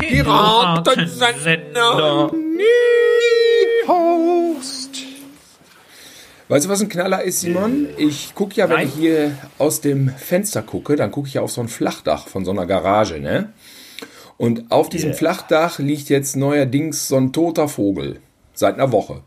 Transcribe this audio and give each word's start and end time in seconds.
Piratensender. 0.00 2.30
Host. 3.88 4.90
Weißt 6.48 6.66
du, 6.66 6.68
was 6.68 6.82
ein 6.82 6.90
Knaller 6.90 7.22
ist, 7.22 7.40
Simon? 7.40 7.88
Ich 7.96 8.34
gucke 8.34 8.56
ja, 8.56 8.68
wenn 8.68 8.76
Nein. 8.76 8.88
ich 8.88 8.94
hier 8.94 9.38
aus 9.58 9.80
dem 9.80 10.10
Fenster 10.10 10.60
gucke, 10.60 10.96
dann 10.96 11.10
gucke 11.10 11.28
ich 11.28 11.34
ja 11.34 11.40
auf 11.40 11.50
so 11.50 11.62
ein 11.62 11.68
Flachdach 11.68 12.28
von 12.28 12.44
so 12.44 12.50
einer 12.50 12.66
Garage, 12.66 13.18
ne? 13.18 13.54
Und 14.36 14.70
auf 14.70 14.90
diesem 14.90 15.10
Yeah. 15.10 15.18
Flachdach 15.18 15.78
liegt 15.78 16.10
jetzt 16.10 16.36
neuerdings 16.36 17.08
so 17.08 17.16
ein 17.16 17.32
toter 17.32 17.68
Vogel. 17.68 18.20
Seit 18.54 18.74
einer 18.74 18.92
Woche. 18.92 19.22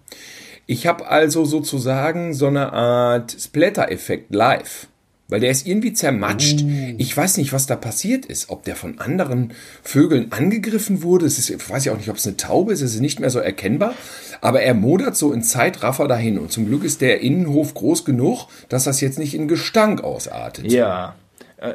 Ich 0.65 0.87
habe 0.87 1.07
also 1.07 1.45
sozusagen 1.45 2.33
so 2.33 2.47
eine 2.47 2.73
Art 2.73 3.35
Splatter-Effekt 3.39 4.33
live. 4.33 4.87
Weil 5.27 5.39
der 5.39 5.49
ist 5.49 5.65
irgendwie 5.65 5.91
zermatscht. 5.91 6.63
Ich 6.99 7.17
weiß 7.17 7.37
nicht, 7.37 7.51
was 7.51 7.65
da 7.65 7.75
passiert 7.75 8.27
ist. 8.27 8.51
Ob 8.51 8.63
der 8.63 8.75
von 8.75 8.99
anderen 8.99 9.53
Vögeln 9.81 10.31
angegriffen 10.31 11.01
wurde. 11.01 11.25
Es 11.25 11.39
ist, 11.39 11.49
ich 11.49 11.67
weiß 11.67 11.85
ja 11.85 11.93
auch 11.93 11.97
nicht, 11.97 12.09
ob 12.09 12.17
es 12.17 12.27
eine 12.27 12.37
Taube 12.37 12.73
ist. 12.73 12.81
Es 12.81 12.93
ist 12.93 13.01
nicht 13.01 13.19
mehr 13.19 13.31
so 13.31 13.39
erkennbar. 13.39 13.95
Aber 14.41 14.61
er 14.61 14.75
modert 14.75 15.17
so 15.17 15.33
in 15.33 15.41
Zeitraffer 15.41 16.07
dahin. 16.07 16.37
Und 16.37 16.51
zum 16.51 16.67
Glück 16.67 16.83
ist 16.83 17.01
der 17.01 17.21
Innenhof 17.21 17.73
groß 17.73 18.05
genug, 18.05 18.45
dass 18.69 18.83
das 18.83 19.01
jetzt 19.01 19.17
nicht 19.17 19.33
in 19.33 19.47
Gestank 19.47 20.03
ausartet. 20.03 20.71
Ja. 20.71 21.15
Äh, 21.57 21.73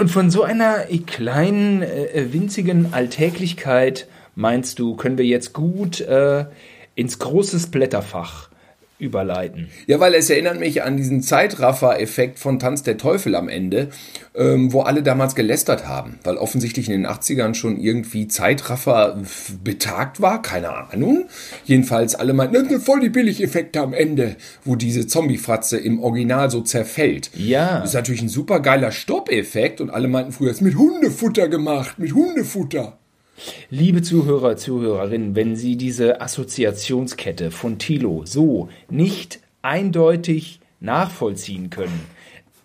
Und 0.00 0.10
von 0.10 0.30
so 0.30 0.42
einer 0.42 0.86
kleinen, 1.06 1.82
äh, 1.82 2.32
winzigen 2.32 2.94
Alltäglichkeit 2.94 4.08
meinst 4.36 4.78
du, 4.78 4.96
können 4.96 5.18
wir 5.18 5.26
jetzt 5.26 5.52
gut 5.52 6.00
äh, 6.00 6.46
ins 6.94 7.18
große 7.18 7.68
Blätterfach 7.68 8.50
überleiten? 8.98 9.68
Ja, 9.86 10.00
weil 10.00 10.14
es 10.14 10.30
erinnert 10.30 10.60
mich 10.60 10.82
an 10.82 10.96
diesen 10.96 11.22
Zeitraffer-Effekt 11.22 12.38
von 12.38 12.58
Tanz 12.58 12.82
der 12.82 12.96
Teufel 12.96 13.34
am 13.34 13.48
Ende, 13.48 13.90
ähm, 14.34 14.72
wo 14.72 14.82
alle 14.82 15.02
damals 15.02 15.34
gelästert 15.34 15.86
haben, 15.86 16.18
weil 16.24 16.36
offensichtlich 16.36 16.88
in 16.88 16.92
den 16.92 17.06
80ern 17.06 17.54
schon 17.54 17.78
irgendwie 17.78 18.28
Zeitraffer 18.28 19.20
betagt 19.62 20.20
war, 20.20 20.42
keine 20.42 20.70
Ahnung. 20.70 21.26
Jedenfalls 21.64 22.14
alle 22.14 22.32
meinten, 22.32 22.54
das 22.54 22.68
sind 22.68 22.82
voll 22.82 23.00
die 23.00 23.10
Billig-Effekte 23.10 23.80
am 23.80 23.94
Ende, 23.94 24.36
wo 24.64 24.76
diese 24.76 25.06
Zombie-Fratze 25.06 25.76
im 25.76 26.02
Original 26.02 26.50
so 26.50 26.60
zerfällt. 26.60 27.30
Ja. 27.34 27.80
Das 27.80 27.90
ist 27.90 27.94
natürlich 27.94 28.22
ein 28.22 28.28
super 28.28 28.60
geiler 28.60 28.92
Stopp-Effekt 28.92 29.80
und 29.80 29.90
alle 29.90 30.08
meinten 30.08 30.32
früher, 30.32 30.50
es 30.50 30.56
ist 30.56 30.62
mit 30.62 30.76
Hundefutter 30.76 31.48
gemacht, 31.48 31.98
mit 31.98 32.14
Hundefutter. 32.14 32.98
Liebe 33.70 34.02
Zuhörer, 34.02 34.56
Zuhörerinnen, 34.56 35.34
wenn 35.34 35.56
Sie 35.56 35.76
diese 35.76 36.20
Assoziationskette 36.20 37.50
von 37.50 37.78
Thilo 37.78 38.22
so 38.24 38.68
nicht 38.88 39.40
eindeutig 39.62 40.60
nachvollziehen 40.80 41.70
können, 41.70 42.00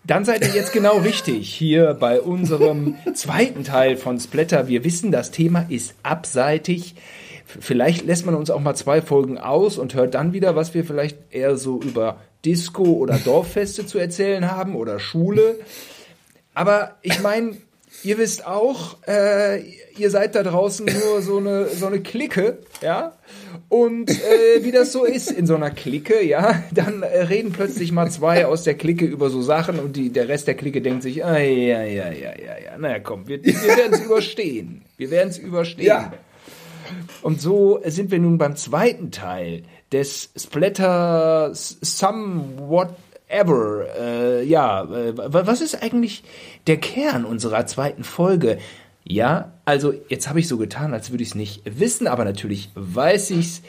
dann 0.04 0.24
seid 0.24 0.46
ihr 0.46 0.54
jetzt 0.54 0.72
genau 0.72 0.98
richtig 0.98 1.52
hier 1.52 1.94
bei 1.94 2.20
unserem 2.20 2.96
zweiten 3.14 3.64
Teil 3.64 3.96
von 3.96 4.18
Splatter. 4.18 4.68
Wir 4.68 4.84
wissen, 4.84 5.12
das 5.12 5.30
Thema 5.30 5.66
ist 5.68 5.94
abseitig. 6.02 6.94
Vielleicht 7.44 8.06
lässt 8.06 8.24
man 8.24 8.34
uns 8.34 8.50
auch 8.50 8.60
mal 8.60 8.74
zwei 8.74 9.02
Folgen 9.02 9.38
aus 9.38 9.76
und 9.76 9.94
hört 9.94 10.14
dann 10.14 10.32
wieder, 10.32 10.56
was 10.56 10.72
wir 10.72 10.84
vielleicht 10.84 11.18
eher 11.30 11.56
so 11.56 11.80
über 11.80 12.18
Disco 12.44 12.84
oder 12.84 13.18
Dorffeste 13.18 13.86
zu 13.86 13.98
erzählen 13.98 14.50
haben 14.50 14.74
oder 14.74 14.98
Schule. 14.98 15.58
Aber 16.54 16.96
ich 17.02 17.20
meine, 17.20 17.56
ihr 18.02 18.18
wisst 18.18 18.46
auch, 18.46 18.96
äh, 19.06 19.62
ihr 19.96 20.10
seid 20.10 20.34
da 20.34 20.42
draußen 20.42 20.86
nur 20.86 21.22
so 21.22 21.38
eine, 21.38 21.68
so 21.68 21.86
eine 21.86 22.00
Clique, 22.00 22.58
ja? 22.82 23.12
Und 23.68 24.10
äh, 24.10 24.64
wie 24.64 24.72
das 24.72 24.92
so 24.92 25.04
ist 25.04 25.30
in 25.30 25.46
so 25.46 25.54
einer 25.54 25.70
Clique, 25.70 26.24
ja, 26.24 26.62
dann 26.72 27.02
äh, 27.02 27.22
reden 27.22 27.52
plötzlich 27.52 27.92
mal 27.92 28.10
zwei 28.10 28.46
aus 28.46 28.64
der 28.64 28.74
Clique 28.74 29.04
über 29.04 29.30
so 29.30 29.42
Sachen 29.42 29.78
und 29.78 29.96
die, 29.96 30.10
der 30.10 30.28
Rest 30.28 30.48
der 30.48 30.54
Clique 30.54 30.80
denkt 30.80 31.02
sich, 31.02 31.24
ah, 31.24 31.38
ja, 31.38 31.82
ja, 31.82 32.10
ja, 32.10 32.32
ja, 32.32 32.58
ja, 32.64 32.78
naja, 32.78 32.98
komm, 32.98 33.28
wir, 33.28 33.44
wir 33.44 33.54
werden 33.54 33.92
es 33.92 34.00
überstehen. 34.00 34.82
Wir 34.96 35.10
werden 35.10 35.28
es 35.28 35.38
überstehen. 35.38 35.86
Ja. 35.86 36.12
Und 37.22 37.40
so 37.40 37.80
sind 37.84 38.10
wir 38.10 38.18
nun 38.18 38.38
beim 38.38 38.56
zweiten 38.56 39.12
Teil 39.12 39.62
des 39.92 40.30
Splatter 40.36 41.50
Somewhat 41.52 42.96
Ever. 43.30 43.86
Äh, 43.98 44.44
ja, 44.44 44.84
äh, 44.84 45.16
wa- 45.16 45.46
was 45.46 45.60
ist 45.60 45.82
eigentlich 45.82 46.22
der 46.66 46.76
Kern 46.78 47.24
unserer 47.24 47.66
zweiten 47.66 48.04
Folge? 48.04 48.58
Ja, 49.04 49.52
also 49.64 49.94
jetzt 50.08 50.28
habe 50.28 50.40
ich 50.40 50.48
so 50.48 50.56
getan, 50.58 50.92
als 50.92 51.10
würde 51.10 51.22
ich 51.22 51.30
es 51.30 51.34
nicht 51.34 51.62
wissen, 51.64 52.06
aber 52.06 52.24
natürlich 52.24 52.70
weiß 52.74 53.30
ich's. 53.30 53.62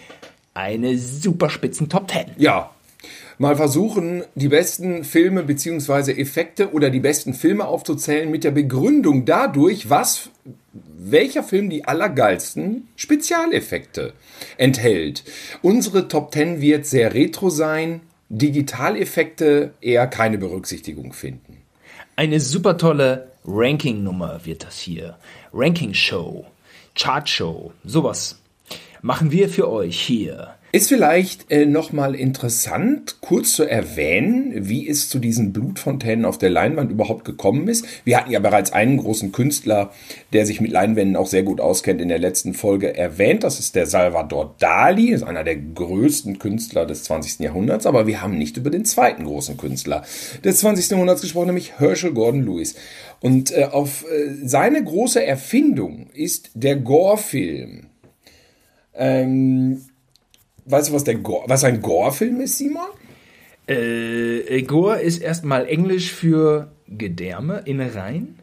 Eine 0.54 0.98
super 0.98 1.50
spitzen 1.50 1.88
Top 1.88 2.10
Ten. 2.10 2.26
Ja. 2.38 2.72
Mal 3.38 3.56
versuchen, 3.56 4.24
die 4.36 4.50
besten 4.50 5.04
Filme 5.04 5.42
beziehungsweise 5.44 6.16
Effekte 6.16 6.74
oder 6.74 6.90
die 6.92 7.00
besten 7.00 7.34
Filme 7.34 7.66
aufzuzählen 7.66 8.30
mit 8.30 8.44
der 8.44 8.52
Begründung 8.52 9.26
dadurch, 9.26 9.90
was 9.90 10.30
welcher 10.74 11.42
Film 11.44 11.70
die 11.72 11.86
allergeilsten 11.86 12.90
Spezialeffekte 12.98 14.14
enthält. 14.58 15.24
Unsere 15.62 16.08
Top 16.08 16.34
10 16.34 16.62
wird 16.62 16.86
sehr 16.86 17.14
retro 17.14 17.50
sein, 17.50 18.02
Digitaleffekte 18.34 19.74
eher 19.82 20.08
keine 20.08 20.38
Berücksichtigung 20.38 21.12
finden. 21.12 21.58
Eine 22.16 22.40
super 22.40 22.78
tolle 22.78 23.34
Ranking-Nummer 23.44 24.46
wird 24.46 24.64
das 24.64 24.80
hier. 24.80 25.18
Ranking-Show, 25.52 26.46
Chart-Show, 26.96 27.74
sowas 27.84 28.40
machen 29.02 29.32
wir 29.32 29.50
für 29.50 29.70
euch 29.70 30.00
hier. 30.00 30.56
Ist 30.74 30.88
vielleicht 30.88 31.52
äh, 31.52 31.66
nochmal 31.66 32.16
interessant, 32.16 33.18
kurz 33.20 33.56
zu 33.56 33.66
erwähnen, 33.66 34.54
wie 34.70 34.88
es 34.88 35.10
zu 35.10 35.20
diesen 35.20 35.52
Blutfontänen 35.52 36.24
auf 36.24 36.38
der 36.38 36.50
Leinwand 36.50 36.92
überhaupt 36.92 37.26
gekommen 37.26 37.68
ist. 37.68 37.86
Wir 38.06 38.18
hatten 38.18 38.32
ja 38.32 38.40
bereits 38.40 38.72
einen 38.72 38.96
großen 38.96 39.34
Künstler, 39.34 39.92
der 40.32 40.46
sich 40.46 40.62
mit 40.62 40.72
Leinwänden 40.72 41.18
auch 41.18 41.28
sehr 41.28 41.44
gut 41.44 41.60
auskennt, 41.60 42.00
in 42.00 42.08
der 42.08 42.20
letzten 42.20 42.54
Folge 42.54 42.96
erwähnt. 42.96 43.44
Das 43.44 43.60
ist 43.60 43.76
der 43.76 43.86
Salvador 43.86 44.56
Dali, 44.60 45.10
ist 45.10 45.24
einer 45.24 45.44
der 45.44 45.58
größten 45.58 46.40
Künstler 46.40 46.86
des 46.86 47.04
20. 47.04 47.40
Jahrhunderts. 47.40 47.86
Aber 47.86 48.08
wir 48.08 48.22
haben 48.22 48.38
nicht 48.38 48.56
über 48.56 48.70
den 48.70 48.86
zweiten 48.86 49.26
großen 49.26 49.58
Künstler 49.58 50.06
des 50.46 50.60
20. 50.60 50.90
Jahrhunderts 50.90 51.22
gesprochen, 51.22 51.48
nämlich 51.48 51.80
Herschel 51.80 52.14
Gordon 52.14 52.46
Lewis. 52.46 52.76
Und 53.20 53.52
äh, 53.52 53.66
auf 53.66 54.06
äh, 54.06 54.48
seine 54.48 54.82
große 54.82 55.22
Erfindung 55.22 56.08
ist 56.14 56.52
der 56.54 56.78
Gore-Film. 56.78 57.88
Ähm, 58.94 59.82
Weißt 60.66 60.90
du, 60.90 60.94
was, 60.94 61.04
der 61.04 61.16
Gore, 61.16 61.44
was 61.48 61.64
ein 61.64 61.82
Gore-Film 61.82 62.42
ist, 62.42 62.58
Simon? 62.58 62.88
Äh, 63.68 64.62
Gore 64.64 65.02
ist 65.02 65.20
erstmal 65.20 65.68
Englisch 65.68 66.12
für 66.12 66.72
Gedärme, 66.88 67.64
Innereien. 67.66 68.38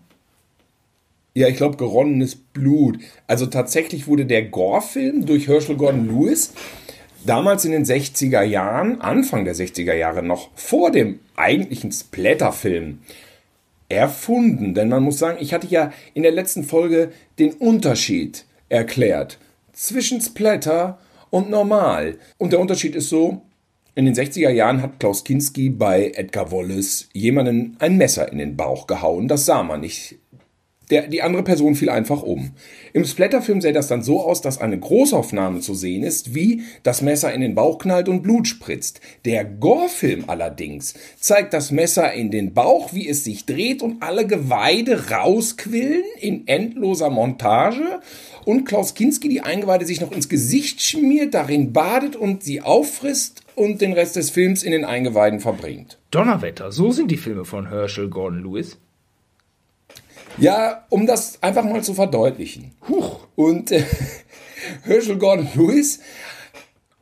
Ja, 1.34 1.48
ich 1.48 1.56
glaube, 1.56 1.76
geronnenes 1.76 2.34
Blut. 2.34 2.98
Also 3.26 3.46
tatsächlich 3.46 4.06
wurde 4.06 4.26
der 4.26 4.42
Gore-Film 4.42 5.26
durch 5.26 5.46
Herschel 5.46 5.76
Gordon 5.76 6.08
Lewis 6.08 6.52
damals 7.24 7.64
in 7.64 7.72
den 7.72 7.84
60er 7.84 8.42
Jahren, 8.42 9.00
Anfang 9.00 9.44
der 9.44 9.54
60er 9.54 9.94
Jahre 9.94 10.22
noch, 10.22 10.50
vor 10.54 10.90
dem 10.90 11.20
eigentlichen 11.36 11.92
Splatter-Film 11.92 12.98
erfunden. 13.88 14.74
Denn 14.74 14.88
man 14.88 15.02
muss 15.02 15.18
sagen, 15.18 15.38
ich 15.40 15.52
hatte 15.54 15.66
ja 15.68 15.92
in 16.14 16.22
der 16.22 16.32
letzten 16.32 16.64
Folge 16.64 17.12
den 17.38 17.52
Unterschied 17.52 18.44
erklärt 18.68 19.38
zwischen 19.72 20.20
Splatter 20.20 20.98
und 21.30 21.50
normal. 21.50 22.18
Und 22.38 22.52
der 22.52 22.60
Unterschied 22.60 22.94
ist 22.94 23.08
so, 23.08 23.42
in 23.94 24.04
den 24.04 24.14
60er 24.14 24.50
Jahren 24.50 24.80
hat 24.80 25.00
Klaus 25.00 25.24
Kinski 25.24 25.70
bei 25.70 26.12
Edgar 26.14 26.52
Wallace 26.52 27.08
jemanden 27.12 27.76
ein 27.80 27.96
Messer 27.96 28.30
in 28.30 28.38
den 28.38 28.56
Bauch 28.56 28.86
gehauen. 28.86 29.26
Das 29.26 29.44
sah 29.44 29.64
man 29.64 29.80
nicht. 29.80 30.18
Der, 30.90 31.08
die 31.08 31.22
andere 31.22 31.42
Person 31.42 31.74
fiel 31.74 31.90
einfach 31.90 32.22
um. 32.22 32.52
Im 32.92 33.04
Splatterfilm 33.04 33.60
sähe 33.60 33.72
das 33.72 33.88
dann 33.88 34.02
so 34.02 34.22
aus, 34.22 34.40
dass 34.40 34.60
eine 34.60 34.78
Großaufnahme 34.78 35.60
zu 35.60 35.74
sehen 35.74 36.02
ist, 36.02 36.34
wie 36.34 36.62
das 36.82 37.02
Messer 37.02 37.32
in 37.32 37.40
den 37.40 37.54
Bauch 37.54 37.78
knallt 37.78 38.08
und 38.08 38.22
Blut 38.22 38.48
spritzt. 38.48 39.00
Der 39.24 39.44
Gore-Film 39.44 40.24
allerdings 40.26 40.94
zeigt 41.18 41.52
das 41.52 41.70
Messer 41.70 42.12
in 42.12 42.30
den 42.30 42.54
Bauch, 42.54 42.92
wie 42.92 43.08
es 43.08 43.24
sich 43.24 43.44
dreht 43.44 43.82
und 43.82 44.02
alle 44.02 44.26
Geweide 44.26 45.10
rausquillen 45.10 46.04
in 46.20 46.46
endloser 46.46 47.10
Montage 47.10 48.00
und 48.44 48.64
Klaus 48.64 48.94
Kinski 48.94 49.28
die 49.28 49.42
Eingeweide 49.42 49.84
sich 49.84 50.00
noch 50.00 50.12
ins 50.12 50.28
Gesicht 50.28 50.80
schmiert, 50.80 51.34
darin 51.34 51.72
badet 51.72 52.16
und 52.16 52.42
sie 52.42 52.62
auffrisst 52.62 53.42
und 53.54 53.82
den 53.82 53.92
Rest 53.92 54.16
des 54.16 54.30
Films 54.30 54.62
in 54.62 54.72
den 54.72 54.84
Eingeweiden 54.84 55.40
verbringt. 55.40 55.98
Donnerwetter, 56.10 56.72
so 56.72 56.90
sind 56.90 57.10
die 57.10 57.18
Filme 57.18 57.44
von 57.44 57.68
Herschel 57.68 58.08
Gordon 58.08 58.42
Lewis. 58.42 58.78
Ja, 60.40 60.84
um 60.88 61.06
das 61.06 61.42
einfach 61.42 61.64
mal 61.64 61.82
zu 61.82 61.94
verdeutlichen. 61.94 62.72
Huch. 62.88 63.26
Und 63.34 63.72
äh, 63.72 63.82
Herschel 64.84 65.18
Gordon 65.18 65.48
Lewis 65.54 66.00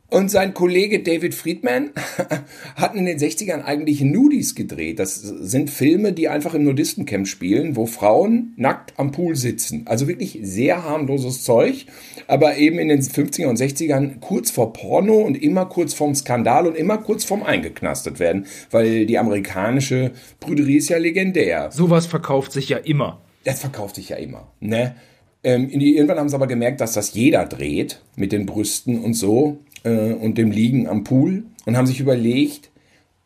Und 0.08 0.30
sein 0.30 0.54
Kollege 0.54 1.02
David 1.02 1.34
Friedman 1.34 1.90
hat 2.76 2.94
in 2.94 3.06
den 3.06 3.18
60ern 3.18 3.62
eigentlich 3.62 4.02
Nudies 4.02 4.54
gedreht. 4.54 5.00
Das 5.00 5.16
sind 5.16 5.68
Filme, 5.68 6.12
die 6.12 6.28
einfach 6.28 6.54
im 6.54 6.62
Nudistencamp 6.62 7.26
spielen, 7.26 7.74
wo 7.74 7.86
Frauen 7.86 8.54
nackt 8.56 8.94
am 8.98 9.10
Pool 9.10 9.34
sitzen. 9.34 9.82
Also 9.86 10.06
wirklich 10.06 10.38
sehr 10.42 10.84
harmloses 10.84 11.42
Zeug, 11.42 11.86
aber 12.28 12.56
eben 12.56 12.78
in 12.78 12.88
den 12.88 13.02
50er 13.02 13.46
und 13.46 13.58
60ern 13.58 14.20
kurz 14.20 14.52
vor 14.52 14.72
Porno 14.72 15.18
und 15.22 15.42
immer 15.42 15.66
kurz 15.66 15.92
vorm 15.92 16.14
Skandal 16.14 16.68
und 16.68 16.76
immer 16.76 16.98
kurz 16.98 17.24
vorm 17.24 17.42
eingeknastet 17.42 18.20
werden, 18.20 18.46
weil 18.70 19.06
die 19.06 19.18
amerikanische 19.18 20.12
Brüderie 20.38 20.76
ist 20.76 20.88
ja 20.88 20.98
legendär. 20.98 21.70
Sowas 21.72 22.06
verkauft 22.06 22.52
sich 22.52 22.68
ja 22.68 22.78
immer. 22.78 23.25
Das 23.46 23.60
verkauft 23.60 23.94
sich 23.94 24.08
ja 24.08 24.16
immer, 24.16 24.48
ne? 24.58 24.96
Ähm, 25.44 25.68
irgendwann 25.70 26.18
haben 26.18 26.28
sie 26.28 26.34
aber 26.34 26.48
gemerkt, 26.48 26.80
dass 26.80 26.94
das 26.94 27.14
jeder 27.14 27.46
dreht 27.46 28.02
mit 28.16 28.32
den 28.32 28.44
Brüsten 28.44 29.00
und 29.04 29.14
so 29.14 29.58
äh, 29.84 30.12
und 30.14 30.36
dem 30.36 30.50
Liegen 30.50 30.88
am 30.88 31.04
Pool 31.04 31.44
und 31.64 31.76
haben 31.76 31.86
sich 31.86 32.00
überlegt, 32.00 32.70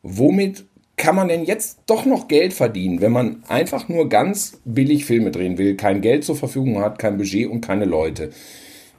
womit 0.02 0.67
kann 0.99 1.17
man 1.17 1.28
denn 1.28 1.46
jetzt 1.46 1.78
doch 1.87 2.05
noch 2.05 2.28
Geld 2.28 2.52
verdienen, 2.52 3.00
wenn 3.00 3.12
man 3.12 3.43
einfach 3.49 3.88
nur 3.88 4.11
ganz 4.11 4.61
billig 4.67 5.06
Filme 5.06 5.31
drehen 5.31 5.56
will, 5.56 5.75
kein 5.76 6.02
Geld 6.02 6.25
zur 6.25 6.37
Verfügung 6.37 6.81
hat, 6.81 6.99
kein 6.99 7.16
Budget 7.16 7.49
und 7.49 7.62
keine 7.62 7.87
Leute. 7.87 8.28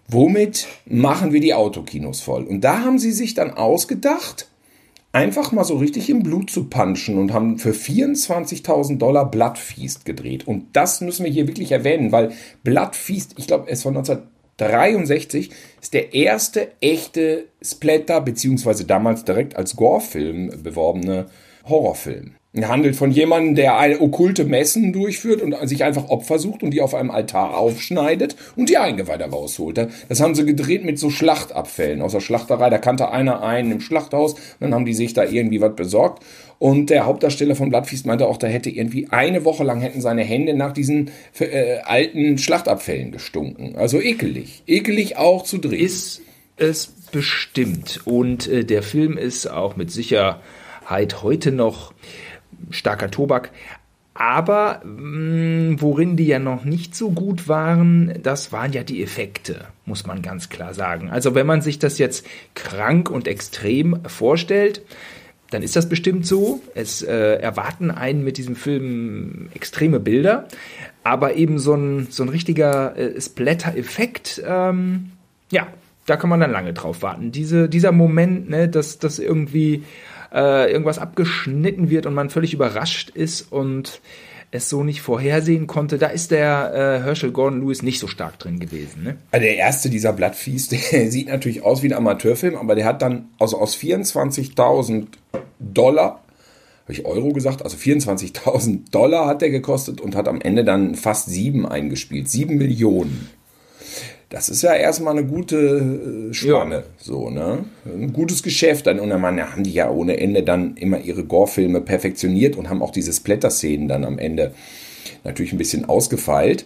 Womit 0.07 0.65
machen 0.87 1.33
wir 1.33 1.39
die 1.39 1.53
Autokinos 1.53 2.21
voll? 2.21 2.45
Und 2.45 2.61
da 2.61 2.79
haben 2.79 2.97
sie 2.97 3.11
sich 3.11 3.35
dann 3.35 3.51
ausgedacht, 3.51 4.47
einfach 5.11 5.51
mal 5.51 5.63
so 5.63 5.77
richtig 5.77 6.09
im 6.09 6.23
Blut 6.23 6.49
zu 6.49 6.65
punchen 6.65 7.17
und 7.17 7.33
haben 7.33 7.57
für 7.57 7.71
24.000 7.71 8.97
Dollar 8.97 9.29
Bloodfeast 9.29 10.05
gedreht. 10.05 10.47
Und 10.47 10.67
das 10.73 11.01
müssen 11.01 11.25
wir 11.25 11.31
hier 11.31 11.47
wirklich 11.47 11.71
erwähnen, 11.71 12.11
weil 12.11 12.31
Bloodfeast, 12.63 13.35
ich 13.37 13.47
glaube, 13.47 13.69
es 13.69 13.83
von 13.83 13.97
1963 13.97 15.51
ist 15.81 15.93
der 15.93 16.13
erste 16.13 16.71
echte 16.81 17.45
Splatter, 17.61 18.21
beziehungsweise 18.21 18.85
damals 18.85 19.25
direkt 19.25 19.55
als 19.55 19.75
Gore-Film 19.75 20.63
beworbene 20.63 21.27
Horrorfilm. 21.65 22.35
Handelt 22.53 22.97
von 22.97 23.11
jemandem, 23.11 23.55
der 23.55 24.01
okkulte 24.01 24.43
Messen 24.43 24.91
durchführt 24.91 25.41
und 25.41 25.55
sich 25.69 25.85
einfach 25.85 26.09
Opfer 26.09 26.37
sucht 26.37 26.63
und 26.63 26.71
die 26.71 26.81
auf 26.81 26.93
einem 26.93 27.09
Altar 27.09 27.57
aufschneidet 27.57 28.35
und 28.57 28.69
die 28.69 28.77
Eingeweide 28.77 29.23
rausholt. 29.25 29.87
Das 30.09 30.19
haben 30.19 30.35
sie 30.35 30.45
gedreht 30.45 30.83
mit 30.83 30.99
so 30.99 31.09
Schlachtabfällen 31.09 32.01
aus 32.01 32.11
der 32.11 32.19
Schlachterei. 32.19 32.69
Da 32.69 32.77
kannte 32.77 33.09
einer 33.09 33.41
einen 33.41 33.71
im 33.71 33.79
Schlachthaus 33.79 34.35
dann 34.59 34.73
haben 34.73 34.85
die 34.85 34.93
sich 34.93 35.13
da 35.13 35.23
irgendwie 35.23 35.61
was 35.61 35.75
besorgt. 35.75 36.23
Und 36.59 36.89
der 36.89 37.05
Hauptdarsteller 37.05 37.55
von 37.55 37.69
Blattfiest 37.69 38.05
meinte 38.05 38.27
auch, 38.27 38.37
da 38.37 38.47
hätte 38.47 38.69
irgendwie 38.69 39.07
eine 39.09 39.45
Woche 39.45 39.63
lang 39.63 39.81
hätten 39.81 40.01
seine 40.01 40.23
Hände 40.23 40.53
nach 40.53 40.73
diesen 40.73 41.09
äh, 41.39 41.79
alten 41.79 42.37
Schlachtabfällen 42.37 43.11
gestunken. 43.11 43.75
Also 43.77 43.99
ekelig. 43.99 44.63
Ekelig 44.67 45.17
auch 45.17 45.43
zu 45.43 45.57
drehen. 45.57 45.83
Ist 45.83 46.21
es 46.57 46.87
bestimmt. 47.11 48.01
Und 48.05 48.47
äh, 48.47 48.63
der 48.63 48.83
Film 48.83 49.17
ist 49.17 49.47
auch 49.47 49.75
mit 49.75 49.89
Sicherheit 49.91 51.23
heute 51.23 51.51
noch 51.51 51.93
starker 52.69 53.11
Tobak. 53.11 53.51
Aber 54.13 54.81
mh, 54.83 55.73
mm, 55.73 55.81
worin 55.81 56.17
die 56.17 56.27
ja 56.27 56.39
noch 56.39 56.65
nicht 56.65 56.95
so 56.95 57.11
gut 57.11 57.47
waren, 57.47 58.13
das 58.21 58.51
waren 58.51 58.73
ja 58.73 58.83
die 58.83 59.01
Effekte, 59.01 59.65
muss 59.85 60.05
man 60.05 60.21
ganz 60.21 60.49
klar 60.49 60.73
sagen. 60.73 61.09
Also 61.09 61.33
wenn 61.33 61.47
man 61.47 61.61
sich 61.61 61.79
das 61.79 61.97
jetzt 61.97 62.25
krank 62.53 63.09
und 63.09 63.27
extrem 63.27 63.99
vorstellt, 64.05 64.81
dann 65.49 65.63
ist 65.63 65.75
das 65.75 65.87
bestimmt 65.87 66.25
so. 66.25 66.61
Es 66.75 67.01
äh, 67.01 67.35
erwarten 67.35 67.91
einen 67.91 68.23
mit 68.23 68.37
diesem 68.37 68.55
Film 68.55 69.49
extreme 69.53 69.99
Bilder, 69.99 70.47
aber 71.03 71.35
eben 71.35 71.59
so 71.59 71.75
ein, 71.75 72.07
so 72.09 72.23
ein 72.23 72.29
richtiger 72.29 72.97
äh, 72.97 73.19
Splatter-Effekt, 73.19 74.41
ähm, 74.45 75.11
ja, 75.51 75.67
da 76.05 76.17
kann 76.17 76.29
man 76.29 76.39
dann 76.39 76.51
lange 76.51 76.73
drauf 76.73 77.01
warten. 77.01 77.31
Diese, 77.31 77.69
dieser 77.69 77.91
Moment, 77.91 78.49
ne, 78.49 78.67
dass 78.67 78.99
das 78.99 79.19
irgendwie 79.19 79.83
äh, 80.33 80.71
irgendwas 80.71 80.99
abgeschnitten 80.99 81.89
wird 81.89 82.05
und 82.05 82.13
man 82.13 82.29
völlig 82.29 82.53
überrascht 82.53 83.09
ist 83.09 83.51
und 83.51 84.01
es 84.51 84.69
so 84.69 84.83
nicht 84.83 85.01
vorhersehen 85.01 85.65
konnte, 85.65 85.97
da 85.97 86.07
ist 86.07 86.31
der 86.31 86.73
äh, 86.73 87.03
Herschel 87.03 87.31
Gordon 87.31 87.61
Lewis 87.61 87.83
nicht 87.83 87.99
so 87.99 88.07
stark 88.07 88.37
drin 88.37 88.59
gewesen. 88.59 89.03
Ne? 89.03 89.17
Also 89.31 89.45
der 89.45 89.55
erste 89.55 89.89
dieser 89.89 90.13
Blattfies, 90.13 90.67
der 90.91 91.09
sieht 91.09 91.29
natürlich 91.29 91.63
aus 91.63 91.81
wie 91.81 91.87
ein 91.87 91.97
Amateurfilm, 91.97 92.55
aber 92.55 92.75
der 92.75 92.85
hat 92.85 93.01
dann 93.01 93.29
also 93.39 93.57
aus 93.57 93.75
24.000 93.77 95.07
Dollar, 95.59 96.21
habe 96.83 96.93
ich 96.93 97.05
Euro 97.05 97.31
gesagt, 97.31 97.63
also 97.63 97.77
24.000 97.77 98.91
Dollar 98.91 99.27
hat 99.27 99.41
der 99.41 99.51
gekostet 99.51 100.01
und 100.01 100.15
hat 100.15 100.27
am 100.27 100.41
Ende 100.41 100.65
dann 100.65 100.95
fast 100.95 101.29
sieben 101.29 101.65
eingespielt, 101.65 102.29
sieben 102.29 102.57
Millionen. 102.57 103.29
Das 104.31 104.47
ist 104.47 104.61
ja 104.61 104.73
erstmal 104.73 105.17
eine 105.17 105.27
gute 105.27 106.29
äh, 106.29 106.33
Spanne, 106.33 106.75
ja. 106.75 106.83
so, 106.97 107.29
ne? 107.29 107.65
Ein 107.83 108.13
gutes 108.13 108.41
Geschäft. 108.41 108.87
Dann, 108.87 109.01
und 109.01 109.09
dann 109.09 109.21
haben 109.21 109.63
die 109.63 109.73
ja 109.73 109.89
ohne 109.89 110.21
Ende 110.21 110.41
dann 110.41 110.77
immer 110.77 111.01
ihre 111.01 111.25
Gore-Filme 111.25 111.81
perfektioniert 111.81 112.55
und 112.55 112.69
haben 112.69 112.81
auch 112.81 112.91
diese 112.91 113.11
Splatter-Szenen 113.11 113.89
dann 113.89 114.05
am 114.05 114.17
Ende 114.17 114.53
natürlich 115.25 115.51
ein 115.51 115.57
bisschen 115.57 115.83
ausgefeilt. 115.83 116.65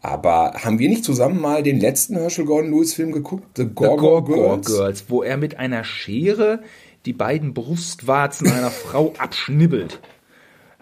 Aber 0.00 0.54
haben 0.54 0.78
wir 0.78 0.88
nicht 0.88 1.04
zusammen 1.04 1.38
mal 1.38 1.62
den 1.62 1.78
letzten 1.80 2.16
Herschel 2.16 2.46
Gordon 2.46 2.70
Lewis 2.70 2.94
Film 2.94 3.12
geguckt? 3.12 3.58
The 3.58 3.66
Gore, 3.66 3.98
Gore, 3.98 4.24
Girls? 4.24 4.66
Girls, 4.66 5.04
wo 5.08 5.22
er 5.22 5.36
mit 5.36 5.58
einer 5.58 5.84
Schere 5.84 6.60
die 7.04 7.12
beiden 7.12 7.52
Brustwarzen 7.52 8.50
einer 8.50 8.70
Frau 8.70 9.12
abschnibbelt. 9.18 10.00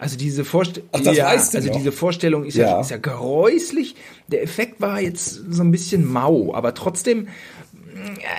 Also 0.01 0.17
diese 0.17 0.43
Vorstellung, 0.45 0.89
ja, 1.13 1.27
also 1.27 1.59
noch. 1.59 1.75
diese 1.77 1.91
Vorstellung 1.91 2.43
ist 2.43 2.57
ja. 2.57 2.69
ja. 2.69 2.81
ist 2.81 2.89
ja 2.89 2.97
geräuslich. 2.97 3.95
Der 4.29 4.41
Effekt 4.41 4.81
war 4.81 4.99
jetzt 4.99 5.43
so 5.47 5.61
ein 5.61 5.69
bisschen 5.69 6.11
mau, 6.11 6.55
aber 6.55 6.73
trotzdem 6.73 7.27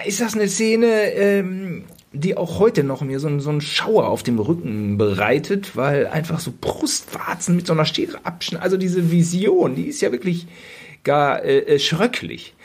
ist 0.05 0.21
das 0.21 0.35
eine 0.35 0.49
Szene, 0.49 1.13
ähm, 1.13 1.85
die 2.13 2.37
auch 2.37 2.59
heute 2.59 2.83
noch 2.83 3.03
mir 3.03 3.21
so, 3.21 3.39
so 3.39 3.51
einen 3.51 3.61
Schauer 3.61 4.09
auf 4.09 4.25
dem 4.25 4.41
Rücken 4.41 4.99
bereitet, 4.99 5.77
weil 5.77 6.09
einfach 6.09 6.41
so 6.41 6.53
Brustwarzen 6.61 7.55
mit 7.55 7.69
so 7.69 7.75
einer 7.75 7.85
Schere 7.85 8.19
abschneiden. 8.25 8.65
Also 8.65 8.77
diese 8.77 9.13
Vision, 9.13 9.77
die 9.77 9.85
ist 9.85 10.01
ja 10.01 10.11
wirklich 10.11 10.49
gar 11.05 11.45
äh, 11.45 11.59
äh 11.59 11.79
schröcklich. 11.79 12.57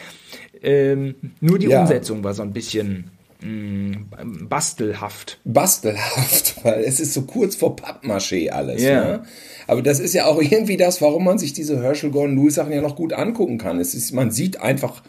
Ähm, 0.64 1.14
nur 1.40 1.60
die 1.60 1.68
ja. 1.68 1.82
Umsetzung 1.82 2.24
war 2.24 2.34
so 2.34 2.42
ein 2.42 2.52
bisschen 2.52 3.12
bastelhaft. 3.39 5.39
Bastelhaft, 5.44 6.56
weil 6.63 6.84
es 6.84 7.00
ist 7.00 7.13
so 7.13 7.24
kurz 7.24 7.56
vor 7.56 7.75
Pappmaché 7.75 8.50
alles. 8.50 8.81
Yeah. 8.81 9.04
Ne? 9.04 9.24
Aber 9.68 9.81
das 9.81 10.00
ist 10.00 10.13
ja 10.13 10.25
auch 10.25 10.38
irgendwie 10.42 10.78
das, 10.78 11.01
warum 11.01 11.24
man 11.24 11.38
sich 11.38 11.54
diese 11.54 11.81
Herschel 11.81 12.12
Gordon 12.12 12.38
Lewis 12.38 12.56
Sachen 12.56 12.74
ja 12.74 12.81
noch 12.81 12.95
gut 12.95 13.13
angucken 13.13 13.57
kann. 13.57 13.80
Es 13.80 13.94
ist, 13.94 14.12
man 14.12 14.31
sieht 14.31 14.62
einfach, 14.62 15.04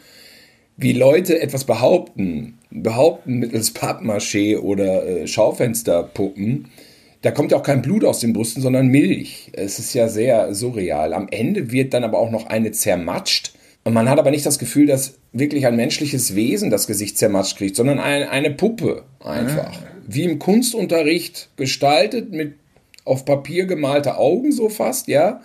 wie 0.76 0.92
Leute 0.92 1.40
etwas 1.40 1.64
behaupten, 1.64 2.58
behaupten 2.70 3.38
mittels 3.38 3.74
Pappmaché 3.74 4.58
oder 4.58 5.06
äh, 5.06 5.26
Schaufensterpuppen. 5.26 6.68
Da 7.22 7.32
kommt 7.32 7.50
ja 7.50 7.58
auch 7.58 7.64
kein 7.64 7.82
Blut 7.82 8.04
aus 8.04 8.20
den 8.20 8.32
Brüsten, 8.32 8.62
sondern 8.62 8.88
Milch. 8.88 9.50
Es 9.54 9.78
ist 9.78 9.92
ja 9.94 10.08
sehr 10.08 10.54
surreal. 10.54 11.14
Am 11.14 11.26
Ende 11.30 11.72
wird 11.72 11.94
dann 11.94 12.04
aber 12.04 12.18
auch 12.18 12.30
noch 12.30 12.46
eine 12.46 12.70
zermatscht 12.70 13.54
und 13.88 13.94
man 13.94 14.10
hat 14.10 14.18
aber 14.18 14.30
nicht 14.30 14.44
das 14.44 14.58
Gefühl, 14.58 14.86
dass 14.86 15.17
wirklich 15.32 15.66
ein 15.66 15.76
menschliches 15.76 16.34
Wesen 16.34 16.70
das 16.70 16.86
Gesicht 16.86 17.18
zermatscht 17.18 17.58
kriegt, 17.58 17.76
sondern 17.76 17.98
ein, 17.98 18.24
eine 18.24 18.50
Puppe 18.50 19.04
einfach. 19.20 19.72
Ah. 19.72 19.86
Wie 20.06 20.24
im 20.24 20.38
Kunstunterricht 20.38 21.50
gestaltet, 21.56 22.32
mit 22.32 22.54
auf 23.04 23.24
Papier 23.24 23.66
gemalte 23.66 24.16
Augen 24.16 24.52
so 24.52 24.68
fast, 24.68 25.08
ja. 25.08 25.40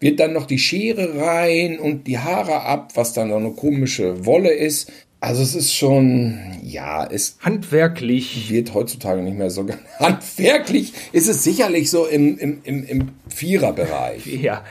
Wird 0.00 0.20
dann 0.20 0.32
noch 0.32 0.46
die 0.46 0.58
Schere 0.58 1.18
rein 1.20 1.78
und 1.78 2.06
die 2.06 2.18
Haare 2.18 2.62
ab, 2.62 2.92
was 2.94 3.12
dann 3.12 3.28
so 3.28 3.36
eine 3.36 3.50
komische 3.50 4.24
Wolle 4.24 4.50
ist. 4.50 4.90
Also 5.22 5.42
es 5.42 5.54
ist 5.54 5.74
schon, 5.74 6.38
ja, 6.62 7.06
es 7.06 7.36
handwerklich 7.40 8.50
wird 8.50 8.72
heutzutage 8.72 9.20
nicht 9.20 9.36
mehr 9.36 9.50
so 9.50 9.66
handwerklich. 9.98 10.94
Ist 11.12 11.28
es 11.28 11.44
sicherlich 11.44 11.90
so 11.90 12.06
im, 12.06 12.38
im, 12.38 12.60
im, 12.64 12.84
im 12.84 13.08
Viererbereich. 13.28 14.26
Ja, 14.26 14.64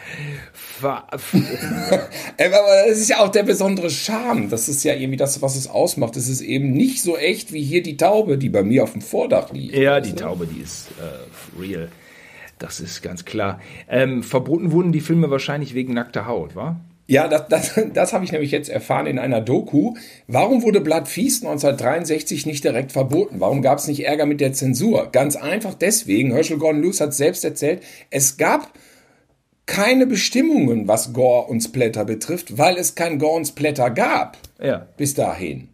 aber 0.82 1.04
das 2.88 2.98
ist 2.98 3.10
ja 3.10 3.20
auch 3.20 3.30
der 3.30 3.44
besondere 3.44 3.92
Charme. 3.92 4.50
Das 4.50 4.70
ist 4.70 4.84
ja 4.84 4.96
irgendwie 4.96 5.18
das, 5.18 5.40
was 5.44 5.56
es 5.56 5.68
ausmacht. 5.68 6.18
Es 6.18 6.28
ist 6.28 6.42
eben 6.42 6.72
nicht 6.72 7.04
so 7.04 7.16
echt 7.16 7.54
wie 7.54 7.62
hier 7.62 7.84
die 7.84 7.98
Taube, 7.98 8.40
die 8.40 8.50
bei 8.50 8.64
mir 8.64 8.84
auf 8.84 8.94
dem 8.94 9.02
Vordach 9.02 9.52
liegt. 9.52 9.76
Ja, 9.76 10.00
die 10.00 10.14
Taube, 10.14 10.48
die 10.48 10.62
ist 10.62 10.88
äh, 11.00 11.62
real. 11.62 11.90
Das 12.58 12.80
ist 12.80 13.04
ganz 13.04 13.24
klar. 13.24 13.62
Ähm, 13.88 14.24
verboten 14.24 14.72
wurden 14.72 14.92
die 14.92 15.02
Filme 15.02 15.30
wahrscheinlich 15.30 15.76
wegen 15.76 15.94
nackter 15.94 16.26
Haut, 16.26 16.56
wa? 16.56 16.80
Ja, 17.10 17.28
das, 17.28 17.48
das, 17.50 17.74
das 17.94 18.14
habe 18.14 18.24
ich 18.24 18.32
nämlich 18.32 18.52
jetzt 18.52 18.70
erfahren 18.70 19.08
in 19.08 19.18
einer 19.18 19.42
Doku. 19.42 19.96
Warum 20.28 20.62
wurde 20.62 20.80
Blood 20.80 21.08
Feast 21.08 21.44
1963 21.44 22.46
nicht 22.46 22.64
direkt 22.64 22.92
verboten? 22.92 23.40
Warum 23.40 23.64
gab 23.64 23.80
es 23.80 23.88
nicht 23.88 24.06
Ärger 24.06 24.28
mit 24.28 24.40
der 24.40 24.54
Zensur? 24.54 25.10
Ganz 25.12 25.36
einfach 25.36 25.74
deswegen, 25.74 26.32
Herschel 26.32 26.60
Gordon 26.60 26.84
Lewis 26.84 27.02
hat 27.02 27.16
selbst 27.16 27.44
erzählt, 27.44 27.82
es 28.12 28.38
gab 28.38 28.72
keine 29.66 30.06
Bestimmungen, 30.06 30.88
was 30.88 31.12
Gore 31.12 31.48
und 31.48 31.62
Splatter 31.62 32.06
betrifft, 32.06 32.60
weil 32.60 32.78
es 32.78 32.94
kein 32.94 33.18
Gore 33.18 33.38
und 33.38 33.46
Splatter 33.46 33.90
gab. 33.90 34.38
Ja. 34.62 34.88
Bis 34.96 35.16
dahin. 35.16 35.70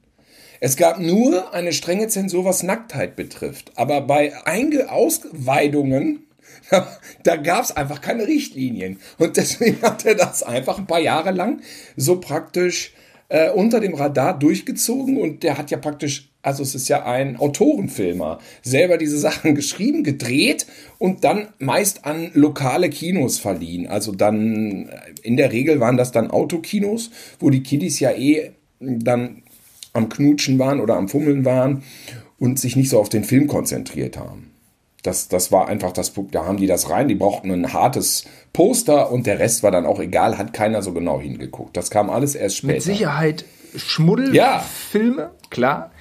Es 0.61 0.77
gab 0.77 0.99
nur 0.99 1.53
eine 1.53 1.73
strenge 1.73 2.07
Zensur, 2.07 2.45
was 2.45 2.63
Nacktheit 2.63 3.17
betrifft. 3.17 3.73
Aber 3.75 3.99
bei 3.99 4.31
Einge 4.45 4.89
Ausweidungen, 4.89 6.24
da 7.23 7.35
gab 7.35 7.63
es 7.63 7.75
einfach 7.75 8.01
keine 8.01 8.27
Richtlinien. 8.27 8.99
Und 9.17 9.37
deswegen 9.37 9.81
hat 9.81 10.05
er 10.05 10.15
das 10.15 10.43
einfach 10.43 10.77
ein 10.77 10.87
paar 10.87 10.99
Jahre 10.99 11.31
lang 11.31 11.61
so 11.95 12.19
praktisch 12.19 12.93
äh, 13.29 13.49
unter 13.49 13.79
dem 13.79 13.93
Radar 13.93 14.37
durchgezogen. 14.37 15.17
Und 15.17 15.43
der 15.43 15.57
hat 15.57 15.71
ja 15.71 15.77
praktisch 15.77 16.29
also 16.45 16.61
es 16.61 16.75
ist 16.75 16.87
ja 16.89 17.03
ein 17.03 17.37
Autorenfilmer, 17.37 18.37
selber 18.61 18.97
diese 18.97 19.17
Sachen 19.17 19.55
geschrieben, 19.55 20.03
gedreht 20.03 20.67
und 20.99 21.23
dann 21.23 21.47
meist 21.57 22.05
an 22.05 22.29
lokale 22.35 22.89
Kinos 22.91 23.39
verliehen. 23.39 23.87
Also 23.87 24.11
dann, 24.11 24.91
in 25.23 25.37
der 25.37 25.51
Regel 25.51 25.79
waren 25.79 25.97
das 25.97 26.11
dann 26.11 26.29
Autokinos, 26.29 27.09
wo 27.39 27.49
die 27.49 27.63
Kiddies 27.63 27.99
ja 27.99 28.11
eh 28.11 28.51
dann 28.79 29.41
am 29.93 30.07
Knutschen 30.09 30.59
waren 30.59 30.79
oder 30.79 30.97
am 30.97 31.09
Fummeln 31.09 31.45
waren 31.45 31.81
und 32.37 32.59
sich 32.59 32.75
nicht 32.75 32.89
so 32.89 32.99
auf 32.99 33.09
den 33.09 33.23
Film 33.23 33.47
konzentriert 33.47 34.17
haben. 34.17 34.51
Das, 35.05 35.27
das 35.27 35.51
war 35.51 35.67
einfach 35.67 35.91
das, 35.91 36.13
da 36.31 36.45
haben 36.45 36.57
die 36.57 36.67
das 36.67 36.89
rein, 36.89 37.07
die 37.07 37.15
brauchten 37.15 37.51
ein 37.51 37.73
hartes 37.73 38.25
Poster 38.53 39.11
und 39.11 39.27
der 39.27 39.39
Rest 39.39 39.63
war 39.63 39.71
dann 39.71 39.85
auch 39.85 39.99
egal, 39.99 40.37
hat 40.37 40.53
keiner 40.53 40.81
so 40.81 40.93
genau 40.93 41.19
hingeguckt. 41.19 41.77
Das 41.77 41.89
kam 41.89 42.09
alles 42.09 42.35
erst 42.35 42.57
später. 42.57 42.73
Mit 42.73 42.83
Sicherheit 42.83 43.45
Schmuddelfilme, 43.75 45.21
ja. 45.21 45.31
klar. 45.49 45.91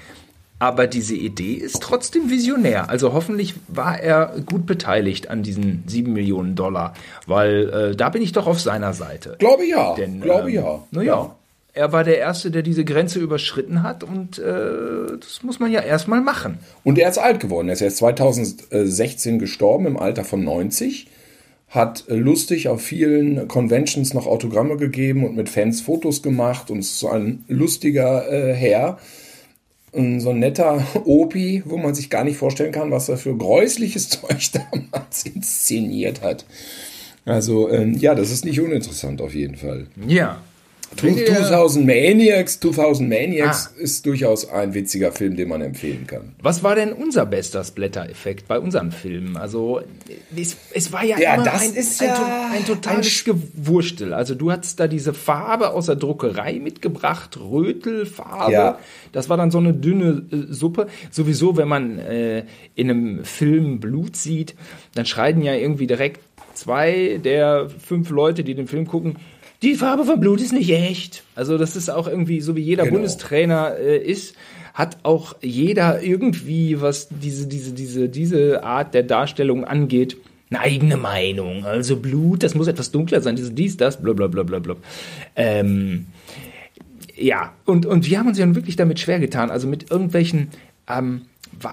Aber 0.61 0.87
diese 0.87 1.14
Idee 1.14 1.54
ist 1.54 1.82
trotzdem 1.82 2.30
visionär. 2.30 2.88
Also 2.88 3.12
hoffentlich 3.12 3.54
war 3.68 4.00
er 4.00 4.34
gut 4.46 4.66
beteiligt 4.66 5.28
an 5.28 5.42
diesen 5.42 5.82
sieben 5.87 6.12
Millionen 6.12 6.54
Dollar, 6.54 6.94
weil 7.26 7.68
äh, 7.68 7.96
da 7.96 8.08
bin 8.08 8.23
ich 8.23 8.32
doch 8.32 8.46
auf 8.46 8.61
seiner 8.61 8.94
Seite. 8.94 9.37
Glaube 9.38 9.66
ja. 9.66 9.94
Denn, 9.94 10.20
Glaube 10.20 10.49
ähm, 10.49 10.54
ja. 10.54 10.82
Naja, 10.90 11.06
ja. 11.06 11.37
Er 11.75 11.93
war 11.93 12.04
der 12.04 12.19
Erste, 12.19 12.50
der 12.50 12.62
diese 12.62 12.85
Grenze 12.85 13.19
überschritten 13.19 13.83
hat 13.83 14.04
und 14.04 14.38
äh, 14.38 15.16
das 15.21 15.43
muss 15.43 15.59
man 15.59 15.73
ja 15.73 15.81
erstmal 15.81 16.21
machen. 16.21 16.59
Und 16.85 16.99
er 16.99 17.11
ist 17.11 17.19
alt 17.19 17.40
geworden. 17.40 17.69
Er 17.69 17.75
ist 17.75 17.83
erst 17.83 17.99
2016 17.99 19.38
gestorben 19.38 19.87
im 19.87 19.97
Alter 19.97 20.25
von 20.25 20.43
90 20.43 21.09
hat 21.75 22.04
lustig 22.07 22.69
auf 22.69 22.81
vielen 22.81 23.49
Conventions 23.49 24.14
noch 24.14 24.28
Autogramme 24.28 24.76
gegeben 24.76 25.26
und 25.26 25.35
mit 25.35 25.49
Fans 25.49 25.81
Fotos 25.81 26.23
gemacht 26.23 26.71
und 26.71 26.78
ist 26.78 27.00
so 27.00 27.09
ein 27.09 27.45
lustiger 27.49 28.31
äh, 28.31 28.54
Herr. 28.54 28.99
Und 29.90 30.21
so 30.21 30.31
ein 30.31 30.38
netter 30.38 30.85
Opi, 31.04 31.62
wo 31.66 31.76
man 31.76 31.95
sich 31.95 32.11
gar 32.11 32.25
nicht 32.25 32.37
vorstellen 32.37 32.73
kann, 32.73 32.90
was 32.90 33.09
er 33.09 33.16
für 33.16 33.37
gräusliches 33.37 34.09
Zeug 34.21 34.50
damals 34.52 35.25
inszeniert 35.25 36.23
hat. 36.23 36.45
Also, 37.25 37.71
ähm, 37.71 37.95
ja, 37.95 38.14
das 38.14 38.31
ist 38.31 38.45
nicht 38.45 38.61
uninteressant 38.61 39.21
auf 39.21 39.35
jeden 39.35 39.57
Fall. 39.57 39.87
Ja. 40.07 40.43
2000 40.97 41.87
Maniacs, 41.87 42.61
2000 42.61 43.09
Maniacs 43.09 43.71
ah. 43.75 43.81
ist 43.81 44.07
durchaus 44.07 44.49
ein 44.49 44.75
witziger 44.75 45.13
Film, 45.13 45.37
den 45.37 45.49
man 45.49 45.61
empfehlen 45.61 46.07
kann. 46.07 46.35
Was 46.41 46.63
war 46.63 46.75
denn 46.75 46.93
unser 46.93 47.27
bester 47.27 47.65
Splatter-Effekt 47.65 48.49
bei 48.49 48.59
unseren 48.59 48.93
Filmen? 48.93 49.37
Also 49.37 49.83
es, 50.37 50.57
es 50.73 50.93
war 50.93 51.05
ja, 51.05 51.19
ja 51.19 51.35
immer 51.35 51.45
das 51.45 51.63
ein, 51.63 51.75
ist 51.75 52.03
ein, 52.03 52.09
ja 52.09 52.51
ein, 52.51 52.59
ein 52.59 52.65
totales 52.65 53.25
Gewurstel. 53.25 54.15
Also 54.15 54.35
du 54.35 54.51
hattest 54.51 54.81
da 54.81 54.87
diese 54.87 55.15
Farbe 55.15 55.71
aus 55.71 55.87
der 55.87 55.97
Druckerei 55.97 56.61
mitgebracht, 56.61 57.39
Rötelfarbe. 57.39 58.53
Ja. 58.53 58.79
Das 59.13 59.29
war 59.29 59.37
dann 59.37 59.51
so 59.51 59.59
eine 59.59 59.75
dünne 59.75 60.23
äh, 60.31 60.53
Suppe. 60.53 60.89
Sowieso, 61.11 61.57
wenn 61.57 61.69
man 61.69 61.99
äh, 61.99 62.45
in 62.75 62.91
einem 62.91 63.25
Film 63.25 63.81
Blut 63.81 64.17
sieht, 64.17 64.55
dann 64.95 65.07
schreien 65.07 65.43
ja 65.43 65.55
irgendwie 65.55 65.87
direkt 65.87 66.21
zwei 66.55 67.21
der 67.23 67.69
fünf 67.69 68.11
Leute, 68.11 68.45
die 68.45 68.55
den 68.55 68.67
Film 68.67 68.87
gucken, 68.87 69.17
die 69.64 69.75
Farbe 69.75 70.04
von 70.04 70.21
Blut 70.21 70.40
ist 70.40 70.52
nicht 70.52 70.71
echt. 70.71 71.25
Also 71.35 71.59
das 71.59 71.75
ist 71.75 71.88
auch 71.88 72.06
irgendwie, 72.06 72.40
so 72.40 72.54
wie 72.54 72.61
jeder 72.61 72.85
genau. 72.85 72.97
Bundestrainer 72.97 73.76
äh, 73.78 73.99
ist, 73.99 74.37
hat 74.75 74.99
auch 75.04 75.37
jeder 75.40 76.02
irgendwie, 76.02 76.80
was 76.80 77.09
diese, 77.09 77.47
diese, 77.47 77.73
diese, 77.73 78.09
diese 78.09 78.62
Art 78.62 78.92
der 78.92 79.04
Darstellung 79.04 79.64
angeht, 79.64 80.16
eine 80.50 80.61
eigene 80.61 80.97
Meinung. 80.97 81.64
Also 81.64 81.97
Blut, 81.97 82.42
das 82.42 82.54
muss 82.54 82.66
etwas 82.66 82.90
dunkler 82.90 83.21
sein, 83.21 83.37
das, 83.37 83.54
dies, 83.54 83.76
das, 83.76 84.00
bla 84.00 84.12
bla 84.12 84.26
bla 84.26 84.42
bla 84.42 84.59
bla. 84.59 84.76
Ähm, 85.37 86.06
ja, 87.16 87.52
und, 87.64 87.87
und 87.87 88.09
wir 88.09 88.18
haben 88.18 88.28
uns 88.28 88.38
ja 88.38 88.54
wirklich 88.54 88.76
damit 88.76 89.00
schwer 89.00 89.21
getan, 89.21 89.50
also 89.50 89.66
mit 89.66 89.90
irgendwelchen, 89.90 90.49
ähm, 90.88 91.23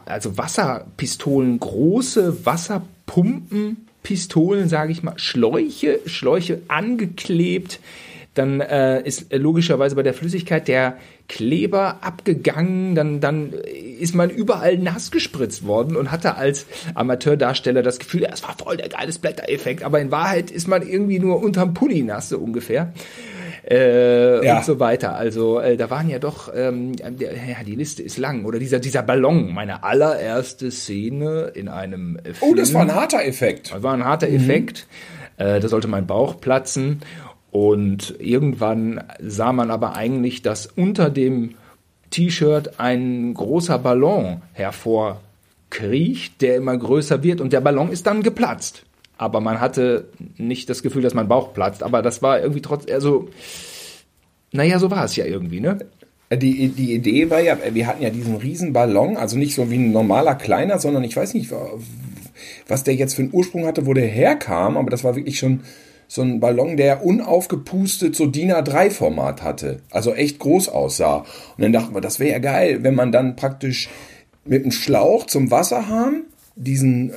also 0.05 0.37
Wasserpistolen, 0.37 1.59
große 1.59 2.45
Wasserpumpen, 2.45 3.87
Pistolen, 4.03 4.69
sage 4.69 4.91
ich 4.91 5.03
mal, 5.03 5.13
Schläuche, 5.17 5.99
Schläuche 6.05 6.61
angeklebt. 6.67 7.79
Dann 8.33 8.61
äh, 8.61 9.01
ist 9.01 9.33
logischerweise 9.33 9.95
bei 9.95 10.03
der 10.03 10.13
Flüssigkeit 10.13 10.67
der 10.69 10.97
Kleber 11.27 11.99
abgegangen, 12.01 12.95
dann, 12.95 13.19
dann 13.19 13.53
ist 13.53 14.15
man 14.15 14.29
überall 14.29 14.77
nass 14.77 15.11
gespritzt 15.11 15.65
worden 15.65 15.95
und 15.95 16.11
hatte 16.11 16.35
als 16.35 16.65
Amateurdarsteller 16.93 17.83
das 17.83 17.99
Gefühl, 17.99 18.27
es 18.31 18.43
war 18.43 18.55
voll 18.57 18.77
der 18.77 18.89
geile 18.89 19.11
Splatter-Effekt, 19.11 19.83
aber 19.83 19.99
in 19.99 20.11
Wahrheit 20.11 20.51
ist 20.51 20.67
man 20.67 20.85
irgendwie 20.85 21.19
nur 21.19 21.41
unterm 21.41 21.73
Pulli 21.73 22.03
nass, 22.03 22.29
so 22.29 22.37
ungefähr 22.37 22.93
äh, 23.71 24.45
ja. 24.45 24.57
und 24.57 24.65
so 24.65 24.79
weiter. 24.79 25.15
Also 25.15 25.59
äh, 25.59 25.77
da 25.77 25.89
waren 25.89 26.09
ja 26.09 26.19
doch, 26.19 26.51
ähm, 26.53 26.95
der, 26.95 27.33
ja, 27.33 27.63
die 27.65 27.75
Liste 27.75 28.03
ist 28.03 28.17
lang. 28.17 28.43
Oder 28.45 28.59
dieser, 28.59 28.79
dieser 28.79 29.01
Ballon, 29.01 29.53
meine 29.53 29.83
allererste 29.83 30.71
Szene 30.71 31.51
in 31.55 31.69
einem 31.69 32.19
Film. 32.23 32.35
Oh, 32.41 32.53
das 32.53 32.73
war 32.73 32.81
ein 32.81 32.93
harter 32.93 33.23
Effekt. 33.23 33.73
Das 33.73 33.81
war 33.81 33.93
ein 33.93 34.03
harter 34.03 34.27
mhm. 34.27 34.35
Effekt. 34.35 34.87
Äh, 35.37 35.59
da 35.59 35.67
sollte 35.67 35.87
mein 35.87 36.05
Bauch 36.05 36.41
platzen. 36.41 36.99
Und 37.51 38.15
irgendwann 38.19 39.03
sah 39.19 39.53
man 39.53 39.71
aber 39.71 39.95
eigentlich, 39.95 40.41
dass 40.41 40.67
unter 40.67 41.09
dem 41.09 41.55
T-Shirt 42.09 42.79
ein 42.79 43.33
großer 43.33 43.79
Ballon 43.79 44.41
hervorkriecht, 44.53 46.41
der 46.41 46.57
immer 46.57 46.77
größer 46.77 47.23
wird 47.23 47.39
und 47.41 47.53
der 47.53 47.61
Ballon 47.61 47.89
ist 47.89 48.05
dann 48.05 48.21
geplatzt 48.21 48.83
aber 49.21 49.39
man 49.39 49.61
hatte 49.61 50.09
nicht 50.37 50.67
das 50.67 50.81
Gefühl, 50.81 51.03
dass 51.03 51.13
mein 51.13 51.27
Bauch 51.27 51.53
platzt. 51.53 51.83
Aber 51.83 52.01
das 52.01 52.23
war 52.23 52.41
irgendwie 52.41 52.61
trotzdem, 52.61 52.95
also, 52.95 53.29
naja, 54.51 54.79
so 54.79 54.89
war 54.89 55.05
es 55.05 55.15
ja 55.15 55.25
irgendwie, 55.25 55.59
ne? 55.59 55.77
Die, 56.33 56.69
die 56.69 56.95
Idee 56.95 57.29
war 57.29 57.39
ja, 57.39 57.55
wir 57.71 57.85
hatten 57.85 58.01
ja 58.01 58.09
diesen 58.09 58.37
riesen 58.37 58.73
Ballon, 58.73 59.17
also 59.17 59.37
nicht 59.37 59.53
so 59.53 59.69
wie 59.69 59.75
ein 59.75 59.91
normaler 59.91 60.33
kleiner, 60.33 60.79
sondern 60.79 61.03
ich 61.03 61.15
weiß 61.15 61.35
nicht, 61.35 61.53
was 62.67 62.83
der 62.83 62.95
jetzt 62.95 63.13
für 63.13 63.21
einen 63.21 63.33
Ursprung 63.33 63.67
hatte, 63.67 63.85
wo 63.85 63.93
der 63.93 64.07
herkam, 64.07 64.75
aber 64.75 64.89
das 64.89 65.03
war 65.03 65.15
wirklich 65.15 65.37
schon 65.37 65.59
so 66.07 66.23
ein 66.23 66.39
Ballon, 66.39 66.75
der 66.75 67.05
unaufgepustet 67.05 68.15
so 68.15 68.25
DIN 68.25 68.51
A3-Format 68.51 69.43
hatte, 69.43 69.81
also 69.91 70.15
echt 70.15 70.39
groß 70.39 70.69
aussah. 70.69 71.25
Und 71.57 71.63
dann 71.63 71.73
dachten 71.73 71.93
wir, 71.93 72.01
das 72.01 72.19
wäre 72.19 72.31
ja 72.31 72.39
geil, 72.39 72.79
wenn 72.81 72.95
man 72.95 73.11
dann 73.11 73.35
praktisch 73.35 73.87
mit 74.45 74.63
einem 74.63 74.71
Schlauch 74.71 75.27
zum 75.27 75.51
Wasserhahn 75.51 76.23
diesen 76.55 77.11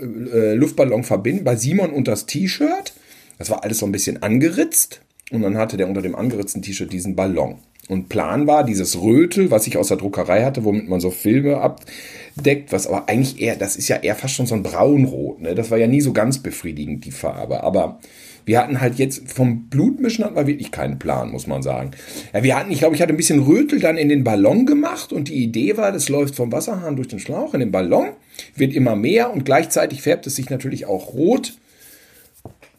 äh, 0.00 0.52
äh, 0.52 0.54
Luftballon 0.54 1.04
verbinden, 1.04 1.44
bei 1.44 1.56
Simon 1.56 1.90
unter 1.90 2.12
das 2.12 2.26
T-Shirt. 2.26 2.92
Das 3.38 3.50
war 3.50 3.64
alles 3.64 3.78
so 3.78 3.86
ein 3.86 3.92
bisschen 3.92 4.22
angeritzt. 4.22 5.00
Und 5.30 5.42
dann 5.42 5.58
hatte 5.58 5.76
der 5.76 5.88
unter 5.88 6.02
dem 6.02 6.14
angeritzten 6.14 6.62
T-Shirt 6.62 6.92
diesen 6.92 7.16
Ballon. 7.16 7.56
Und 7.88 8.08
Plan 8.08 8.46
war 8.46 8.64
dieses 8.64 9.00
Rötel, 9.00 9.50
was 9.50 9.66
ich 9.66 9.76
aus 9.76 9.88
der 9.88 9.96
Druckerei 9.96 10.44
hatte, 10.44 10.64
womit 10.64 10.88
man 10.88 11.00
so 11.00 11.10
Filme 11.10 11.58
abdeckt, 11.58 12.72
was 12.72 12.86
aber 12.86 13.08
eigentlich 13.08 13.40
eher, 13.40 13.56
das 13.56 13.76
ist 13.76 13.88
ja 13.88 13.96
eher 13.96 14.16
fast 14.16 14.34
schon 14.34 14.46
so 14.46 14.54
ein 14.56 14.62
Braunrot. 14.62 15.40
Ne? 15.40 15.54
Das 15.54 15.70
war 15.70 15.78
ja 15.78 15.86
nie 15.86 16.00
so 16.00 16.12
ganz 16.12 16.38
befriedigend, 16.38 17.04
die 17.04 17.12
Farbe. 17.12 17.62
Aber 17.62 18.00
wir 18.44 18.60
hatten 18.60 18.80
halt 18.80 18.96
jetzt 18.96 19.30
vom 19.30 19.68
Blutmischen 19.68 20.24
hatten 20.24 20.36
wir 20.36 20.46
wirklich 20.46 20.70
keinen 20.70 20.98
Plan, 20.98 21.30
muss 21.30 21.46
man 21.46 21.62
sagen. 21.62 21.90
Ja, 22.32 22.42
wir 22.42 22.56
hatten, 22.56 22.70
ich 22.70 22.78
glaube, 22.78 22.94
ich 22.94 23.02
hatte 23.02 23.12
ein 23.12 23.16
bisschen 23.16 23.42
Rötel 23.42 23.80
dann 23.80 23.96
in 23.96 24.08
den 24.08 24.24
Ballon 24.24 24.66
gemacht 24.66 25.12
und 25.12 25.28
die 25.28 25.42
Idee 25.42 25.76
war, 25.76 25.92
das 25.92 26.08
läuft 26.08 26.36
vom 26.36 26.52
Wasserhahn 26.52 26.96
durch 26.96 27.08
den 27.08 27.18
Schlauch 27.18 27.54
in 27.54 27.60
den 27.60 27.72
Ballon, 27.72 28.10
wird 28.54 28.74
immer 28.74 28.96
mehr 28.96 29.32
und 29.32 29.44
gleichzeitig 29.44 30.02
färbt 30.02 30.26
es 30.26 30.36
sich 30.36 30.50
natürlich 30.50 30.86
auch 30.86 31.14
rot, 31.14 31.54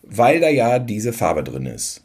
weil 0.04 0.40
da 0.40 0.50
ja 0.50 0.80
diese 0.80 1.14
Farbe 1.14 1.44
drin 1.44 1.66
ist. 1.66 2.02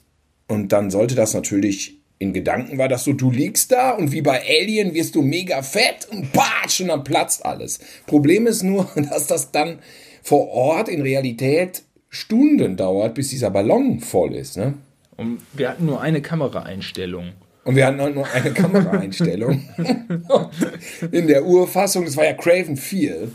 Und 0.48 0.72
dann 0.72 0.90
sollte 0.90 1.14
das 1.14 1.34
natürlich 1.34 1.98
in 2.22 2.32
Gedanken 2.32 2.78
war 2.78 2.86
das 2.86 3.02
so, 3.02 3.12
du 3.12 3.32
liegst 3.32 3.72
da 3.72 3.90
und 3.90 4.12
wie 4.12 4.22
bei 4.22 4.40
Alien 4.48 4.94
wirst 4.94 5.16
du 5.16 5.22
mega 5.22 5.60
fett 5.62 6.06
und 6.08 6.32
batsch 6.32 6.80
und 6.80 6.86
dann 6.86 7.02
platzt 7.02 7.44
alles. 7.44 7.80
Problem 8.06 8.46
ist 8.46 8.62
nur, 8.62 8.88
dass 9.10 9.26
das 9.26 9.50
dann 9.50 9.80
vor 10.22 10.48
Ort 10.50 10.88
in 10.88 11.02
Realität 11.02 11.82
Stunden 12.08 12.76
dauert, 12.76 13.14
bis 13.14 13.30
dieser 13.30 13.50
Ballon 13.50 13.98
voll 13.98 14.36
ist. 14.36 14.56
Ne? 14.56 14.74
Und 15.16 15.40
wir 15.52 15.68
hatten 15.68 15.86
nur 15.86 16.00
eine 16.00 16.22
Kameraeinstellung. 16.22 17.32
Und 17.64 17.76
wir 17.76 17.86
hatten 17.86 18.00
halt 18.00 18.14
nur 18.14 18.28
eine 18.28 18.52
Kameraeinstellung. 18.52 19.62
In 21.12 21.28
der 21.28 21.44
Urfassung, 21.44 22.04
das 22.04 22.16
war 22.16 22.24
ja 22.24 22.32
Craven 22.32 22.76
4, 22.76 23.28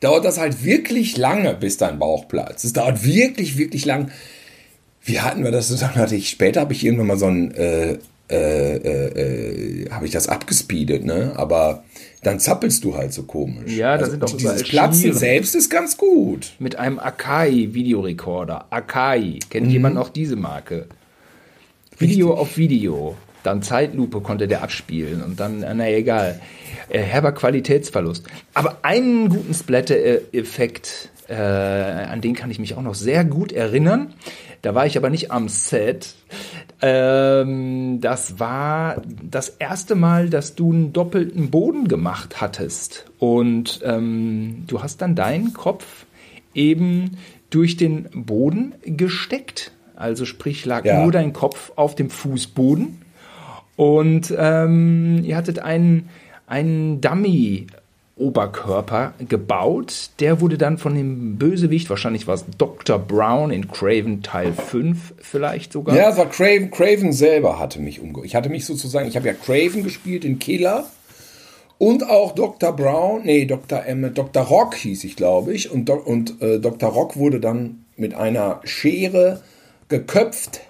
dauert 0.00 0.24
das 0.24 0.38
halt 0.38 0.64
wirklich 0.64 1.16
lange, 1.16 1.54
bis 1.54 1.76
dein 1.76 1.98
Bauch 1.98 2.28
platzt. 2.28 2.64
Es 2.64 2.72
dauert 2.72 3.04
wirklich, 3.04 3.58
wirklich 3.58 3.84
lang. 3.84 4.10
Wie 5.02 5.20
hatten 5.20 5.42
wir 5.42 5.50
das 5.50 5.68
zusammen? 5.68 5.96
Hatte 5.96 6.14
ich, 6.14 6.30
später 6.30 6.60
habe 6.60 6.72
ich 6.72 6.84
irgendwann 6.84 7.08
mal 7.08 7.18
so 7.18 7.26
ein, 7.26 7.52
äh, 7.54 7.98
äh, 8.30 8.76
äh, 8.76 9.84
äh 9.86 9.90
habe 9.90 10.04
ich 10.06 10.12
das 10.12 10.28
abgespeedet, 10.28 11.04
ne? 11.04 11.32
Aber 11.34 11.82
dann 12.22 12.38
zappelst 12.38 12.84
du 12.84 12.96
halt 12.96 13.12
so 13.12 13.22
komisch. 13.22 13.72
Ja, 13.72 13.96
da 13.96 14.04
also 14.04 14.10
sind 14.12 14.24
auch 14.24 14.36
dieses 14.36 14.62
Platzen 14.64 15.00
Schmieren. 15.00 15.18
selbst 15.18 15.54
ist 15.54 15.70
ganz 15.70 15.96
gut. 15.96 16.52
Mit 16.58 16.76
einem 16.76 16.98
Akai 16.98 17.68
Videorekorder. 17.72 18.66
Akai. 18.70 19.38
Kennt 19.50 19.66
mhm. 19.66 19.72
jemand 19.72 19.94
noch 19.94 20.10
diese 20.10 20.36
Marke? 20.36 20.86
Video 21.98 22.34
auf 22.34 22.56
Video. 22.56 23.16
Dann 23.42 23.62
Zeitlupe 23.62 24.20
konnte 24.20 24.48
der 24.48 24.62
abspielen 24.62 25.22
und 25.22 25.40
dann, 25.40 25.60
na 25.60 25.88
egal. 25.88 26.40
Äh, 26.88 27.00
herber 27.00 27.32
Qualitätsverlust. 27.32 28.26
Aber 28.54 28.78
einen 28.82 29.28
guten 29.28 29.52
Splatter-Effekt, 29.52 31.10
äh, 31.28 31.34
an 31.34 32.20
den 32.20 32.34
kann 32.34 32.50
ich 32.50 32.58
mich 32.58 32.74
auch 32.74 32.82
noch 32.82 32.94
sehr 32.94 33.24
gut 33.24 33.52
erinnern. 33.52 34.14
Da 34.62 34.74
war 34.74 34.86
ich 34.86 34.96
aber 34.96 35.10
nicht 35.10 35.30
am 35.30 35.48
Set. 35.48 36.14
Ähm, 36.80 38.00
das 38.00 38.40
war 38.40 39.02
das 39.22 39.50
erste 39.50 39.94
Mal, 39.94 40.30
dass 40.30 40.54
du 40.54 40.72
einen 40.72 40.92
doppelten 40.92 41.50
Boden 41.50 41.88
gemacht 41.88 42.40
hattest. 42.40 43.06
Und 43.18 43.80
ähm, 43.84 44.64
du 44.66 44.82
hast 44.82 45.02
dann 45.02 45.14
deinen 45.14 45.52
Kopf 45.52 46.06
eben 46.54 47.18
durch 47.50 47.76
den 47.76 48.08
Boden 48.12 48.74
gesteckt. 48.84 49.72
Also 49.98 50.24
sprich, 50.24 50.64
lag 50.64 50.84
ja. 50.84 51.02
nur 51.02 51.10
dein 51.10 51.32
Kopf 51.32 51.72
auf 51.74 51.96
dem 51.96 52.08
Fußboden. 52.08 53.02
Und 53.76 54.32
ähm, 54.36 55.22
ihr 55.24 55.36
hattet 55.36 55.58
einen, 55.58 56.08
einen 56.46 57.00
Dummy 57.00 57.66
Oberkörper 58.16 59.14
gebaut. 59.28 60.10
Der 60.20 60.40
wurde 60.40 60.58
dann 60.58 60.78
von 60.78 60.94
dem 60.94 61.36
Bösewicht, 61.36 61.90
wahrscheinlich 61.90 62.26
war 62.26 62.34
es 62.34 62.44
Dr. 62.58 62.98
Brown 62.98 63.50
in 63.50 63.68
Craven 63.68 64.22
Teil 64.22 64.52
5 64.52 65.14
vielleicht 65.18 65.72
sogar. 65.72 65.96
Ja, 65.96 66.10
es 66.10 66.16
war 66.16 66.28
Craven, 66.28 66.70
Craven 66.70 67.12
selber 67.12 67.58
hatte 67.58 67.80
mich 67.80 68.00
umge... 68.00 68.24
Ich 68.24 68.34
hatte 68.34 68.48
mich 68.48 68.66
sozusagen, 68.66 69.08
ich 69.08 69.16
habe 69.16 69.26
ja 69.26 69.34
Craven 69.34 69.82
gespielt, 69.82 70.24
den 70.24 70.38
Killer. 70.38 70.86
Und 71.78 72.08
auch 72.08 72.34
Dr. 72.34 72.74
Brown, 72.74 73.22
nee, 73.24 73.44
Dr. 73.46 73.84
M, 73.84 74.12
Dr. 74.12 74.42
Rock 74.42 74.74
hieß 74.74 75.04
ich, 75.04 75.14
glaube 75.14 75.54
ich. 75.54 75.70
Und, 75.70 75.88
und 75.90 76.42
äh, 76.42 76.58
Dr. 76.58 76.90
Rock 76.90 77.16
wurde 77.16 77.38
dann 77.38 77.84
mit 77.96 78.14
einer 78.14 78.60
Schere 78.64 79.40
geköpft 79.88 80.60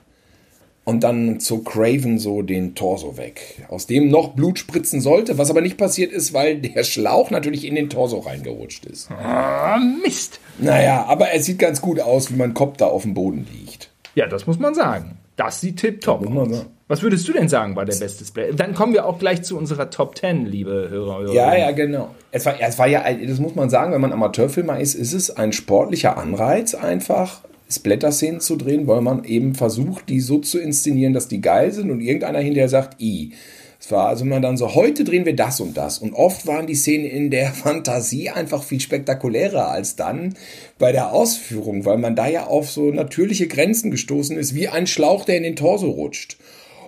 und 0.84 1.04
dann 1.04 1.38
zog 1.38 1.66
Craven 1.66 2.18
so 2.18 2.40
den 2.40 2.74
Torso 2.74 3.18
weg, 3.18 3.66
aus 3.68 3.86
dem 3.86 4.08
noch 4.08 4.30
Blut 4.34 4.58
spritzen 4.58 5.00
sollte, 5.00 5.36
was 5.36 5.50
aber 5.50 5.60
nicht 5.60 5.76
passiert 5.76 6.12
ist, 6.12 6.32
weil 6.32 6.58
der 6.58 6.82
Schlauch 6.82 7.30
natürlich 7.30 7.66
in 7.66 7.74
den 7.74 7.90
Torso 7.90 8.20
reingerutscht 8.20 8.86
ist. 8.86 9.10
Ah, 9.10 9.78
Mist. 10.02 10.40
Naja, 10.58 11.04
aber 11.06 11.34
es 11.34 11.44
sieht 11.44 11.58
ganz 11.58 11.82
gut 11.82 12.00
aus, 12.00 12.32
wie 12.32 12.36
mein 12.36 12.54
Kopf 12.54 12.78
da 12.78 12.86
auf 12.86 13.02
dem 13.02 13.12
Boden 13.12 13.46
liegt. 13.52 13.90
Ja, 14.14 14.26
das 14.26 14.46
muss 14.46 14.58
man 14.58 14.74
sagen. 14.74 15.18
Das 15.36 15.60
sieht 15.60 15.78
tipptopp 15.78 16.26
aus. 16.34 16.66
Was 16.88 17.02
würdest 17.02 17.28
du 17.28 17.34
denn 17.34 17.50
sagen, 17.50 17.76
war 17.76 17.84
der 17.84 17.96
beste 17.96 18.24
Spray? 18.24 18.54
Dann 18.54 18.74
kommen 18.74 18.94
wir 18.94 19.04
auch 19.04 19.18
gleich 19.18 19.42
zu 19.42 19.58
unserer 19.58 19.90
Top 19.90 20.16
10, 20.16 20.46
liebe 20.46 20.88
Hörer. 20.88 21.18
Hörer. 21.18 21.34
Ja, 21.34 21.54
ja, 21.54 21.70
genau. 21.72 22.14
Es 22.32 22.46
war, 22.46 22.54
es 22.58 22.78
war 22.78 22.86
ja, 22.86 23.04
das 23.12 23.38
muss 23.38 23.54
man 23.54 23.68
sagen, 23.68 23.92
wenn 23.92 24.00
man 24.00 24.10
Amateurfilmer 24.10 24.80
ist, 24.80 24.94
ist 24.94 25.12
es 25.12 25.30
ein 25.30 25.52
sportlicher 25.52 26.16
Anreiz 26.16 26.74
einfach, 26.74 27.42
Splatter-Szenen 27.70 28.40
zu 28.40 28.56
drehen, 28.56 28.86
weil 28.86 29.00
man 29.00 29.24
eben 29.24 29.54
versucht, 29.54 30.08
die 30.08 30.20
so 30.20 30.38
zu 30.38 30.58
inszenieren, 30.58 31.12
dass 31.12 31.28
die 31.28 31.40
geil 31.40 31.72
sind 31.72 31.90
und 31.90 32.00
irgendeiner 32.00 32.40
hinterher 32.40 32.68
sagt, 32.68 33.00
i. 33.00 33.32
Es 33.80 33.92
war 33.92 34.08
also 34.08 34.24
immer 34.24 34.40
dann 34.40 34.56
so, 34.56 34.74
heute 34.74 35.04
drehen 35.04 35.24
wir 35.24 35.36
das 35.36 35.60
und 35.60 35.76
das. 35.76 35.98
Und 35.98 36.12
oft 36.12 36.48
waren 36.48 36.66
die 36.66 36.74
Szenen 36.74 37.04
in 37.04 37.30
der 37.30 37.52
Fantasie 37.52 38.30
einfach 38.30 38.64
viel 38.64 38.80
spektakulärer 38.80 39.68
als 39.68 39.96
dann 39.96 40.34
bei 40.78 40.92
der 40.92 41.12
Ausführung, 41.12 41.84
weil 41.84 41.98
man 41.98 42.16
da 42.16 42.26
ja 42.26 42.46
auf 42.46 42.70
so 42.70 42.90
natürliche 42.90 43.46
Grenzen 43.46 43.90
gestoßen 43.90 44.36
ist, 44.36 44.54
wie 44.54 44.68
ein 44.68 44.86
Schlauch, 44.86 45.24
der 45.24 45.36
in 45.36 45.44
den 45.44 45.56
Torso 45.56 45.90
rutscht. 45.90 46.38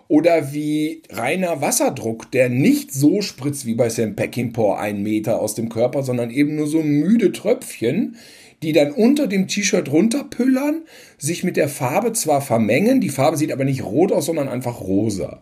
Oder 0.08 0.52
wie 0.52 1.02
reiner 1.10 1.60
Wasserdruck, 1.60 2.32
der 2.32 2.48
nicht 2.48 2.92
so 2.92 3.22
spritzt 3.22 3.64
wie 3.64 3.74
bei 3.74 3.88
Sam 3.88 4.16
Peckinpah 4.16 4.76
einen 4.76 5.04
Meter 5.04 5.40
aus 5.40 5.54
dem 5.54 5.68
Körper, 5.68 6.02
sondern 6.02 6.30
eben 6.30 6.56
nur 6.56 6.66
so 6.66 6.82
müde 6.82 7.30
Tröpfchen, 7.30 8.16
die 8.62 8.72
dann 8.72 8.92
unter 8.92 9.26
dem 9.26 9.48
T-Shirt 9.48 9.90
runterpüllern, 9.90 10.82
sich 11.18 11.44
mit 11.44 11.56
der 11.56 11.68
Farbe 11.68 12.12
zwar 12.12 12.42
vermengen, 12.42 13.00
die 13.00 13.08
Farbe 13.08 13.36
sieht 13.36 13.52
aber 13.52 13.64
nicht 13.64 13.84
rot 13.84 14.12
aus, 14.12 14.26
sondern 14.26 14.48
einfach 14.48 14.80
rosa. 14.80 15.40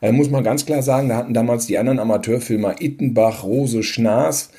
Also 0.00 0.14
muss 0.14 0.30
man 0.30 0.44
ganz 0.44 0.66
klar 0.66 0.82
sagen, 0.82 1.08
da 1.08 1.16
hatten 1.16 1.34
damals 1.34 1.66
die 1.66 1.78
anderen 1.78 1.98
Amateurfilmer 1.98 2.80
Ittenbach, 2.80 3.44
Rose, 3.44 3.82
Schnaas, 3.82 4.50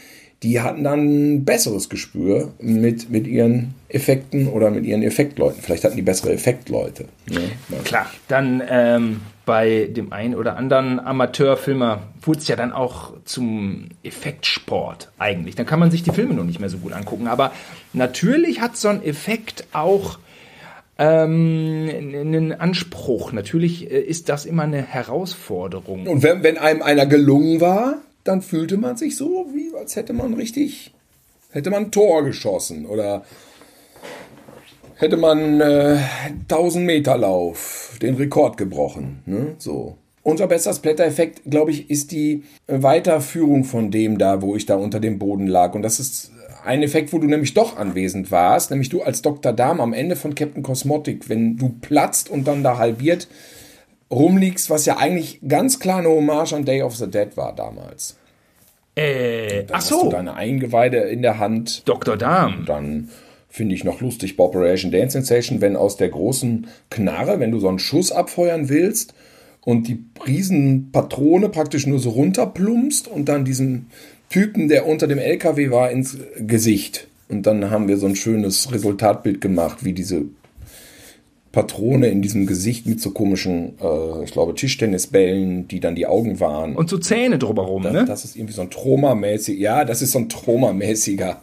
die 0.43 0.59
hatten 0.59 0.83
dann 0.83 1.35
ein 1.35 1.45
besseres 1.45 1.87
Gespür 1.87 2.53
mit, 2.59 3.11
mit 3.11 3.27
ihren 3.27 3.75
Effekten 3.89 4.47
oder 4.47 4.71
mit 4.71 4.85
ihren 4.85 5.03
Effektleuten. 5.03 5.61
Vielleicht 5.61 5.83
hatten 5.83 5.97
die 5.97 6.01
bessere 6.01 6.33
Effektleute. 6.33 7.05
Ne? 7.29 7.41
Klar, 7.83 8.09
dann 8.27 8.63
ähm, 8.67 9.21
bei 9.51 9.89
dem 9.91 10.13
einen 10.13 10.35
oder 10.35 10.55
anderen 10.55 10.97
Amateurfilmer 10.97 12.03
wurde 12.21 12.39
es 12.39 12.47
ja 12.47 12.55
dann 12.55 12.71
auch 12.71 13.11
zum 13.25 13.89
Effektsport 14.01 15.11
eigentlich. 15.19 15.55
Dann 15.55 15.65
kann 15.65 15.77
man 15.77 15.91
sich 15.91 16.03
die 16.03 16.11
Filme 16.11 16.33
noch 16.35 16.45
nicht 16.45 16.61
mehr 16.61 16.69
so 16.69 16.77
gut 16.77 16.93
angucken. 16.93 17.27
Aber 17.27 17.51
natürlich 17.91 18.61
hat 18.61 18.77
so 18.77 18.87
ein 18.87 19.03
Effekt 19.03 19.65
auch 19.73 20.19
ähm, 20.97 21.89
einen 21.91 22.53
Anspruch. 22.53 23.33
Natürlich 23.33 23.91
äh, 23.91 23.99
ist 23.99 24.29
das 24.29 24.45
immer 24.45 24.63
eine 24.63 24.83
Herausforderung. 24.83 26.07
Und 26.07 26.23
wenn, 26.23 26.43
wenn 26.43 26.57
einem 26.57 26.81
einer 26.81 27.05
gelungen 27.05 27.59
war, 27.59 27.97
dann 28.23 28.41
fühlte 28.41 28.77
man 28.77 28.95
sich 28.95 29.17
so, 29.17 29.49
wie 29.53 29.77
als 29.77 29.97
hätte 29.97 30.13
man 30.13 30.33
richtig, 30.33 30.93
hätte 31.49 31.71
man 31.71 31.87
ein 31.87 31.91
Tor 31.91 32.23
geschossen 32.23 32.85
oder 32.85 33.25
hätte 35.01 35.17
man 35.17 35.59
äh, 35.59 35.97
1000 36.47 36.85
Meter 36.85 37.17
Lauf, 37.17 37.97
den 38.01 38.15
Rekord 38.15 38.57
gebrochen. 38.57 39.23
Ne? 39.25 39.55
So. 39.57 39.97
Unser 40.23 40.47
bester 40.47 40.73
Splatter-Effekt, 40.73 41.41
glaube 41.49 41.71
ich, 41.71 41.89
ist 41.89 42.11
die 42.11 42.43
Weiterführung 42.67 43.63
von 43.63 43.89
dem 43.89 44.19
da, 44.19 44.43
wo 44.43 44.55
ich 44.55 44.67
da 44.67 44.75
unter 44.75 44.99
dem 44.99 45.17
Boden 45.17 45.47
lag. 45.47 45.73
Und 45.73 45.81
das 45.81 45.99
ist 45.99 46.31
ein 46.63 46.83
Effekt, 46.83 47.11
wo 47.11 47.17
du 47.17 47.25
nämlich 47.25 47.55
doch 47.55 47.77
anwesend 47.77 48.29
warst, 48.29 48.69
nämlich 48.69 48.89
du 48.89 49.01
als 49.01 49.23
Dr. 49.23 49.51
Darm 49.51 49.81
am 49.81 49.93
Ende 49.93 50.15
von 50.15 50.35
Captain 50.35 50.61
Cosmotic, 50.61 51.27
wenn 51.27 51.57
du 51.57 51.69
platzt 51.81 52.29
und 52.29 52.47
dann 52.47 52.63
da 52.63 52.77
halbiert 52.77 53.27
rumliegst, 54.11 54.69
was 54.69 54.85
ja 54.85 54.97
eigentlich 54.97 55.39
ganz 55.47 55.79
klar 55.79 55.99
eine 55.99 56.09
Hommage 56.09 56.53
an 56.53 56.65
Day 56.65 56.83
of 56.83 56.95
the 56.95 57.09
Dead 57.09 57.35
war 57.37 57.55
damals. 57.55 58.17
Äh, 58.95 59.65
ach 59.71 59.81
so. 59.81 59.95
Hast 59.95 60.03
du 60.03 60.09
deine 60.09 60.35
Eingeweide 60.35 60.97
in 60.97 61.21
der 61.21 61.39
Hand. 61.39 61.87
Dr. 61.87 62.17
Darm. 62.17 62.65
Dann 62.65 63.09
finde 63.51 63.75
ich 63.75 63.83
noch 63.83 63.99
lustig 63.99 64.37
bei 64.37 64.45
Operation 64.45 64.91
Dance 64.91 65.11
Sensation, 65.11 65.59
wenn 65.59 65.75
aus 65.75 65.97
der 65.97 66.09
großen 66.09 66.67
Knarre, 66.89 67.39
wenn 67.39 67.51
du 67.51 67.59
so 67.59 67.67
einen 67.67 67.79
Schuss 67.79 68.11
abfeuern 68.11 68.69
willst 68.69 69.13
und 69.59 69.89
die 69.89 70.03
Riesenpatrone 70.25 71.49
praktisch 71.49 71.85
nur 71.85 71.99
so 71.99 72.11
runterplumpst 72.11 73.09
und 73.09 73.27
dann 73.27 73.43
diesen 73.43 73.87
Typen, 74.29 74.69
der 74.69 74.87
unter 74.87 75.05
dem 75.05 75.19
LKW 75.19 75.69
war, 75.69 75.91
ins 75.91 76.17
Gesicht. 76.39 77.07
Und 77.27 77.45
dann 77.45 77.69
haben 77.69 77.89
wir 77.89 77.97
so 77.97 78.07
ein 78.07 78.15
schönes 78.15 78.71
Resultatbild 78.71 79.41
gemacht, 79.41 79.83
wie 79.83 79.93
diese 79.93 80.23
Patrone 81.51 82.07
in 82.07 82.21
diesem 82.21 82.45
Gesicht 82.45 82.85
mit 82.85 83.01
so 83.01 83.11
komischen, 83.11 83.73
äh, 83.81 84.23
ich 84.23 84.31
glaube, 84.31 84.55
Tischtennisbällen, 84.55 85.67
die 85.67 85.81
dann 85.81 85.95
die 85.95 86.07
Augen 86.07 86.39
waren. 86.39 86.77
Und 86.77 86.89
so 86.89 86.97
Zähne 86.97 87.37
drumherum, 87.37 87.83
das, 87.83 87.93
ne? 87.93 88.05
Das 88.05 88.23
ist 88.23 88.37
irgendwie 88.37 88.53
so 88.53 88.61
ein 88.61 88.69
Troma-mäßig, 88.69 89.59
ja, 89.59 89.83
das 89.83 90.01
ist 90.01 90.13
so 90.13 90.19
ein 90.19 90.29
Troma-mäßiger 90.29 91.37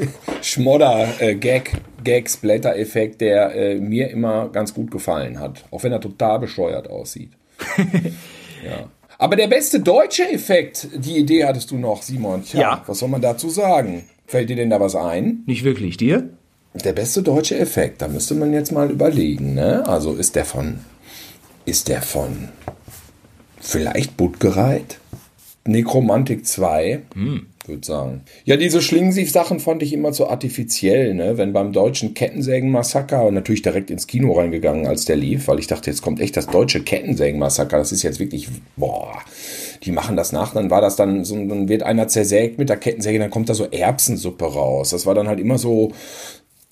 Schmodder-Gag, 0.42 1.74
äh, 1.74 1.76
Gag-Splatter-Effekt, 2.04 3.20
der 3.20 3.54
äh, 3.54 3.74
mir 3.76 4.10
immer 4.10 4.48
ganz 4.48 4.74
gut 4.74 4.90
gefallen 4.90 5.40
hat. 5.40 5.64
Auch 5.70 5.82
wenn 5.82 5.92
er 5.92 6.00
total 6.00 6.38
bescheuert 6.38 6.88
aussieht. 6.88 7.30
ja. 8.64 8.88
Aber 9.18 9.36
der 9.36 9.48
beste 9.48 9.80
deutsche 9.80 10.30
Effekt, 10.30 10.88
die 10.94 11.16
Idee 11.16 11.44
hattest 11.44 11.70
du 11.70 11.78
noch, 11.78 12.02
Simon. 12.02 12.44
Tja, 12.44 12.60
ja. 12.60 12.82
Was 12.86 12.98
soll 12.98 13.08
man 13.08 13.22
dazu 13.22 13.48
sagen? 13.48 14.04
Fällt 14.26 14.50
dir 14.50 14.56
denn 14.56 14.70
da 14.70 14.80
was 14.80 14.94
ein? 14.94 15.42
Nicht 15.46 15.64
wirklich. 15.64 15.96
Dir? 15.96 16.28
Der 16.74 16.92
beste 16.92 17.22
deutsche 17.22 17.58
Effekt, 17.58 18.02
da 18.02 18.08
müsste 18.08 18.34
man 18.34 18.52
jetzt 18.52 18.72
mal 18.72 18.90
überlegen, 18.90 19.54
ne? 19.54 19.86
Also 19.86 20.14
ist 20.14 20.36
der 20.36 20.44
von. 20.44 20.80
Ist 21.64 21.88
der 21.88 22.02
von. 22.02 22.50
Vielleicht 23.60 24.16
Buttgereit? 24.16 24.98
Nekromantik 25.64 26.46
2, 26.46 27.02
hm. 27.14 27.46
Würde 27.68 27.86
sagen. 27.86 28.22
Ja, 28.44 28.56
diese 28.56 28.82
Schlingensief-Sachen 28.82 29.60
fand 29.60 29.82
ich 29.82 29.92
immer 29.92 30.12
zu 30.12 30.28
artifiziell, 30.28 31.14
ne? 31.14 31.38
Wenn 31.38 31.52
beim 31.52 31.72
deutschen 31.72 32.14
Kettensägen-Massaker 32.14 33.30
natürlich 33.30 33.62
direkt 33.62 33.90
ins 33.90 34.06
Kino 34.06 34.32
reingegangen, 34.32 34.86
als 34.86 35.04
der 35.04 35.16
lief, 35.16 35.48
weil 35.48 35.58
ich 35.58 35.66
dachte, 35.66 35.90
jetzt 35.90 36.02
kommt 36.02 36.20
echt 36.20 36.36
das 36.36 36.46
deutsche 36.46 36.82
Kettensägen-Massaker. 36.82 37.78
Das 37.78 37.92
ist 37.92 38.02
jetzt 38.02 38.20
wirklich, 38.20 38.48
boah, 38.76 39.18
die 39.82 39.92
machen 39.92 40.16
das 40.16 40.32
nach, 40.32 40.54
dann 40.54 40.70
war 40.70 40.80
das 40.80 40.96
dann 40.96 41.24
so, 41.24 41.36
dann 41.36 41.68
wird 41.68 41.82
einer 41.82 42.08
zersägt 42.08 42.58
mit 42.58 42.68
der 42.68 42.76
Kettensäge, 42.76 43.18
dann 43.18 43.30
kommt 43.30 43.48
da 43.48 43.54
so 43.54 43.64
Erbsensuppe 43.64 44.44
raus. 44.44 44.90
Das 44.90 45.06
war 45.06 45.14
dann 45.14 45.28
halt 45.28 45.40
immer 45.40 45.58
so, 45.58 45.92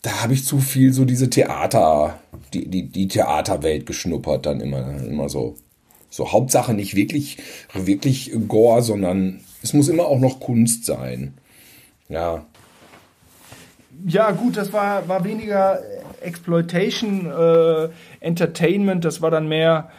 da 0.02 0.22
habe 0.22 0.34
ich 0.34 0.44
zu 0.44 0.58
viel 0.58 0.92
so 0.92 1.04
diese 1.04 1.30
Theater, 1.30 2.20
die, 2.52 2.66
die, 2.66 2.82
die 2.88 3.08
Theaterwelt 3.08 3.86
geschnuppert, 3.86 4.46
dann 4.46 4.60
immer, 4.60 5.02
immer 5.06 5.28
so. 5.28 5.56
So, 6.10 6.30
Hauptsache 6.30 6.74
nicht 6.74 6.94
wirklich, 6.94 7.38
wirklich 7.72 8.30
Gore, 8.46 8.82
sondern 8.82 9.40
es 9.64 9.72
muss 9.72 9.88
immer 9.88 10.04
auch 10.04 10.20
noch 10.20 10.40
Kunst 10.40 10.84
sein. 10.84 11.34
Ja. 12.08 12.44
Ja, 14.06 14.30
gut, 14.32 14.58
das 14.58 14.72
war, 14.74 15.08
war 15.08 15.24
weniger 15.24 15.80
Exploitation, 16.20 17.26
äh, 17.26 17.88
Entertainment, 18.20 19.04
das 19.04 19.22
war 19.22 19.30
dann 19.30 19.48
mehr 19.48 19.90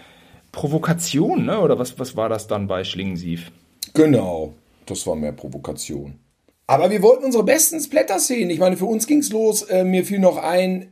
Provokation, 0.51 1.45
ne? 1.45 1.59
Oder 1.59 1.79
was, 1.79 1.97
was 1.97 2.15
war 2.15 2.29
das 2.29 2.45
dann 2.45 2.67
bei 2.67 2.83
Schlingensief? 2.83 3.51
Genau, 3.93 4.53
das 4.85 5.07
war 5.07 5.15
mehr 5.15 5.31
Provokation. 5.31 6.19
Aber 6.67 6.91
wir 6.91 7.01
wollten 7.01 7.25
unsere 7.25 7.43
besten 7.43 7.79
Splatter 7.79 8.19
sehen. 8.19 8.51
Ich 8.51 8.59
meine, 8.59 8.77
für 8.77 8.85
uns 8.85 9.07
ging's 9.07 9.31
los. 9.31 9.63
Äh, 9.63 9.83
mir 9.83 10.05
fiel 10.05 10.19
noch 10.19 10.37
ein, 10.37 10.89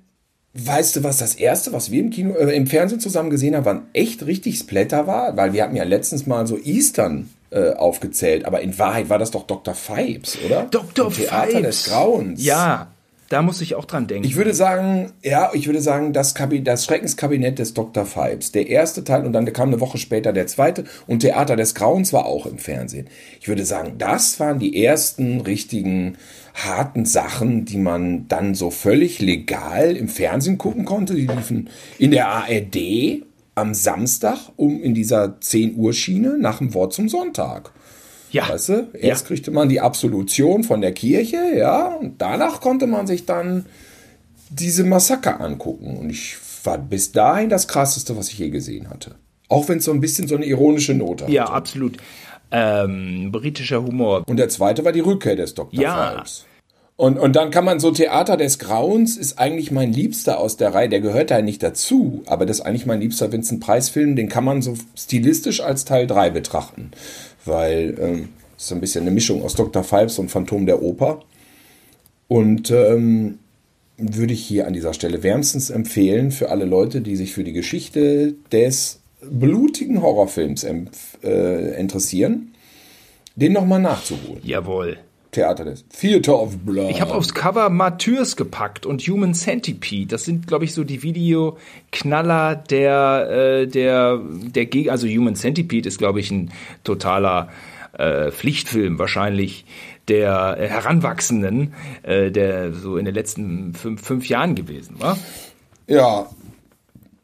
weißt 0.54 0.96
du, 0.96 1.04
was 1.04 1.18
das 1.18 1.36
erste, 1.36 1.74
was 1.74 1.92
wir 1.92 2.00
im 2.00 2.10
Kino, 2.10 2.34
äh, 2.34 2.56
im 2.56 2.66
Fernsehen 2.66 3.00
zusammen 3.00 3.30
gesehen 3.30 3.56
haben, 3.56 3.66
wann 3.66 3.88
echt 3.94 4.26
richtig 4.26 4.58
Splatter 4.58 5.06
war? 5.06 5.38
Weil 5.38 5.54
wir 5.54 5.64
hatten 5.64 5.76
ja 5.76 5.84
letztens 5.84 6.26
mal 6.26 6.48
so 6.48 6.58
Eastern 6.58 7.30
äh, 7.54 7.74
aufgezählt, 7.76 8.46
aber 8.46 8.62
in 8.62 8.78
Wahrheit 8.80 9.10
war 9.10 9.20
das 9.20 9.32
doch 9.32 9.44
Dr. 9.46 9.76
Fibes, 9.76 10.38
oder? 10.46 10.64
Dr. 10.72 11.12
Fibes. 11.12 11.30
Theater 11.30 11.62
des 11.62 11.86
Grauens. 11.86 12.44
Ja, 12.44 12.88
Da 13.30 13.42
muss 13.42 13.62
ich 13.62 13.74
auch 13.74 13.86
dran 13.86 14.06
denken. 14.06 14.28
Ich 14.28 14.36
würde 14.36 14.54
sagen, 14.54 15.12
ja, 15.24 15.50
ich 15.54 15.66
würde 15.66 15.82
sagen, 15.82 16.14
das, 16.14 16.36
Kabinett, 16.36 16.68
das 16.68 16.86
Schreckenskabinett 16.86 17.58
des 17.58 17.74
Dr. 17.74 18.06
Phibes. 18.06 18.52
Der 18.52 18.68
erste 18.68 19.04
Teil 19.04 19.26
und 19.26 19.34
dann 19.34 19.52
kam 19.54 19.70
eine 19.70 19.80
Woche 19.80 19.98
später 19.98 20.34
der 20.34 20.46
zweite 20.46 20.84
und 21.08 21.22
Theater 21.22 21.56
des 21.56 21.74
Grauens 21.74 22.14
war 22.14 22.26
auch 22.28 22.46
im 22.46 22.60
Fernsehen. 22.60 23.08
Ich 23.42 23.48
würde 23.48 23.66
sagen, 23.66 23.96
das 23.98 24.40
waren 24.40 24.60
die 24.60 24.84
ersten 24.84 25.42
richtigen 25.42 26.18
harten 26.54 27.06
Sachen, 27.06 27.66
die 27.66 27.78
man 27.78 28.28
dann 28.28 28.54
so 28.54 28.70
völlig 28.70 29.20
legal 29.20 29.96
im 29.96 30.10
Fernsehen 30.10 30.60
gucken 30.60 30.86
konnte. 30.86 31.16
Die 31.16 31.26
liefen 31.26 31.70
in 31.98 32.12
der 32.12 32.28
ARD 32.28 33.24
am 33.56 33.74
Samstag 33.74 34.38
um 34.56 34.82
in 34.82 34.94
dieser 34.94 35.40
10 35.40 35.76
Uhr 35.76 35.94
Schiene 35.94 36.38
nach 36.38 36.58
dem 36.58 36.74
Wort 36.74 36.94
zum 36.94 37.10
Sonntag. 37.10 37.72
Ja. 38.32 38.50
Weißt 38.50 38.70
du? 38.70 38.90
Erst 38.94 39.24
ja. 39.24 39.28
kriegte 39.28 39.52
man 39.52 39.70
die 39.70 39.80
Absolution 39.80 40.64
von 40.64 40.82
der 40.82 40.92
Kirche, 40.92 41.56
ja, 41.56 41.88
und 41.88 42.20
danach 42.20 42.62
konnte 42.62 42.88
man 42.88 43.06
sich 43.06 43.26
dann 43.26 43.66
diese 44.50 44.84
Massaker 44.84 45.40
angucken. 45.40 45.98
Und 45.98 46.10
ich 46.10 46.36
war 46.64 46.78
bis 46.78 47.12
dahin 47.12 47.50
das 47.50 47.68
krasseste, 47.68 48.18
was 48.18 48.30
ich 48.30 48.40
je 48.40 48.50
gesehen 48.50 48.90
hatte. 48.90 49.16
Auch 49.50 49.70
wenn 49.70 49.78
es 49.78 49.86
so 49.86 49.92
ein 49.92 50.02
bisschen 50.02 50.28
so 50.28 50.36
eine 50.36 50.46
ironische 50.46 50.96
Note 50.96 51.26
hatte. 51.26 51.34
Ja, 51.34 51.46
absolut. 51.46 51.98
Ähm, 52.50 53.32
britischer 53.32 53.84
Humor. 53.84 54.24
Und 54.28 54.38
der 54.38 54.50
zweite 54.50 54.84
war 54.84 54.92
die 54.92 55.00
Rückkehr 55.00 55.36
des 55.36 55.54
Dr. 55.54 55.80
Ja. 55.80 56.16
Phibes. 56.16 56.46
Und, 56.96 57.18
und 57.18 57.36
dann 57.36 57.50
kann 57.50 57.66
man 57.66 57.80
so 57.80 57.92
Theater 57.92 58.38
des 58.38 58.60
Grauens 58.60 59.18
ist 59.18 59.40
eigentlich 59.40 59.72
mein 59.72 59.92
Liebster 59.92 60.40
aus 60.40 60.58
der 60.58 60.74
Reihe. 60.76 60.90
Der 60.90 61.02
gehört 61.02 61.32
da 61.32 61.42
nicht 61.42 61.64
dazu, 61.64 62.22
aber 62.28 62.46
das 62.46 62.60
ist 62.60 62.66
eigentlich 62.66 62.86
mein 62.86 63.02
liebster 63.02 63.32
Vincent 63.32 63.62
Preis-Film. 63.62 64.16
Den 64.16 64.30
kann 64.30 64.44
man 64.44 64.62
so 64.62 64.76
stilistisch 64.96 65.62
als 65.62 65.86
Teil 65.86 66.06
3 66.06 66.30
betrachten, 66.30 66.92
weil 67.46 67.98
ähm, 68.00 68.30
ist 68.58 68.68
so 68.68 68.76
ein 68.76 68.82
bisschen 68.82 69.02
eine 69.02 69.12
Mischung 69.12 69.44
aus 69.44 69.56
Dr. 69.56 69.84
Phibes 69.84 70.20
und 70.20 70.30
Phantom 70.30 70.66
der 70.66 70.84
Oper. 70.84 71.22
Und 72.28 72.70
ähm, 72.70 73.40
würde 73.98 74.34
ich 74.34 74.44
hier 74.46 74.68
an 74.68 74.74
dieser 74.74 74.94
Stelle 74.94 75.24
wärmstens 75.24 75.70
empfehlen 75.70 76.32
für 76.32 76.50
alle 76.50 76.66
Leute, 76.66 77.02
die 77.02 77.16
sich 77.16 77.34
für 77.34 77.44
die 77.44 77.54
Geschichte 77.54 78.36
des 78.52 79.00
blutigen 79.22 80.02
Horrorfilms 80.02 80.64
äh, 81.24 81.80
interessieren, 81.80 82.54
den 83.36 83.54
nochmal 83.54 83.82
nachzuholen. 83.82 84.42
Jawohl. 84.44 84.98
Theater 85.34 85.66
des 85.66 85.86
Theater 85.90 86.40
of 86.40 86.58
Blood. 86.60 86.90
Ich 86.90 87.02
habe 87.02 87.14
aufs 87.14 87.34
Cover 87.34 87.70
Martyrs 87.70 88.36
gepackt 88.36 88.86
und 88.86 89.02
Human 89.02 89.34
Centipede. 89.34 90.08
Das 90.08 90.24
sind, 90.24 90.48
glaube 90.48 90.66
ich, 90.66 90.74
so 90.74 90.84
die 90.84 91.04
Videoknaller 91.04 92.56
der, 92.56 93.30
äh, 93.30 93.68
der, 93.68 94.20
der 94.22 94.66
Gegner. 94.66 94.94
Also 94.94 95.08
Human 95.08 95.36
Centipede 95.36 95.88
ist, 95.88 95.98
glaube 95.98 96.20
ich, 96.20 96.32
ein 96.32 96.52
totaler 96.84 97.50
äh, 97.98 98.32
Pflichtfilm 98.32 98.98
wahrscheinlich 98.98 99.66
der 100.08 100.58
Heranwachsenden, 100.60 101.74
äh, 102.04 102.32
der 102.32 102.74
so 102.74 102.98
in 102.98 103.06
den 103.06 103.14
letzten 103.14 103.74
fünf, 103.74 104.02
fünf 104.02 104.28
Jahren 104.28 104.56
gewesen 104.56 105.00
war. 105.00 105.18
Ja, 105.88 106.28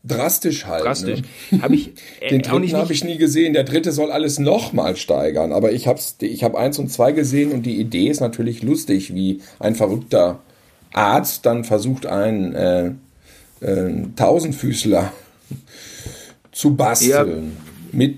drastisch 0.04 0.66
halt. 0.66 0.84
Drastisch. 0.84 1.22
Ne? 1.52 1.62
Hab 1.62 1.72
ich, 1.72 1.92
äh, 2.20 2.30
Den 2.30 2.42
dritten 2.42 2.74
habe 2.74 2.94
ich 2.94 3.04
nie 3.04 3.18
gesehen. 3.18 3.54
Der 3.54 3.64
dritte 3.64 3.92
soll 3.92 4.12
alles 4.12 4.40
nochmal 4.40 4.96
steigern. 4.96 5.52
Aber 5.52 5.72
ich 5.72 5.88
habe 5.88 6.00
ich 6.22 6.44
hab 6.44 6.56
eins 6.56 6.80
und 6.80 6.92
zwei 6.92 7.12
gesehen 7.12 7.52
und 7.52 7.66
die 7.66 7.80
Idee 7.80 8.08
ist 8.08 8.20
natürlich 8.20 8.64
lustig, 8.64 9.14
wie 9.14 9.42
ein 9.60 9.76
verrückter 9.76 10.40
Arzt 10.94 11.46
dann 11.46 11.64
versucht, 11.64 12.06
einen 12.06 12.56
äh, 12.56 12.92
äh, 13.62 14.06
Tausendfüßler 14.16 15.12
zu 16.52 16.76
basteln 16.76 17.54
ja. 17.58 17.98
mit 17.98 18.18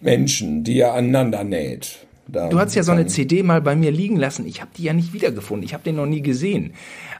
Menschen, 0.00 0.64
die 0.64 0.80
er 0.80 0.94
aneinander 0.94 1.44
näht. 1.44 1.98
Da 2.28 2.48
du 2.48 2.58
hast 2.58 2.74
ja 2.74 2.82
so 2.82 2.92
eine 2.92 3.06
CD 3.06 3.42
mal 3.42 3.62
bei 3.62 3.74
mir 3.74 3.90
liegen 3.90 4.16
lassen. 4.16 4.46
Ich 4.46 4.60
habe 4.60 4.70
die 4.76 4.82
ja 4.82 4.92
nicht 4.92 5.14
wiedergefunden. 5.14 5.64
Ich 5.64 5.72
habe 5.72 5.82
den 5.82 5.96
noch 5.96 6.06
nie 6.06 6.20
gesehen. 6.20 6.74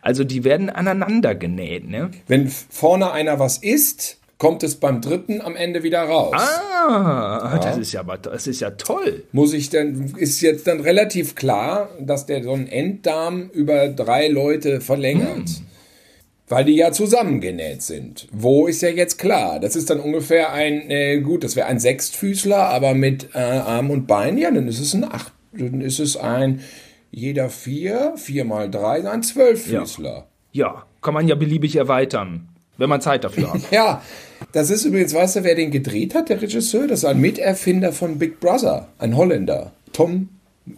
Also 0.09 0.25
die 0.25 0.43
werden 0.43 0.71
aneinander 0.71 1.35
genäht, 1.35 1.87
ne? 1.87 2.11
Wenn 2.29 2.49
vorne 2.49 3.13
einer 3.13 3.39
was 3.39 3.59
isst, 3.59 4.17
kommt 4.39 4.63
es 4.63 4.77
beim 4.77 5.03
dritten 5.03 5.43
am 5.43 5.55
Ende 5.55 5.83
wieder 5.83 6.01
raus. 6.01 6.33
Ah, 6.35 7.51
ja. 7.53 7.59
das 7.59 7.77
ist 7.77 7.93
ja 7.93 8.03
das 8.05 8.47
ist 8.47 8.61
ja 8.61 8.71
toll. 8.71 9.25
Muss 9.33 9.53
ich 9.53 9.69
denn 9.69 10.15
ist 10.17 10.41
jetzt 10.41 10.67
dann 10.67 10.81
relativ 10.81 11.35
klar, 11.35 11.91
dass 12.01 12.25
der 12.25 12.43
so 12.43 12.55
ein 12.55 12.69
Enddarm 12.69 13.51
über 13.53 13.89
drei 13.89 14.29
Leute 14.29 14.81
verlängert? 14.81 15.47
Hm. 15.47 15.67
Weil 16.49 16.65
die 16.65 16.77
ja 16.77 16.91
zusammengenäht 16.91 17.83
sind. 17.83 18.29
Wo 18.33 18.67
ist 18.67 18.81
ja 18.81 18.89
jetzt 18.89 19.19
klar? 19.19 19.61
Das 19.61 19.77
ist 19.77 19.91
dann 19.91 20.01
ungefähr 20.01 20.55
ein, 20.55 20.91
äh, 20.91 21.21
gut, 21.21 21.45
das 21.45 21.55
wäre 21.55 21.67
ein 21.67 21.81
Sechstfüßler, 21.81 22.57
aber 22.57 22.95
mit 22.95 23.35
äh, 23.35 23.41
Arm 23.41 23.91
und 23.91 24.07
Bein, 24.07 24.39
ja, 24.39 24.51
dann 24.51 24.69
ist 24.69 24.81
es 24.81 24.95
ein 24.95 25.05
Acht, 25.05 25.35
dann 25.53 25.83
ist 25.83 25.99
es 25.99 26.17
ein 26.17 26.63
jeder 27.11 27.49
vier, 27.51 28.15
vier 28.17 28.45
mal 28.45 28.71
drei, 28.71 29.09
ein 29.09 29.23
Zwölffüßler. 29.23 30.27
Ja. 30.53 30.67
ja, 30.67 30.87
kann 31.03 31.15
man 31.15 31.29
ja 31.29 31.35
beliebig 31.35 31.77
erweitern, 31.77 32.49
wenn 32.77 32.89
man 32.89 33.01
Zeit 33.01 33.25
dafür 33.25 33.53
hat. 33.53 33.63
ja, 33.71 34.03
das 34.53 34.71
ist 34.71 34.85
übrigens, 34.85 35.15
weißt 35.15 35.37
du, 35.37 35.45
wer 35.45 35.55
den 35.55 35.71
gedreht 35.71 36.15
hat, 36.15 36.29
der 36.29 36.41
Regisseur? 36.41 36.87
Das 36.87 37.01
ist 37.01 37.05
ein 37.05 37.21
Miterfinder 37.21 37.93
von 37.93 38.19
Big 38.19 38.41
Brother, 38.41 38.89
ein 38.99 39.17
Holländer. 39.17 39.73
Tom, 39.93 40.29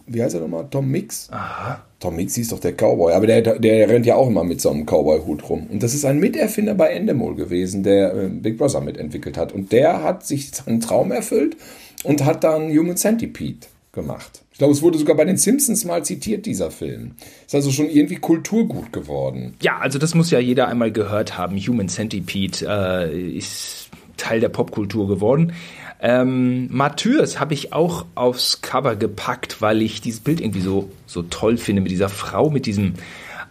wie 0.07 0.23
heißt 0.23 0.35
er 0.35 0.41
nochmal? 0.41 0.67
Tom 0.69 0.89
Mix? 0.89 1.29
Aha. 1.31 1.83
Tom 1.99 2.15
Mix 2.15 2.35
ist 2.37 2.51
doch 2.51 2.59
der 2.59 2.73
Cowboy, 2.73 3.13
aber 3.13 3.27
der, 3.27 3.59
der 3.59 3.87
rennt 3.87 4.05
ja 4.05 4.15
auch 4.15 4.27
immer 4.27 4.43
mit 4.43 4.59
so 4.59 4.71
einem 4.71 4.85
Cowboy-Hut 4.85 5.47
rum. 5.49 5.67
Und 5.69 5.83
das 5.83 5.93
ist 5.93 6.03
ein 6.03 6.19
Miterfinder 6.19 6.73
bei 6.73 6.89
Endemol 6.89 7.35
gewesen, 7.35 7.83
der 7.83 8.13
äh, 8.13 8.27
Big 8.27 8.57
Brother 8.57 8.81
mitentwickelt 8.81 9.37
hat. 9.37 9.51
Und 9.51 9.71
der 9.71 10.01
hat 10.01 10.25
sich 10.25 10.49
seinen 10.51 10.79
Traum 10.79 11.11
erfüllt 11.11 11.57
und 12.03 12.25
hat 12.25 12.43
dann 12.43 12.69
Human 12.69 12.97
Centipede 12.97 13.67
gemacht. 13.91 14.41
Ich 14.61 14.63
glaube, 14.63 14.75
es 14.75 14.83
wurde 14.83 14.99
sogar 14.99 15.17
bei 15.17 15.25
den 15.25 15.37
Simpsons 15.37 15.85
mal 15.85 16.05
zitiert, 16.05 16.45
dieser 16.45 16.69
Film. 16.69 17.13
Ist 17.47 17.55
also 17.55 17.71
schon 17.71 17.89
irgendwie 17.89 18.17
Kulturgut 18.17 18.93
geworden. 18.93 19.55
Ja, 19.59 19.79
also 19.79 19.97
das 19.97 20.13
muss 20.13 20.29
ja 20.29 20.37
jeder 20.37 20.67
einmal 20.67 20.91
gehört 20.91 21.35
haben. 21.35 21.57
Human 21.57 21.89
Centipede 21.89 22.67
äh, 22.67 23.35
ist 23.35 23.89
Teil 24.17 24.39
der 24.39 24.49
Popkultur 24.49 25.07
geworden. 25.07 25.53
Ähm, 25.99 26.67
Martyrs 26.69 27.39
habe 27.39 27.55
ich 27.55 27.73
auch 27.73 28.05
aufs 28.13 28.61
Cover 28.61 28.95
gepackt, 28.95 29.63
weil 29.63 29.81
ich 29.81 29.99
dieses 29.99 30.19
Bild 30.19 30.39
irgendwie 30.39 30.61
so, 30.61 30.91
so 31.07 31.23
toll 31.23 31.57
finde 31.57 31.81
mit 31.81 31.89
dieser 31.89 32.09
Frau, 32.09 32.51
mit 32.51 32.67
diesem, 32.67 32.93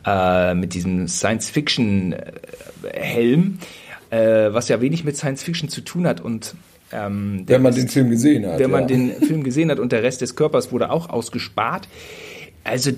äh, 0.05 0.55
diesem 0.69 1.09
Science-Fiction-Helm, 1.09 3.59
äh, 4.11 4.53
was 4.53 4.69
ja 4.69 4.81
wenig 4.81 5.03
mit 5.03 5.17
Science-Fiction 5.17 5.71
zu 5.71 5.81
tun 5.81 6.07
hat 6.07 6.21
und 6.21 6.55
ähm, 6.93 7.45
wenn 7.47 7.63
man 7.63 7.73
Rest, 7.73 7.85
den 7.85 7.89
Film 7.89 8.11
gesehen 8.11 8.47
hat. 8.47 8.59
Wenn 8.59 8.71
man 8.71 8.87
den 8.87 9.13
Film 9.13 9.45
gesehen 9.45 9.71
hat 9.71 9.79
und 9.79 9.93
der 9.93 10.03
Rest 10.03 10.21
des 10.21 10.37
Körpers 10.37 10.73
wurde 10.73 10.91
auch 10.91 11.09
ausgespart. 11.09 11.89
Also, 12.65 12.93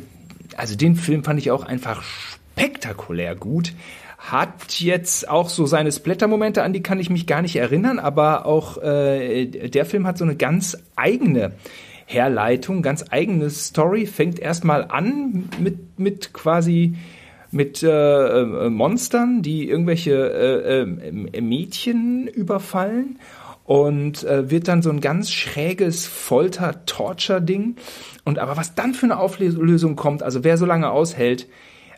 also 0.57 0.77
den 0.77 0.97
Film 0.97 1.25
fand 1.25 1.39
ich 1.39 1.51
auch 1.51 1.65
einfach 1.65 2.03
spektakulär 2.03 3.35
gut. 3.35 3.75
Hat 4.19 4.81
jetzt 4.81 5.29
auch 5.29 5.49
so 5.49 5.67
seine 5.67 5.91
Splatter-Momente, 5.91 6.63
an 6.63 6.73
die 6.73 6.83
kann 6.83 7.01
ich 7.01 7.11
mich 7.11 7.27
gar 7.27 7.43
nicht 7.43 7.57
erinnern, 7.57 7.99
aber 7.99 8.47
auch 8.47 8.81
äh, 8.81 9.47
der 9.47 9.85
Film 9.85 10.07
hat 10.07 10.17
so 10.17 10.25
eine 10.25 10.37
ganz 10.37 10.79
eigene 10.95 11.53
Herleitung, 12.07 12.83
ganz 12.83 13.05
eigene 13.11 13.51
Story. 13.51 14.07
Fängt 14.07 14.39
erstmal 14.39 14.85
an 14.85 15.49
mit, 15.59 15.99
mit 15.99 16.33
quasi 16.33 16.95
mit 17.51 17.83
äh, 17.83 17.89
äh 17.89 18.71
Monstern, 18.71 19.43
die 19.43 19.69
irgendwelche 19.69 20.13
äh, 20.13 20.83
äh, 20.83 21.41
Mädchen 21.41 22.27
überfallen 22.27 23.19
und 23.65 24.25
äh, 24.25 24.51
wird 24.51 24.69
dann 24.69 24.83
so 24.83 24.91
ein 24.91 25.01
ganz 25.01 25.31
schräges 25.31 26.07
Folter-Torture-Ding. 26.07 27.77
Und 28.25 28.39
aber 28.39 28.57
was 28.57 28.75
dann 28.75 28.95
für 28.95 29.07
eine 29.07 29.19
Auflösung 29.19 29.97
kommt, 29.97 30.23
also 30.23 30.45
wer 30.45 30.57
so 30.57 30.67
lange 30.67 30.91
aushält, 30.91 31.47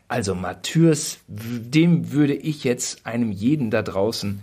also 0.09 0.35
Matthäus, 0.35 1.19
dem 1.29 2.13
würde 2.13 2.35
ich 2.35 2.65
jetzt 2.65 3.07
einem 3.07 3.33
jeden 3.33 3.71
da 3.71 3.83
draußen 3.83 4.41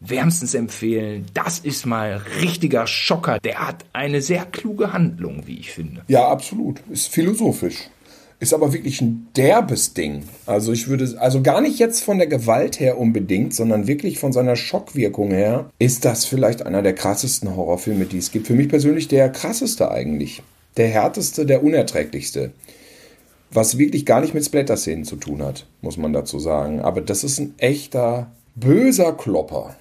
wärmstens 0.00 0.54
empfehlen. 0.54 1.26
Das 1.34 1.58
ist 1.60 1.86
mal 1.86 2.20
richtiger 2.40 2.86
Schocker. 2.86 3.38
Der 3.42 3.66
hat 3.66 3.84
eine 3.92 4.20
sehr 4.20 4.44
kluge 4.44 4.92
Handlung, 4.92 5.46
wie 5.46 5.58
ich 5.58 5.70
finde. 5.70 6.02
Ja, 6.08 6.28
absolut. 6.28 6.80
Ist 6.90 7.08
philosophisch. 7.08 7.88
Ist 8.40 8.52
aber 8.52 8.72
wirklich 8.72 9.00
ein 9.00 9.28
derbes 9.36 9.94
Ding. 9.94 10.24
Also 10.44 10.72
ich 10.72 10.88
würde, 10.88 11.16
also 11.20 11.40
gar 11.40 11.60
nicht 11.60 11.78
jetzt 11.78 12.02
von 12.02 12.18
der 12.18 12.26
Gewalt 12.26 12.80
her 12.80 12.98
unbedingt, 12.98 13.54
sondern 13.54 13.86
wirklich 13.86 14.18
von 14.18 14.32
seiner 14.32 14.56
Schockwirkung 14.56 15.30
her, 15.30 15.70
ist 15.78 16.04
das 16.04 16.24
vielleicht 16.24 16.66
einer 16.66 16.82
der 16.82 16.94
krassesten 16.94 17.56
Horrorfilme, 17.56 18.06
die 18.06 18.18
es 18.18 18.32
gibt. 18.32 18.46
Für 18.46 18.54
mich 18.54 18.68
persönlich 18.68 19.08
der 19.08 19.30
krasseste 19.30 19.90
eigentlich. 19.90 20.42
Der 20.76 20.88
härteste, 20.88 21.46
der 21.46 21.62
unerträglichste. 21.62 22.52
Was 23.50 23.78
wirklich 23.78 24.04
gar 24.04 24.20
nicht 24.20 24.34
mit 24.34 24.44
Splatter-Szenen 24.44 25.04
zu 25.04 25.16
tun 25.16 25.42
hat, 25.42 25.66
muss 25.80 25.96
man 25.96 26.12
dazu 26.12 26.40
sagen. 26.40 26.80
Aber 26.80 27.00
das 27.00 27.22
ist 27.22 27.38
ein 27.38 27.54
echter, 27.58 28.32
böser 28.56 29.12
Klopper. 29.12 29.76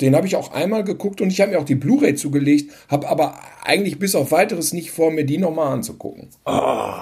Den 0.00 0.16
habe 0.16 0.26
ich 0.26 0.36
auch 0.36 0.52
einmal 0.52 0.84
geguckt 0.84 1.20
und 1.20 1.30
ich 1.30 1.42
habe 1.42 1.52
mir 1.52 1.58
auch 1.58 1.64
die 1.64 1.74
Blu-ray 1.74 2.14
zugelegt, 2.14 2.72
habe 2.88 3.08
aber 3.08 3.38
eigentlich 3.62 3.98
bis 3.98 4.14
auf 4.14 4.30
weiteres 4.30 4.72
nicht 4.72 4.90
vor, 4.90 5.10
mir 5.10 5.24
die 5.24 5.36
nochmal 5.36 5.72
anzugucken. 5.74 6.28
Oh. 6.46 6.92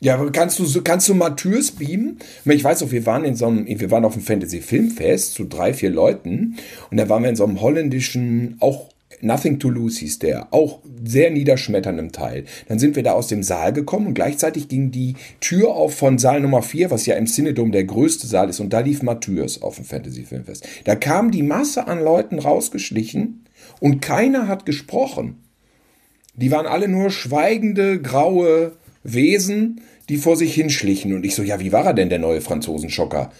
Ja, 0.00 0.16
kannst 0.30 0.60
du, 0.60 0.82
kannst 0.82 1.08
du 1.08 1.14
Matthäus 1.14 1.72
beamen? 1.72 2.18
Ich 2.44 2.62
weiß 2.62 2.84
auch, 2.84 2.92
wir 2.92 3.04
waren 3.04 3.24
in 3.24 3.34
so 3.34 3.46
einem, 3.46 3.66
wir 3.66 3.90
waren 3.90 4.04
auf 4.04 4.12
einem 4.12 4.22
Fantasy-Filmfest 4.22 5.34
zu 5.34 5.44
drei, 5.44 5.74
vier 5.74 5.90
Leuten 5.90 6.56
und 6.90 6.98
da 6.98 7.08
waren 7.08 7.24
wir 7.24 7.30
in 7.30 7.36
so 7.36 7.44
einem 7.44 7.60
holländischen, 7.60 8.56
auch 8.60 8.90
Nothing 9.20 9.58
to 9.58 9.68
Lose 9.68 9.98
hieß 10.00 10.20
der, 10.20 10.52
auch 10.52 10.78
sehr 11.04 11.30
niederschmetterndem 11.30 12.12
Teil. 12.12 12.44
Dann 12.68 12.78
sind 12.78 12.94
wir 12.94 13.02
da 13.02 13.14
aus 13.14 13.26
dem 13.26 13.42
Saal 13.42 13.72
gekommen 13.72 14.06
und 14.06 14.14
gleichzeitig 14.14 14.68
ging 14.68 14.92
die 14.92 15.14
Tür 15.40 15.70
auf 15.70 15.96
von 15.96 16.18
Saal 16.18 16.40
Nummer 16.40 16.62
4, 16.62 16.92
was 16.92 17.06
ja 17.06 17.16
im 17.16 17.26
Cinedom 17.26 17.72
der 17.72 17.82
größte 17.82 18.28
Saal 18.28 18.48
ist, 18.48 18.60
und 18.60 18.72
da 18.72 18.80
lief 18.80 19.02
Matthäus 19.02 19.60
auf 19.62 19.76
dem 19.76 19.84
Fantasy 19.84 20.22
Filmfest. 20.22 20.68
Da 20.84 20.94
kam 20.94 21.32
die 21.32 21.42
Masse 21.42 21.88
an 21.88 22.04
Leuten 22.04 22.38
rausgeschlichen 22.38 23.44
und 23.80 24.00
keiner 24.00 24.46
hat 24.46 24.64
gesprochen. 24.66 25.42
Die 26.34 26.52
waren 26.52 26.66
alle 26.66 26.86
nur 26.86 27.10
schweigende, 27.10 28.00
graue 28.00 28.72
Wesen, 29.12 29.80
die 30.08 30.16
vor 30.16 30.36
sich 30.36 30.54
hinschlichen. 30.54 31.14
Und 31.14 31.24
ich 31.24 31.34
so, 31.34 31.42
ja, 31.42 31.60
wie 31.60 31.72
war 31.72 31.84
er 31.84 31.94
denn, 31.94 32.08
der 32.08 32.18
neue 32.18 32.40
Franzosenschocker? 32.40 33.30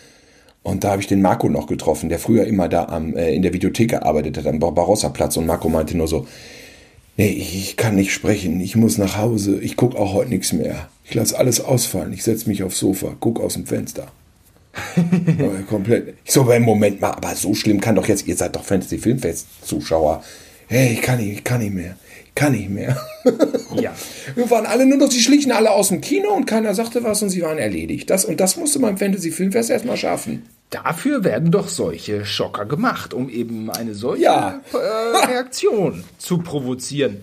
Und 0.62 0.85
da 0.85 0.90
habe 0.90 1.00
ich 1.00 1.09
den 1.09 1.22
Marco 1.22 1.48
noch 1.48 1.66
getroffen, 1.66 2.09
der 2.09 2.18
früher 2.18 2.44
immer 2.46 2.68
da 2.68 2.87
am, 2.87 3.16
äh, 3.16 3.35
in 3.35 3.42
der 3.42 3.52
Videothek 3.52 3.90
gearbeitet 3.90 4.37
hat, 4.37 4.46
am 4.46 4.59
Barossa-Platz. 4.59 5.37
Und 5.37 5.46
Marco 5.46 5.68
meinte 5.68 5.96
nur 5.96 6.09
so, 6.09 6.26
nee, 7.16 7.31
ich 7.31 7.76
kann 7.76 7.94
nicht 7.94 8.12
sprechen, 8.12 8.61
ich 8.61 8.76
muss 8.76 8.98
nach 8.98 9.16
Hause, 9.16 9.61
ich 9.61 9.76
gucke 9.76 9.98
auch 9.98 10.12
heute 10.12 10.31
nichts 10.31 10.52
mehr. 10.52 10.88
Ich 11.04 11.14
lasse 11.14 11.38
alles 11.38 11.61
ausfallen, 11.61 12.12
ich 12.12 12.22
setze 12.22 12.48
mich 12.48 12.62
aufs 12.62 12.78
Sofa, 12.78 13.16
guck 13.18 13.40
aus 13.40 13.54
dem 13.54 13.66
Fenster. 13.66 14.12
komplett. 15.68 16.14
Ich 16.24 16.33
so, 16.33 16.50
im 16.50 16.62
Moment 16.62 17.00
mal, 17.00 17.12
aber 17.12 17.35
so 17.35 17.54
schlimm 17.54 17.81
kann 17.81 17.96
doch 17.96 18.07
jetzt, 18.07 18.26
ihr 18.26 18.37
seid 18.37 18.54
doch 18.54 18.64
Fantasy-Filmfest-Zuschauer. 18.64 20.22
Hey, 20.68 20.92
ich 20.92 21.02
kann 21.02 21.18
nicht, 21.18 21.33
ich 21.33 21.44
kann 21.44 21.61
nicht 21.61 21.74
mehr. 21.74 21.96
Ich 22.38 22.40
kann 22.40 22.53
nicht 22.53 22.70
mehr. 22.70 22.96
Ja. 23.74 23.94
Wir 24.35 24.51
waren 24.51 24.64
alle 24.64 24.87
nur 24.87 24.96
noch, 24.96 25.09
die 25.09 25.20
schlichen 25.20 25.53
alle 25.53 25.70
aus 25.70 25.88
dem 25.88 26.01
Kino 26.01 26.33
und 26.33 26.46
keiner 26.46 26.74
sagte 26.74 27.05
was 27.05 27.22
und 27.22 27.31
sie 27.31 27.42
waren 27.42 27.59
erledigt. 27.59 28.09
Das, 28.11 28.24
und 28.24 28.40
das 28.40 28.57
musste 28.57 28.79
man 28.79 28.90
im 28.90 28.96
Fantasy-Filmfest 28.96 29.70
erstmal 29.70 29.96
schaffen. 29.96 30.44
Dafür 30.70 31.24
werden 31.24 31.50
doch 31.50 31.66
solche 31.68 32.26
Schocker 32.26 32.66
gemacht, 32.66 33.14
um 33.14 33.31
eben 33.31 33.70
eine 33.70 33.94
solche 33.94 34.24
Ja. 34.24 34.61
äh, 34.74 35.26
Reaktion 35.33 36.04
zu 36.18 36.38
provozieren. 36.38 37.22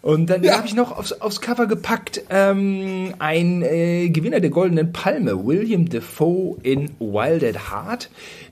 Und 0.00 0.30
dann 0.30 0.42
Ja. 0.42 0.56
habe 0.56 0.66
ich 0.66 0.74
noch 0.74 0.96
aufs, 0.96 1.12
aufs 1.12 1.42
Cover 1.42 1.66
gepackt 1.66 2.22
ähm, 2.30 3.12
ein 3.18 3.60
äh, 3.62 4.08
Gewinner 4.08 4.40
der 4.40 4.48
Goldenen 4.48 4.92
Palme, 4.94 5.44
William 5.44 5.90
Defoe 5.90 6.56
in 6.62 6.90
Wild 7.00 7.44
at 7.44 7.70
Heart. 7.70 8.08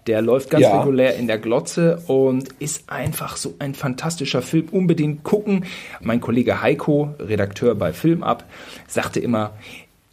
Der 0.06 0.20
läuft 0.20 0.50
ganz 0.50 0.62
Ja. 0.64 0.78
regulär 0.80 1.16
in 1.16 1.26
der 1.26 1.38
Glotze 1.38 2.02
und 2.06 2.48
ist 2.58 2.90
einfach 2.90 3.38
so 3.38 3.54
ein 3.58 3.74
fantastischer 3.74 4.42
Film. 4.42 4.68
Unbedingt 4.70 5.22
gucken. 5.24 5.64
Mein 6.02 6.20
Kollege 6.20 6.60
Heiko, 6.60 7.14
Redakteur 7.18 7.74
bei 7.74 7.94
Filmab, 7.94 8.44
sagte 8.86 9.20
immer, 9.20 9.52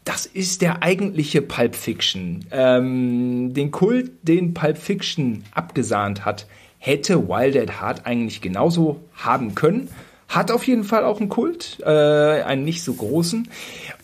das 0.06 0.28
ist 0.28 0.62
der 0.62 0.84
eigentliche 0.84 1.42
Pulp 1.42 1.76
Fiction. 1.76 2.46
Ähm, 2.52 3.54
den 3.54 3.72
Kult, 3.72 4.12
den 4.22 4.54
Pulp 4.54 4.78
Fiction 4.78 5.44
abgesahnt 5.52 6.26
hat, 6.26 6.48
hätte 6.78 7.28
Wild 7.28 7.58
at 7.58 7.82
Heart 7.82 8.06
eigentlich 8.06 8.40
genauso 8.40 9.02
haben 9.16 9.56
können. 9.56 9.90
Hat 10.28 10.52
auf 10.52 10.66
jeden 10.66 10.84
Fall 10.84 11.06
auch 11.06 11.20
einen 11.20 11.30
Kult, 11.30 11.80
äh, 11.84 11.90
einen 11.90 12.64
nicht 12.64 12.84
so 12.84 12.94
großen. 12.94 13.48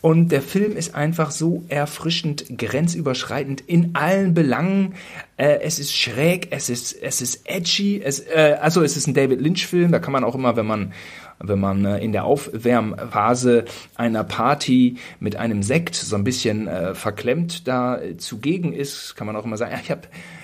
Und 0.01 0.31
der 0.31 0.41
Film 0.41 0.75
ist 0.75 0.95
einfach 0.95 1.29
so 1.29 1.63
erfrischend, 1.67 2.45
grenzüberschreitend 2.57 3.61
in 3.61 3.91
allen 3.93 4.33
Belangen. 4.33 4.95
Äh, 5.37 5.59
es 5.61 5.77
ist 5.77 5.95
schräg, 5.95 6.47
es 6.51 6.69
ist, 6.69 6.93
es 6.93 7.21
ist 7.21 7.41
edgy. 7.45 8.01
Es, 8.03 8.19
äh, 8.19 8.57
also 8.59 8.81
es 8.81 8.97
ist 8.97 9.07
ein 9.07 9.13
David 9.13 9.41
Lynch-Film. 9.41 9.91
Da 9.91 9.99
kann 9.99 10.13
man 10.13 10.23
auch 10.23 10.35
immer, 10.35 10.55
wenn 10.55 10.67
man 10.67 10.93
wenn 11.43 11.59
man 11.59 11.85
äh, 11.85 11.99
in 11.99 12.11
der 12.11 12.25
Aufwärmphase 12.25 13.65
einer 13.95 14.23
Party 14.23 14.97
mit 15.19 15.35
einem 15.35 15.63
Sekt 15.63 15.95
so 15.95 16.15
ein 16.15 16.23
bisschen 16.23 16.67
äh, 16.67 16.93
verklemmt 16.95 17.67
da 17.67 17.99
äh, 17.99 18.17
zugegen 18.17 18.73
ist, 18.73 19.15
kann 19.15 19.27
man 19.27 19.35
auch 19.35 19.45
immer 19.45 19.57
sagen, 19.57 19.71
ja, 19.73 19.79
ich 19.81 19.91
habe 19.91 20.01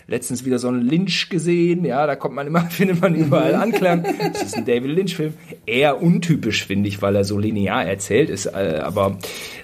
letztens 0.07 0.45
wieder 0.45 0.59
so 0.59 0.69
einen 0.69 0.81
Lynch 0.81 1.29
gesehen, 1.29 1.85
ja, 1.85 2.07
da 2.07 2.15
kommt 2.15 2.35
man 2.35 2.47
immer, 2.47 2.61
findet 2.69 3.01
man 3.01 3.15
überall 3.15 3.55
Anklang. 3.55 4.05
Das 4.33 4.43
ist 4.43 4.55
ein 4.55 4.65
David 4.65 4.91
Lynch-Film. 4.91 5.33
Eher 5.65 6.01
untypisch, 6.01 6.65
finde 6.65 6.89
ich, 6.89 7.01
weil 7.01 7.15
er 7.15 7.23
so 7.23 7.37
linear 7.37 7.85
erzählt 7.85 8.29
ist, 8.29 8.53
aber 8.53 9.17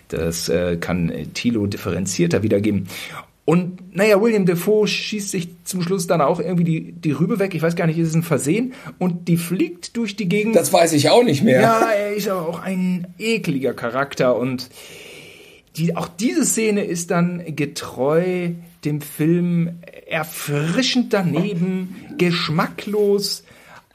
das 0.10 0.52
kann 0.82 1.12
Thilo 1.34 1.66
differenzierter 1.66 2.44
wiedergeben. 2.44 2.88
Und 3.46 3.96
naja, 3.96 4.22
William 4.22 4.46
Defoe 4.46 4.88
schießt 4.88 5.32
sich 5.32 5.50
zum 5.66 5.82
Schluss 5.82 6.08
dann 6.08 6.22
auch 6.22 6.40
irgendwie 6.40 6.64
die, 6.64 6.92
die 6.94 7.12
Rübe 7.12 7.40
weg. 7.40 7.54
Ich 7.54 7.62
weiß 7.62 7.76
gar 7.76 7.88
nicht, 7.88 7.98
ist 7.98 8.10
es 8.10 8.16
ein 8.16 8.24
Versehen? 8.24 8.74
Und 9.00 9.28
die 9.28 9.36
fliegt 9.36 9.98
durch 9.98 10.16
die 10.16 10.30
Gegend. 10.30 10.56
Das 10.56 10.72
weiß 10.72 10.94
ich 10.94 11.10
auch 11.10 11.24
nicht 11.24 11.44
mehr. 11.44 11.62
Ja, 11.62 11.90
er 11.90 12.14
ist 12.14 12.30
aber 12.30 12.48
auch 12.48 12.62
ein 12.62 13.08
ekliger 13.20 13.74
Charakter 13.74 14.38
und 14.38 14.70
die, 15.76 15.98
auch 15.98 16.08
diese 16.08 16.46
Szene 16.46 16.86
ist 16.86 17.12
dann 17.12 17.44
getreu 17.56 18.52
dem 18.86 19.02
Film 19.02 19.80
erfrischend 20.08 21.14
daneben, 21.14 21.96
geschmacklos, 22.18 23.44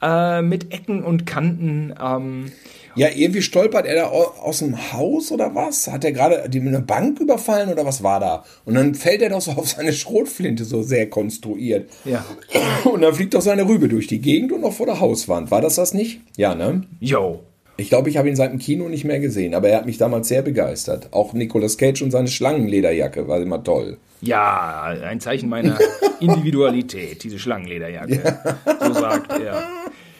äh, 0.01 0.41
mit 0.41 0.73
Ecken 0.73 1.03
und 1.03 1.25
Kanten. 1.25 1.93
Ähm, 2.01 2.51
Ja, 2.95 3.07
irgendwie 3.15 3.41
stolpert 3.41 3.85
er 3.85 3.95
da 3.95 4.07
au- 4.09 4.33
aus 4.41 4.59
dem 4.59 4.91
Haus 4.93 5.31
oder 5.31 5.53
was? 5.55 5.87
Hat 5.87 6.03
er 6.03 6.11
gerade 6.11 6.49
die 6.49 6.59
eine 6.59 6.81
Bank 6.81 7.19
überfallen 7.19 7.69
oder 7.71 7.85
was 7.85 8.01
war 8.03 8.19
da? 8.19 8.43
Und 8.65 8.73
dann 8.75 8.95
fällt 8.95 9.21
er 9.21 9.29
doch 9.29 9.41
so 9.41 9.51
auf 9.57 9.67
seine 9.69 9.93
Schrotflinte, 9.93 10.65
so 10.65 10.81
sehr 10.83 11.09
konstruiert. 11.09 11.89
ja. 12.05 12.25
Und 12.85 13.01
dann 13.01 13.13
fliegt 13.13 13.33
doch 13.33 13.41
seine 13.41 13.67
Rübe 13.67 13.87
durch 13.89 14.07
die 14.07 14.19
Gegend 14.21 14.53
und 14.53 14.61
noch 14.61 14.71
vor 14.71 14.85
der 14.85 14.99
Hauswand. 15.01 15.51
War 15.51 15.59
das 15.61 15.75
das 15.75 15.93
nicht? 15.93 16.21
Ja, 16.37 16.55
ne? 16.55 16.83
Yo. 17.01 17.41
Ich 17.75 17.89
glaube, 17.89 18.09
ich 18.09 18.15
habe 18.17 18.27
ihn 18.29 18.35
seit 18.37 18.51
dem 18.51 18.59
Kino 18.59 18.87
nicht 18.89 19.03
mehr 19.05 19.19
gesehen, 19.19 19.53
aber 19.53 19.67
er 19.69 19.77
hat 19.79 19.85
mich 19.85 19.97
damals 19.97 20.27
sehr 20.29 20.41
begeistert. 20.41 21.09
Auch 21.11 21.33
Nicolas 21.33 21.77
Cage 21.77 22.01
und 22.01 22.11
seine 22.11 22.27
Schlangenlederjacke 22.29 23.27
war 23.27 23.39
immer 23.41 23.61
toll. 23.63 23.97
Ja, 24.21 24.83
ein 25.03 25.19
Zeichen 25.19 25.49
meiner 25.49 25.77
Individualität, 26.21 27.23
diese 27.23 27.37
Schlangenlederjacke. 27.39 28.39
So 28.81 28.93
sagt 28.93 29.31
er. 29.39 29.61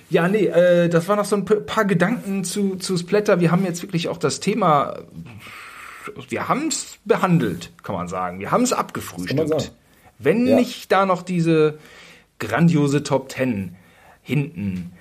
Ja, 0.10 0.28
nee, 0.28 0.46
äh, 0.48 0.90
das 0.90 1.08
waren 1.08 1.18
noch 1.18 1.26
so 1.26 1.36
ein 1.36 1.46
paar 1.46 1.86
Gedanken 1.86 2.44
zu, 2.44 2.76
zu 2.78 2.98
Splatter. 2.98 3.40
Wir 3.40 3.52
haben 3.52 3.64
jetzt 3.66 3.82
wirklich 3.84 4.08
auch 4.10 4.18
das 4.18 4.40
Thema, 4.40 5.00
wir 6.30 6.48
haben 6.50 6.68
es 6.68 6.98
behandelt, 7.06 7.72
kann 7.84 7.96
man 7.96 8.08
sagen. 8.08 8.40
Wir 8.40 8.52
haben 8.52 8.64
es 8.64 8.74
abgefrühstückt. 8.74 9.72
Wenn 10.18 10.48
Ja. 10.48 10.56
nicht 10.56 10.92
da 10.92 11.06
noch 11.06 11.22
diese 11.22 11.78
grandiose 12.40 13.04
Top 13.04 13.30
Ten 13.30 13.76
hinten 14.24 14.92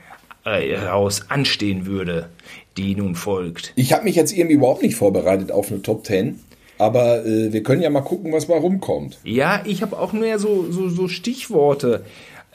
äh, 0.44 0.76
raus 0.76 1.26
anstehen 1.28 1.86
würde, 1.86 2.28
die 2.76 2.94
nun 2.94 3.14
folgt. 3.14 3.72
Ich 3.76 3.92
habe 3.92 4.04
mich 4.04 4.14
jetzt 4.16 4.32
irgendwie 4.32 4.54
überhaupt 4.56 4.82
nicht 4.82 4.94
vorbereitet 4.96 5.50
auf 5.52 5.70
eine 5.70 5.82
Top 5.82 6.06
10, 6.06 6.38
aber 6.78 7.24
äh, 7.26 7.52
wir 7.52 7.62
können 7.62 7.82
ja 7.82 7.90
mal 7.90 8.02
gucken, 8.02 8.32
was 8.32 8.46
mal 8.48 8.58
rumkommt. 8.58 9.18
Ja, 9.24 9.62
ich 9.64 9.82
habe 9.82 9.98
auch 9.98 10.12
mehr 10.12 10.38
so, 10.38 10.70
so, 10.70 10.88
so 10.88 11.08
Stichworte. 11.08 12.04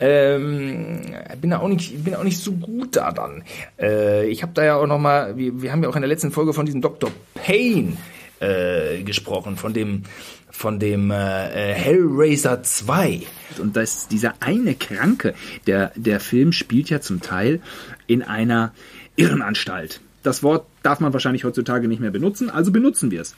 Ähm, 0.05 0.99
bin 1.39 1.51
da 1.51 1.59
auch 1.59 1.69
nicht, 1.69 2.03
bin 2.03 2.13
auch 2.13 2.25
nicht 2.25 2.37
so 2.37 2.51
gut 2.51 2.97
da 2.97 3.13
dann. 3.13 3.41
Äh, 3.79 4.27
ich 4.27 4.43
habe 4.43 4.51
da 4.53 4.65
ja 4.65 4.75
auch 4.75 4.85
noch 4.85 4.99
mal, 4.99 5.37
wir, 5.37 5.61
wir 5.61 5.71
haben 5.71 5.81
ja 5.81 5.87
auch 5.87 5.95
in 5.95 6.01
der 6.01 6.09
letzten 6.09 6.31
Folge 6.31 6.51
von 6.51 6.65
diesem 6.65 6.81
Dr. 6.81 7.09
Payne 7.35 7.95
äh, 8.41 9.01
gesprochen, 9.03 9.55
von 9.55 9.73
dem, 9.73 10.03
von 10.51 10.77
dem 10.77 11.09
äh, 11.09 11.71
äh, 11.71 11.73
Hellraiser 11.73 12.63
2. 12.63 13.21
Und 13.59 13.77
das 13.77 13.95
ist 13.95 14.11
dieser 14.11 14.33
eine 14.41 14.75
Kranke. 14.75 15.35
Der, 15.67 15.93
der 15.95 16.19
Film 16.19 16.51
spielt 16.51 16.89
ja 16.89 16.99
zum 16.99 17.21
Teil 17.21 17.61
in 18.05 18.23
einer 18.23 18.73
Irrenanstalt. 19.15 20.01
Das 20.21 20.43
Wort 20.43 20.65
darf 20.83 20.99
man 20.99 21.13
wahrscheinlich 21.13 21.43
heutzutage 21.43 21.87
nicht 21.87 21.99
mehr 21.99 22.11
benutzen, 22.11 22.49
also 22.49 22.71
benutzen 22.71 23.09
wir 23.11 23.21
es. 23.21 23.35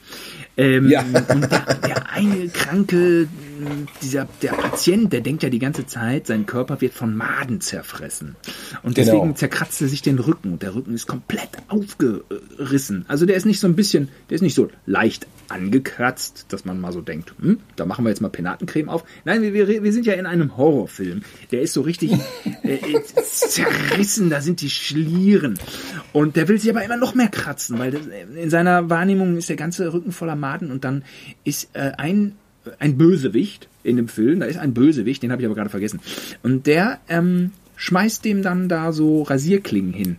Ähm, 0.56 0.88
Ja. 0.90 1.02
Und 1.02 1.50
der, 1.50 1.74
der 1.86 2.10
eine 2.12 2.48
Kranke, 2.48 3.28
dieser, 4.02 4.28
der 4.42 4.50
Patient, 4.52 5.12
der 5.12 5.20
denkt 5.22 5.42
ja 5.42 5.48
die 5.48 5.58
ganze 5.58 5.86
Zeit, 5.86 6.26
sein 6.26 6.44
Körper 6.46 6.80
wird 6.80 6.92
von 6.92 7.16
Maden 7.16 7.60
zerfressen. 7.60 8.36
Und 8.82 8.96
deswegen 8.98 9.22
Genau. 9.22 9.34
zerkratzt 9.34 9.80
er 9.80 9.88
sich 9.88 10.02
den 10.02 10.18
Rücken 10.18 10.52
und 10.52 10.62
der 10.62 10.74
Rücken 10.74 10.94
ist 10.94 11.06
komplett 11.06 11.48
aufgerissen. 11.68 13.04
Also 13.08 13.26
der 13.26 13.36
ist 13.36 13.46
nicht 13.46 13.60
so 13.60 13.66
ein 13.66 13.76
bisschen, 13.76 14.08
der 14.30 14.34
ist 14.36 14.42
nicht 14.42 14.54
so 14.54 14.68
leicht 14.86 15.26
angekratzt, 15.48 16.46
dass 16.48 16.64
man 16.64 16.80
mal 16.80 16.92
so 16.92 17.00
denkt, 17.00 17.32
hm, 17.40 17.60
da 17.76 17.86
machen 17.86 18.04
wir 18.04 18.08
jetzt 18.10 18.20
mal 18.20 18.28
Penatencreme 18.28 18.88
auf. 18.88 19.04
Nein, 19.24 19.42
wir, 19.42 19.52
wir, 19.54 19.82
wir 19.82 19.92
sind 19.92 20.04
ja 20.04 20.14
in 20.14 20.26
einem 20.26 20.56
Horrorfilm. 20.56 21.22
Der 21.52 21.62
ist 21.62 21.72
so 21.72 21.82
richtig 21.82 22.12
äh, 22.64 22.74
äh, 22.74 23.02
zerrissen, 23.04 24.28
da 24.30 24.40
sind 24.40 24.60
die 24.60 24.70
Schlieren. 24.70 25.58
Und 26.12 26.36
der 26.36 26.48
will 26.48 26.58
sich 26.58 26.68
aber 26.70 26.84
immer 26.84 26.96
noch 26.96 27.14
mehr 27.14 27.28
kratzen, 27.36 27.78
weil 27.78 27.92
das, 27.92 28.02
in 28.34 28.50
seiner 28.50 28.90
Wahrnehmung 28.90 29.36
ist 29.36 29.48
der 29.48 29.56
ganze 29.56 29.92
Rücken 29.92 30.12
voller 30.12 30.36
Maden 30.36 30.70
und 30.70 30.84
dann 30.84 31.04
ist 31.44 31.70
äh, 31.74 31.92
ein 31.96 32.32
ein 32.78 32.98
Bösewicht 32.98 33.68
in 33.84 33.96
dem 33.96 34.08
Film, 34.08 34.40
da 34.40 34.46
ist 34.46 34.58
ein 34.58 34.74
Bösewicht, 34.74 35.22
den 35.22 35.32
habe 35.32 35.42
ich 35.42 35.46
aber 35.46 35.54
gerade 35.54 35.70
vergessen. 35.70 36.00
Und 36.42 36.66
der 36.66 36.98
ähm, 37.08 37.52
schmeißt 37.76 38.24
dem 38.24 38.42
dann 38.42 38.68
da 38.68 38.92
so 38.92 39.22
Rasierklingen 39.22 39.92
hin. 39.92 40.16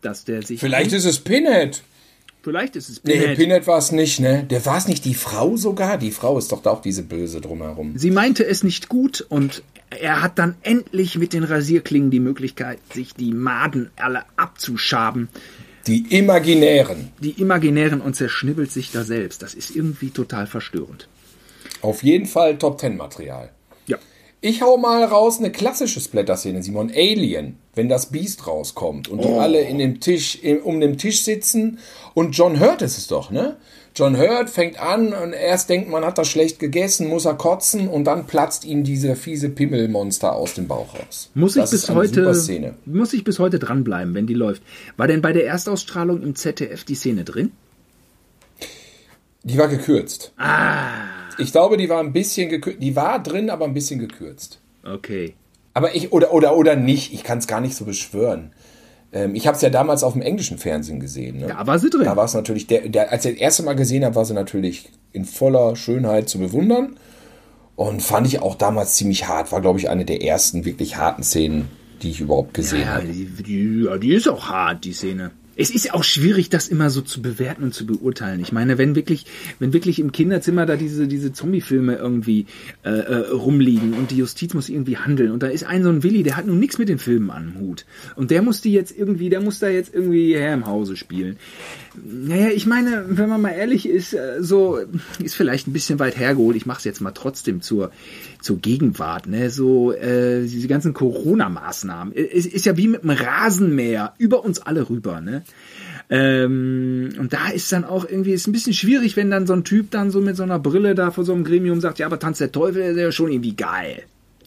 Dass 0.00 0.24
der 0.24 0.42
sich. 0.42 0.60
Vielleicht 0.60 0.92
ist 0.92 1.04
es 1.04 1.18
Pinhead. 1.18 1.82
vielleicht 2.42 2.76
ist 2.76 2.88
es 2.88 3.02
Nee, 3.04 3.18
Pinhead. 3.18 3.36
Pinhead 3.36 3.66
war 3.66 3.78
es 3.78 3.92
nicht, 3.92 4.20
ne? 4.20 4.44
Der 4.48 4.64
war 4.66 4.78
es 4.78 4.88
nicht 4.88 5.04
die 5.04 5.14
Frau 5.14 5.56
sogar? 5.56 5.98
Die 5.98 6.10
Frau 6.10 6.38
ist 6.38 6.52
doch 6.52 6.62
da 6.62 6.70
auch 6.70 6.82
diese 6.82 7.02
Böse 7.02 7.40
drumherum. 7.40 7.94
Sie 7.96 8.10
meinte 8.10 8.44
es 8.44 8.62
nicht 8.64 8.88
gut 8.88 9.24
und 9.28 9.62
er 9.90 10.22
hat 10.22 10.38
dann 10.38 10.54
endlich 10.62 11.18
mit 11.18 11.32
den 11.32 11.44
Rasierklingen 11.44 12.10
die 12.10 12.20
Möglichkeit, 12.20 12.78
sich 12.92 13.14
die 13.14 13.32
Maden 13.32 13.90
alle 13.96 14.22
abzuschaben, 14.36 15.28
Die 15.86 16.16
Imaginären. 16.16 17.10
die 17.20 17.40
imaginären 17.40 18.00
und 18.00 18.14
zerschnibbelt 18.14 18.70
sich 18.70 18.92
da 18.92 19.02
selbst. 19.02 19.42
Das 19.42 19.54
ist 19.54 19.74
irgendwie 19.74 20.10
total 20.10 20.46
verstörend. 20.46 21.08
Auf 21.80 22.02
jeden 22.02 22.26
Fall 22.26 22.58
Top 22.58 22.78
Ten 22.78 22.96
Material. 22.96 23.50
Ja. 23.86 23.98
Ich 24.40 24.62
hau 24.62 24.76
mal 24.76 25.02
raus 25.04 25.38
eine 25.38 25.50
klassische 25.50 26.00
Splatter-Szene, 26.00 26.62
Simon. 26.62 26.90
Alien, 26.94 27.58
wenn 27.74 27.88
das 27.88 28.10
Biest 28.10 28.46
rauskommt 28.46 29.08
und 29.08 29.24
die 29.24 29.28
alle 29.28 29.60
in 29.62 29.78
dem 29.78 30.00
Tisch, 30.00 30.38
um 30.64 30.80
den 30.80 30.98
Tisch 30.98 31.22
sitzen 31.22 31.78
und 32.14 32.36
John 32.36 32.60
Hurt 32.60 32.82
ist 32.82 32.98
es 32.98 33.06
doch, 33.08 33.30
ne? 33.30 33.56
John 33.94 34.16
Hurt 34.16 34.48
fängt 34.48 34.80
an 34.80 35.12
und 35.12 35.32
erst 35.34 35.68
denkt 35.68 35.90
man 35.90 36.04
hat 36.04 36.16
das 36.16 36.28
schlecht 36.28 36.58
gegessen, 36.58 37.08
muss 37.08 37.26
er 37.26 37.34
kotzen 37.34 37.88
und 37.88 38.04
dann 38.04 38.26
platzt 38.26 38.64
ihm 38.64 38.84
diese 38.84 39.16
fiese 39.16 39.50
Pimmelmonster 39.50 40.32
aus 40.34 40.54
dem 40.54 40.66
Bauch 40.66 40.94
raus. 40.94 41.30
Muss 41.34 41.56
ich 41.56 41.62
das 41.62 41.70
bis 41.72 41.82
ist 41.84 41.90
eine 41.90 42.06
super 42.06 42.20
heute 42.28 42.34
Szene. 42.34 42.74
muss 42.86 43.12
ich 43.12 43.22
bis 43.22 43.38
heute 43.38 43.58
dranbleiben, 43.58 44.14
wenn 44.14 44.26
die 44.26 44.34
läuft. 44.34 44.62
War 44.96 45.08
denn 45.08 45.20
bei 45.20 45.32
der 45.34 45.46
Erstausstrahlung 45.46 46.22
im 46.22 46.34
ZDF 46.34 46.84
die 46.84 46.94
Szene 46.94 47.24
drin? 47.24 47.52
Die 49.42 49.58
war 49.58 49.68
gekürzt. 49.68 50.32
Ah, 50.38 50.92
Ich 51.38 51.50
glaube, 51.52 51.76
die 51.76 51.88
war 51.88 52.00
ein 52.00 52.12
bisschen 52.12 52.48
gekürzt. 52.48 52.80
Die 52.80 52.94
war 52.96 53.22
drin, 53.22 53.50
aber 53.50 53.64
ein 53.64 53.74
bisschen 53.74 53.98
gekürzt. 54.00 54.58
okay. 54.84 55.34
Aber 55.74 55.94
ich, 55.94 56.12
oder, 56.12 56.34
oder, 56.34 56.54
oder 56.54 56.76
nicht, 56.76 57.14
ich 57.14 57.24
kann 57.24 57.38
es 57.38 57.46
gar 57.46 57.62
nicht 57.62 57.74
so 57.74 57.86
beschwören. 57.86 58.52
Ähm, 59.12 59.34
ich 59.34 59.46
habe 59.46 59.56
es 59.56 59.62
ja 59.62 59.70
damals 59.70 60.02
auf 60.02 60.14
dem 60.14 60.22
englischen 60.22 60.58
Fernsehen 60.58 61.00
gesehen. 61.00 61.38
Ne? 61.38 61.46
Da 61.48 61.66
war 61.66 61.78
sie 61.78 61.90
drin. 61.90 62.04
Da 62.04 62.16
war 62.16 62.24
es 62.24 62.34
natürlich, 62.34 62.66
der, 62.66 62.88
der, 62.88 63.12
als 63.12 63.24
ich 63.24 63.32
das 63.34 63.40
erste 63.40 63.62
Mal 63.62 63.76
gesehen 63.76 64.04
habe, 64.04 64.14
war 64.14 64.24
sie 64.24 64.34
natürlich 64.34 64.90
in 65.12 65.24
voller 65.24 65.76
Schönheit 65.76 66.28
zu 66.28 66.38
bewundern. 66.38 66.96
Und 67.76 68.02
fand 68.02 68.26
ich 68.26 68.40
auch 68.40 68.54
damals 68.54 68.94
ziemlich 68.94 69.28
hart. 69.28 69.50
War, 69.52 69.60
glaube 69.60 69.78
ich, 69.78 69.88
eine 69.88 70.04
der 70.04 70.22
ersten 70.22 70.64
wirklich 70.64 70.96
harten 70.96 71.22
Szenen, 71.22 71.68
die 72.02 72.10
ich 72.10 72.20
überhaupt 72.20 72.54
gesehen 72.54 72.82
Ja, 72.82 72.94
habe. 72.96 73.06
die, 73.06 73.24
die, 73.42 73.84
ja, 73.86 73.96
die 73.98 74.12
ist 74.14 74.28
auch 74.28 74.48
hart, 74.48 74.84
die 74.84 74.92
Szene. 74.92 75.30
Es 75.56 75.70
ist 75.70 75.92
auch 75.92 76.04
schwierig, 76.04 76.48
das 76.48 76.68
immer 76.68 76.90
so 76.90 77.02
zu 77.02 77.20
bewerten 77.20 77.62
und 77.64 77.74
zu 77.74 77.86
beurteilen. 77.86 78.40
Ich 78.40 78.52
meine, 78.52 78.78
wenn 78.78 78.94
wirklich, 78.94 79.26
wenn 79.58 79.72
wirklich 79.72 79.98
im 79.98 80.12
Kinderzimmer 80.12 80.66
da 80.66 80.76
diese, 80.76 81.06
diese 81.06 81.32
Zombie-Filme 81.32 81.96
irgendwie 81.96 82.46
äh, 82.84 82.90
äh, 82.90 83.14
rumliegen 83.30 83.94
und 83.94 84.10
die 84.10 84.16
Justiz 84.16 84.54
muss 84.54 84.68
irgendwie 84.68 84.96
handeln 84.96 85.30
und 85.30 85.42
da 85.42 85.48
ist 85.48 85.64
ein 85.64 85.82
so 85.82 85.90
ein 85.90 86.02
Willi, 86.02 86.22
der 86.22 86.36
hat 86.36 86.46
nun 86.46 86.58
nichts 86.58 86.78
mit 86.78 86.88
den 86.88 86.98
Filmen 86.98 87.30
am 87.30 87.54
Hut 87.58 87.84
und 88.16 88.30
der 88.30 88.42
muss 88.42 88.60
die 88.60 88.72
jetzt 88.72 88.96
irgendwie, 88.96 89.28
der 89.28 89.40
muss 89.40 89.58
da 89.58 89.68
jetzt 89.68 89.94
irgendwie 89.94 90.34
Herr 90.34 90.54
im 90.54 90.66
Hause 90.66 90.96
spielen. 90.96 91.36
Naja, 91.94 92.48
ich 92.48 92.66
meine, 92.66 93.04
wenn 93.08 93.28
man 93.28 93.40
mal 93.40 93.50
ehrlich 93.50 93.88
ist, 93.88 94.14
äh, 94.14 94.36
so 94.40 94.78
ist 95.22 95.34
vielleicht 95.34 95.66
ein 95.66 95.72
bisschen 95.72 95.98
weit 95.98 96.16
hergeholt. 96.16 96.56
Ich 96.56 96.66
mache 96.66 96.78
es 96.78 96.84
jetzt 96.84 97.00
mal 97.00 97.10
trotzdem 97.10 97.60
zur 97.60 97.90
zur 98.40 98.58
Gegenwart, 98.58 99.26
ne? 99.26 99.50
So 99.50 99.92
äh, 99.92 100.42
diese 100.42 100.68
ganzen 100.68 100.94
Corona-Maßnahmen. 100.94 102.14
Es 102.14 102.46
ist 102.46 102.66
ja 102.66 102.76
wie 102.76 102.88
mit 102.88 103.02
dem 103.02 103.10
Rasenmäher 103.10 104.14
über 104.18 104.44
uns 104.44 104.60
alle 104.60 104.88
rüber, 104.88 105.20
ne? 105.20 105.42
Ähm, 106.08 107.14
und 107.18 107.32
da 107.32 107.48
ist 107.48 107.70
dann 107.72 107.84
auch 107.84 108.08
irgendwie 108.08 108.32
ist 108.32 108.46
ein 108.46 108.52
bisschen 108.52 108.74
schwierig, 108.74 109.16
wenn 109.16 109.30
dann 109.30 109.46
so 109.46 109.52
ein 109.52 109.64
Typ 109.64 109.90
dann 109.90 110.10
so 110.10 110.20
mit 110.20 110.36
so 110.36 110.42
einer 110.42 110.58
Brille 110.58 110.94
da 110.94 111.10
vor 111.10 111.24
so 111.24 111.32
einem 111.32 111.44
Gremium 111.44 111.80
sagt, 111.80 111.98
ja, 111.98 112.06
aber 112.06 112.18
Tanz 112.18 112.38
der 112.38 112.52
Teufel 112.52 112.82
ist 112.82 112.98
ja 112.98 113.12
schon 113.12 113.30
irgendwie 113.30 113.54
geil. 113.54 114.02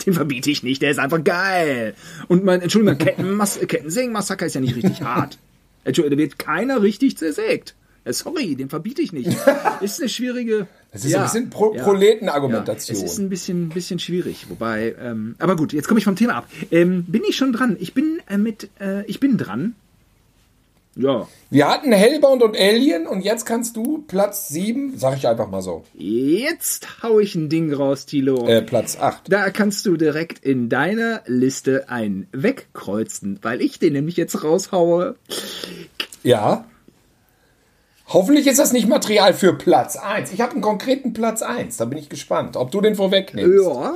Den 0.05 0.13
verbiete 0.13 0.51
ich 0.51 0.61
nicht, 0.61 0.81
der 0.81 0.91
ist 0.91 0.99
einfach 0.99 1.23
geil. 1.23 1.95
Und 2.27 2.43
mein, 2.43 2.61
Entschuldigung, 2.61 2.97
Kettenmas 2.97 3.59
Kettensägen-Massaker 3.59 4.45
ist 4.45 4.55
ja 4.55 4.61
nicht 4.61 4.75
richtig 4.75 5.01
hart. 5.01 5.37
Entschuldigung, 5.85 6.17
da 6.17 6.23
wird 6.23 6.39
keiner 6.39 6.81
richtig 6.81 7.17
zersägt. 7.17 7.75
Äh, 8.03 8.13
Sorry, 8.13 8.55
den 8.55 8.69
verbiete 8.69 9.01
ich 9.01 9.13
nicht. 9.13 9.29
Ist 9.81 9.99
eine 9.99 10.09
schwierige. 10.09 10.67
Das 10.91 11.03
ist 11.03 11.13
ein 11.15 11.23
bisschen 11.23 11.49
Pro 11.49 11.71
Proletenargumentation. 11.71 12.97
Ja, 12.97 13.03
es 13.03 13.11
ist 13.11 13.19
ein 13.19 13.27
bisschen, 13.27 13.67
bisschen 13.69 13.99
schwierig. 13.99 14.45
Wobei, 14.49 14.95
ähm, 14.97 15.35
aber 15.39 15.57
gut, 15.57 15.73
jetzt 15.73 15.89
komme 15.89 15.97
ich 15.97 16.05
vom 16.05 16.15
Thema 16.15 16.35
ab. 16.35 16.47
Ähm, 16.71 17.03
bin 17.05 17.21
ich 17.27 17.35
schon 17.35 17.51
dran? 17.51 17.75
Ich 17.81 17.93
bin 17.93 18.21
äh, 18.29 18.37
mit, 18.37 18.69
äh, 18.79 19.03
ich 19.05 19.19
bin 19.19 19.37
dran. 19.37 19.75
Ja, 20.97 21.27
Wir 21.49 21.67
hatten 21.67 21.91
Hellbound 21.91 22.41
und 22.41 22.57
Alien 22.57 23.05
und 23.05 23.19
jetzt 23.21 23.45
kannst 23.45 23.75
du 23.75 24.05
Platz 24.07 24.47
7, 24.47 24.93
sag 24.97 25.17
ich 25.17 25.27
einfach 25.27 25.49
mal 25.49 25.61
so, 25.61 25.83
jetzt 25.93 27.03
hau 27.03 27.19
ich 27.19 27.35
ein 27.35 27.49
Ding 27.49 27.73
raus, 27.73 28.05
Tilo. 28.05 28.47
äh, 28.47 28.61
Platz 28.61 28.97
8. 28.97 29.23
Da 29.29 29.49
kannst 29.49 29.85
du 29.85 29.97
direkt 29.97 30.45
in 30.45 30.69
deiner 30.69 31.21
Liste 31.25 31.89
einen 31.89 32.27
wegkreuzen, 32.31 33.39
weil 33.41 33.61
ich 33.61 33.77
den 33.77 33.91
nämlich 33.91 34.15
jetzt 34.15 34.41
raushaue. 34.43 35.15
Ja. 36.23 36.63
Hoffentlich 38.07 38.47
ist 38.47 38.59
das 38.59 38.71
nicht 38.71 38.87
Material 38.87 39.33
für 39.33 39.53
Platz 39.53 39.97
1. 39.97 40.31
Ich 40.31 40.39
habe 40.39 40.53
einen 40.53 40.61
konkreten 40.61 41.11
Platz 41.11 41.41
1. 41.41 41.75
Da 41.75 41.85
bin 41.85 41.97
ich 41.97 42.07
gespannt, 42.07 42.55
ob 42.55 42.71
du 42.71 42.79
den 42.79 42.95
vorwegnimmst. 42.95 43.65
Ja, 43.65 43.95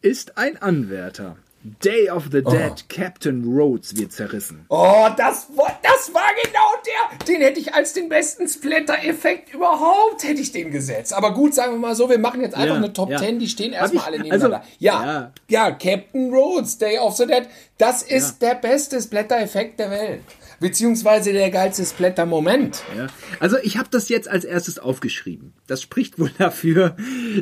ist 0.00 0.38
ein 0.38 0.62
Anwärter. 0.62 1.36
Day 1.84 2.08
of 2.10 2.24
the 2.32 2.42
Dead, 2.42 2.88
Captain 2.88 3.44
Rhodes 3.44 3.96
wird 3.96 4.12
zerrissen. 4.12 4.64
Oh, 4.68 5.08
das, 5.16 5.48
war- 5.56 5.78
das 5.82 6.12
war 6.14 6.28
genau 6.42 6.60
der. 6.86 7.26
Den 7.26 7.40
hätte 7.42 7.60
ich 7.60 7.74
als 7.74 7.92
den 7.92 8.08
besten 8.08 8.48
Splatter-Effekt 8.48 9.52
überhaupt, 9.54 10.24
hätte 10.24 10.40
ich 10.40 10.52
den 10.52 10.70
gesetzt. 10.70 11.12
Aber 11.12 11.34
gut, 11.34 11.54
sagen 11.54 11.72
wir 11.72 11.78
mal 11.78 11.94
so, 11.94 12.08
wir 12.08 12.18
machen 12.18 12.40
jetzt 12.40 12.54
einfach 12.54 12.74
Ja, 12.74 12.74
eine 12.76 12.92
Top 12.92 13.10
ja. 13.10 13.18
10, 13.18 13.38
die 13.38 13.48
stehen 13.48 13.72
erstmal 13.72 14.04
alle 14.04 14.18
nebeneinander. 14.18 14.58
also, 14.58 14.68
ja, 14.78 15.32
ja, 15.48 15.70
Captain 15.72 16.32
Rhodes, 16.32 16.78
Day 16.78 16.98
of 16.98 17.16
the 17.16 17.26
Dead, 17.26 17.44
das 17.78 18.02
ist 18.02 18.40
der 18.40 18.54
beste 18.54 19.00
Splatter-Effekt 19.00 19.78
der 19.80 19.90
Welt. 19.90 20.22
Beziehungsweise 20.58 21.32
der 21.34 21.50
geilste 21.50 21.84
Splatter-Moment. 21.84 22.82
Ja. 22.96 23.08
Also 23.40 23.58
ich 23.62 23.76
habe 23.76 23.88
das 23.90 24.08
jetzt 24.08 24.26
als 24.28 24.44
erstes 24.44 24.78
aufgeschrieben. 24.78 25.52
Das 25.66 25.82
spricht 25.82 26.18
wohl 26.18 26.30
dafür, 26.38 26.96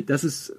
dass 0.05 0.23
es, 0.25 0.53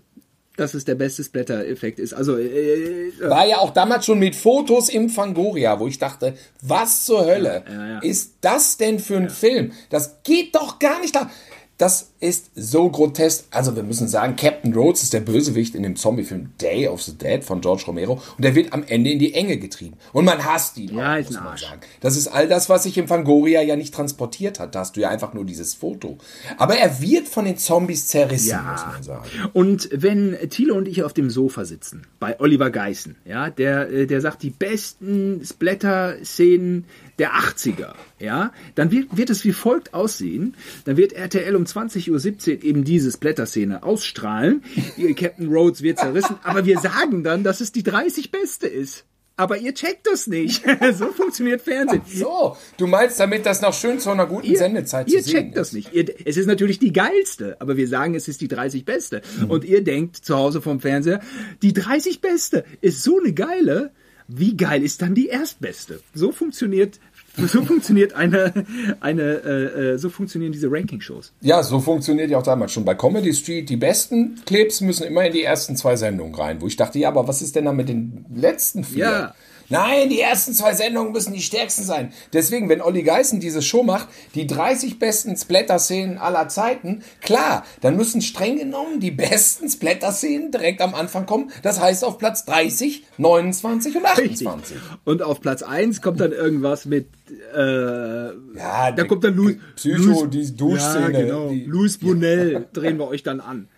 dass 0.57 0.75
es 0.75 0.85
der 0.85 0.95
beste 0.95 1.23
Splatter-Effekt 1.23 1.99
ist. 1.99 2.13
Also 2.15 2.37
äh, 2.39 3.13
War 3.21 3.47
ja 3.47 3.59
auch 3.59 3.71
damals 3.71 4.07
schon 4.07 4.19
mit 4.19 4.35
Fotos 4.35 4.89
im 4.89 5.09
Fangoria, 5.11 5.79
wo 5.79 5.87
ich 5.87 5.99
dachte, 5.99 6.35
was 6.63 7.05
zur 7.05 7.25
Hölle 7.27 7.65
Ja, 7.69 7.87
ja. 7.89 7.99
ist 8.01 8.35
das 8.41 8.77
denn 8.77 8.99
für 8.99 9.17
ein 9.17 9.31
Film? 9.31 9.73
Das 9.91 10.23
geht 10.23 10.55
doch 10.55 10.79
gar 10.79 11.01
nicht 11.01 11.15
da. 11.15 11.31
Das 11.79 12.13
ist 12.21 12.51
so 12.55 12.89
grotesk. 12.91 13.45
Also 13.51 13.77
wir 13.77 13.83
müssen 13.83 14.09
sagen, 14.09 14.37
Captain 14.37 14.73
Rhodes 14.75 15.03
ist 15.03 15.13
der 15.13 15.21
Bösewicht 15.21 15.75
in 15.75 15.83
dem 15.83 15.97
Zombie-Film 15.97 16.51
Day 16.61 16.89
of 16.89 17.03
the 17.03 17.17
Dead 17.17 17.45
von 17.45 17.61
George 17.61 17.85
Romero 17.87 18.15
und 18.37 18.43
der 18.45 18.55
wird 18.55 18.73
am 18.73 18.85
Ende 18.85 19.11
in 19.11 19.19
die 19.19 19.35
Enge 19.35 19.59
getrieben. 19.59 19.97
Und 20.13 20.25
man 20.25 20.45
hasst 20.45 20.79
ihn. 20.79 20.97
Ja, 20.97 21.17
muss 21.19 21.31
man 21.33 21.57
sagen. 21.57 21.81
Das 22.01 22.17
ist 22.17 22.29
all 22.29 22.49
das, 22.49 22.69
was 22.69 22.85
sich 22.85 22.97
im 22.99 23.07
Fangoria 23.09 23.61
ja 23.63 23.77
nicht 23.77 23.93
transportiert 23.95 24.61
hat. 24.61 24.75
Da 24.75 24.81
hast 24.81 24.97
du 24.97 25.01
ja 25.01 25.11
einfach 25.11 25.35
nur 25.35 25.45
dieses 25.45 25.75
Foto. 25.75 26.19
Aber 26.57 26.77
er 26.77 27.01
wird 27.01 27.29
von 27.29 27.45
den 27.45 27.59
Zombies 27.59 28.07
zerrissen, 28.09 28.49
Ja. 28.51 28.63
muss 28.73 28.87
man 28.87 29.03
sagen. 29.03 29.29
Und 29.53 29.89
wenn 29.93 30.37
Thilo 30.51 30.75
und 30.77 30.89
ich 30.89 31.03
auf 31.03 31.13
dem 31.13 31.31
Sofa 31.31 31.65
sitzen, 31.65 32.07
bei 32.19 32.41
Oliver 32.41 32.71
Geissen, 32.71 33.17
ja, 33.25 33.51
der, 33.51 33.91
äh, 33.91 34.07
der 34.07 34.21
sagt, 34.21 34.43
die 34.43 34.51
besten 34.51 35.43
Splatter-Szenen 35.45 36.85
der 37.19 37.33
80er, 37.35 37.95
ja, 38.19 38.53
dann 38.75 38.91
wird, 38.91 39.17
wird 39.17 39.31
es 39.31 39.45
wie 39.45 39.53
folgt 39.53 39.95
aussehen. 39.95 40.55
Dann 40.85 40.97
wird 40.97 41.13
RTL 41.13 41.55
um 41.57 41.67
20.17 42.07 42.57
Uhr 42.59 42.65
eben 42.65 42.85
diese 42.85 43.11
Splatter-Szene 43.11 43.83
ausstrahlen. 43.83 44.63
Ihr 44.97 45.15
Captain 45.15 45.49
Rhodes 45.49 45.83
wird 45.83 45.99
zerrissen, 45.99 46.37
aber 46.43 46.65
wir 46.65 46.79
sagen 46.79 47.25
dann, 47.25 47.45
dass 47.45 47.61
es 47.61 47.73
die 47.73 47.83
30 47.83 48.31
beste 48.31 48.67
ist. 48.67 49.05
Aber 49.39 49.59
ihr 49.59 49.75
checkt 49.75 50.07
das 50.07 50.27
nicht. 50.27 50.65
so 50.95 51.13
funktioniert 51.13 51.61
Fernsehen. 51.61 52.01
So, 52.07 52.57
du 52.79 52.87
meinst 52.87 53.21
damit, 53.21 53.45
dass 53.45 53.61
noch 53.61 53.75
schön 53.75 54.01
zu 54.01 54.11
einer 54.11 54.27
guten 54.27 54.47
Ihr, 54.47 54.57
Sendezeit 54.57 55.09
ihr 55.09 55.19
zu 55.19 55.29
sehen 55.29 55.35
checkt 55.35 55.57
das 55.59 55.73
nicht. 55.73 55.93
Ihr, 55.93 56.07
es 56.25 56.39
ist 56.39 56.47
natürlich 56.47 56.79
die 56.79 56.93
geilste, 56.93 57.61
aber 57.61 57.77
wir 57.77 57.87
sagen, 57.87 58.15
es 58.15 58.29
ist 58.29 58.41
die 58.41 58.49
30 58.49 58.87
beste. 58.87 59.21
Mhm. 59.41 59.51
Und 59.51 59.65
ihr 59.65 59.85
denkt 59.85 60.17
zu 60.17 60.37
Hause 60.37 60.63
vom 60.63 60.81
Fernseher, 60.81 61.21
die 61.61 61.75
30 61.75 62.23
beste 62.23 62.65
ist 62.81 63.03
so 63.03 63.19
eine 63.19 63.35
geile. 63.35 63.93
Wie 64.29 64.57
geil 64.57 64.83
ist 64.83 65.03
dann 65.03 65.15
die 65.15 65.29
erstbeste? 65.29 66.01
So 66.13 66.33
funktioniert, 66.33 66.99
so 67.37 67.63
funktioniert 67.63 68.15
eine, 68.15 68.53
eine, 69.01 69.23
äh, 69.23 69.93
äh, 69.95 69.99
so 69.99 70.09
funktionieren 70.09 70.53
diese 70.53 70.71
Ranking-Shows. 70.71 71.33
Ja, 71.41 71.63
so 71.63 71.81
funktioniert 71.81 72.31
ja 72.31 72.39
auch 72.39 72.43
damals 72.43 72.73
schon 72.73 72.85
bei 72.85 72.95
Comedy 72.95 73.35
Street. 73.35 73.69
Die 73.69 73.77
besten 73.77 74.41
Clips 74.47 74.81
müssen 74.81 75.05
immer 75.05 75.25
in 75.27 75.33
die 75.33 75.43
ersten 75.43 75.77
zwei 75.77 75.97
Sendungen 75.97 76.35
rein, 76.35 76.61
wo 76.61 76.67
ich 76.67 76.77
dachte, 76.77 76.99
ja, 76.99 77.09
aber 77.09 77.29
was 77.29 77.43
ist 77.43 77.57
denn 77.57 77.67
da 77.67 77.73
mit 77.73 77.89
den 77.89 78.25
letzten 78.35 78.85
vier? 78.85 79.05
Ja. 79.05 79.35
Nein, 79.69 80.09
die 80.09 80.21
ersten 80.21 80.53
zwei 80.53 80.75
Sendungen 80.75 81.13
müssen 81.13 81.33
die 81.33 81.43
stärksten 81.43 81.85
sein. 81.85 82.13
Deswegen, 82.33 82.69
wenn 82.69 82.81
Olli 82.81 83.03
Geißen 83.03 83.41
diese 83.41 83.63
Show 83.63 83.83
macht, 83.83 84.09
die 84.35 84.47
30 84.47 84.99
besten 84.99 85.37
Splatter-Szenen 85.37 86.19
aller 86.19 86.49
Zeiten, 86.49 87.03
klar, 87.21 87.65
dann 87.81 87.97
müssen 87.97 88.23
streng 88.23 88.59
genommen 88.59 89.01
die 89.01 89.11
besten 89.11 89.69
Splatter-Szenen 89.69 90.51
direkt 90.51 90.81
am 90.81 90.95
Anfang 90.95 91.27
kommen. 91.27 91.51
Das 91.63 91.81
heißt 91.81 92.05
auf 92.05 92.19
Platz 92.19 92.45
30, 92.45 93.05
29 93.19 93.97
und 93.97 94.05
28. 94.07 94.77
Und 95.05 95.23
auf 95.23 95.41
Platz 95.41 95.63
1 95.63 96.01
kommt 96.03 96.21
dann 96.21 96.33
irgendwas 96.33 96.85
mit, 96.85 97.09
äh, 97.55 98.27
Ja, 98.57 98.93
da 98.95 99.05
kommt 99.05 99.25
dann 99.25 99.35
Louis, 99.35 99.57
Psycho, 99.75 99.97
Louis, 99.99 100.31
die 100.31 100.57
Duschszene. 100.57 101.13
Ja, 101.13 101.21
genau. 101.21 101.49
Die- 101.51 101.65
Louis 101.65 101.99
Bonnell 101.99 102.67
drehen 102.73 102.99
wir 102.99 103.09
euch 103.09 103.23
dann 103.23 103.41
an. 103.41 103.69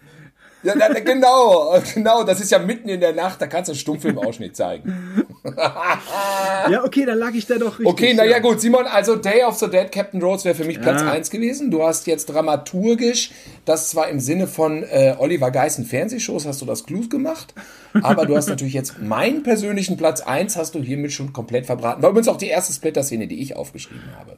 Ja, 0.63 0.75
da, 0.75 0.89
genau, 0.89 1.79
genau, 1.95 2.25
das 2.25 2.41
ist 2.41 2.51
ja 2.51 2.59
mitten 2.59 2.89
in 2.89 3.01
der 3.01 3.13
Nacht, 3.13 3.41
da 3.41 3.47
kannst 3.47 3.69
du 3.69 3.73
einen 3.73 3.79
Stummfilmausschnitt 3.79 4.57
zeigen. 4.57 5.25
Ja, 6.71 6.85
okay, 6.85 7.07
dann 7.07 7.19
lag 7.19 7.33
ich 7.33 7.47
da 7.47 7.57
doch 7.57 7.79
richtig. 7.79 7.87
Okay, 7.87 8.13
naja 8.13 8.39
gut, 8.41 8.61
Simon, 8.61 8.87
also 8.87 9.17
Day 9.17 9.45
of 9.45 9.57
the 9.59 9.71
Dead, 9.71 9.91
Captain 9.91 10.21
Rhodes 10.21 10.45
wäre 10.45 10.55
für 10.55 10.65
mich 10.65 10.81
Platz 10.81 11.01
Ja. 11.01 11.11
1 11.13 11.31
gewesen. 11.31 11.71
Du 11.71 11.83
hast 11.83 12.07
jetzt 12.07 12.27
dramaturgisch, 12.27 13.31
das 13.65 13.89
zwar 13.89 14.09
im 14.09 14.21
Sinne 14.21 14.47
von 14.47 14.83
äh, 14.83 15.15
Oliver 15.19 15.51
Geissen 15.51 15.87
Fernsehshows 15.87 16.47
hast 16.47 16.61
du 16.61 16.67
das 16.67 16.85
klug 16.85 17.09
gemacht, 17.09 17.55
aber 18.03 18.27
du 18.27 18.37
hast 18.37 18.49
natürlich 18.49 18.75
jetzt 18.75 19.01
meinen 19.01 19.43
persönlichen 19.43 19.97
Platz 19.97 20.21
1 20.21 20.57
hast 20.57 20.75
du 20.75 20.83
hiermit 20.83 21.13
schon 21.13 21.33
komplett 21.33 21.67
verbraten. 21.67 22.03
War 22.03 22.11
übrigens 22.11 22.29
auch 22.29 22.37
die 22.37 22.49
erste 22.49 22.73
Splitter-Szene, 22.73 23.27
die 23.27 23.41
ich 23.41 23.57
aufgeschrieben 23.57 24.11
habe. 24.19 24.37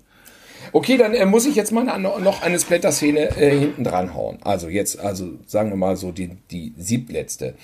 Okay, 0.73 0.97
dann 0.97 1.15
äh, 1.15 1.27
muss 1.27 1.47
ich 1.47 1.55
jetzt 1.57 1.73
mal 1.73 1.85
na- 1.85 1.99
noch 1.99 2.43
eine 2.43 2.59
Splatter-Szene 2.59 3.37
äh, 3.37 3.59
hinten 3.59 3.85
dran 3.85 4.15
hauen. 4.15 4.39
Also 4.43 4.69
jetzt, 4.69 4.99
also 5.01 5.31
sagen 5.47 5.71
wir 5.71 5.77
mal 5.77 5.97
so 5.97 6.13
die, 6.13 6.31
die 6.51 6.73
siebtletzte. 6.79 7.55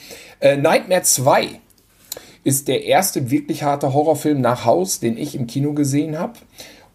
Äh, 0.40 0.56
Nightmare 0.56 1.02
2 1.02 1.48
ist 2.44 2.68
der 2.68 2.84
erste 2.84 3.30
wirklich 3.30 3.62
harte 3.62 3.92
Horrorfilm 3.92 4.40
nach 4.40 4.64
Haus, 4.64 5.00
den 5.00 5.16
ich 5.18 5.34
im 5.34 5.46
Kino 5.46 5.72
gesehen 5.72 6.18
habe. 6.18 6.34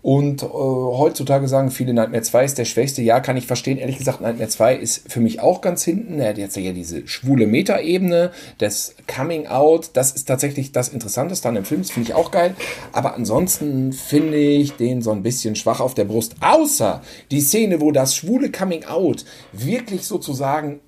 Und 0.02 0.42
äh, 0.42 0.48
heutzutage 0.48 1.48
sagen 1.48 1.70
viele, 1.70 1.94
Nightmare 1.94 2.24
2 2.24 2.44
ist 2.46 2.58
der 2.58 2.66
schwächste. 2.66 3.02
Ja, 3.02 3.20
kann 3.20 3.38
ich 3.38 3.46
verstehen. 3.46 3.78
Ehrlich 3.78 4.00
gesagt, 4.00 4.22
Nightmare 4.22 4.50
2 4.50 4.76
ist 4.76 5.12
für 5.12 5.20
mich 5.20 5.40
auch 5.42 5.62
ganz 5.62 5.84
hinten. 5.84 6.20
Er 6.20 6.30
hat 6.30 6.38
jetzt 6.38 6.58
ja 6.58 6.72
diese 6.72 7.08
schwule 7.08 7.46
Metaebene 7.46 8.32
des 8.60 8.96
Coming 9.08 9.48
Out. 9.48 9.92
Das 9.94 10.12
ist 10.12 10.28
tatsächlich 10.28 10.72
das 10.72 10.90
Interessanteste 10.90 11.48
an 11.48 11.56
dem 11.56 11.66
Film. 11.66 11.82
Das 11.82 11.92
finde 11.92 12.10
ich 12.10 12.16
auch 12.16 12.32
geil. 12.32 12.56
Aber 12.92 13.14
ansonsten 13.14 13.94
finde 13.94 14.38
ich 14.38 14.74
den 14.74 15.02
so 15.02 15.12
ein 15.12 15.24
bisschen 15.24 15.56
schwach 15.56 15.80
auf 15.80 15.94
der 15.94 16.06
Brust. 16.06 16.36
Außer 16.42 17.02
die 17.30 17.42
Szene, 17.42 17.80
wo 17.80 17.92
das 17.92 18.16
schwule 18.16 18.52
Coming 18.52 18.86
Out 18.86 19.26
wirklich 19.54 20.04
sozusagen 20.04 20.80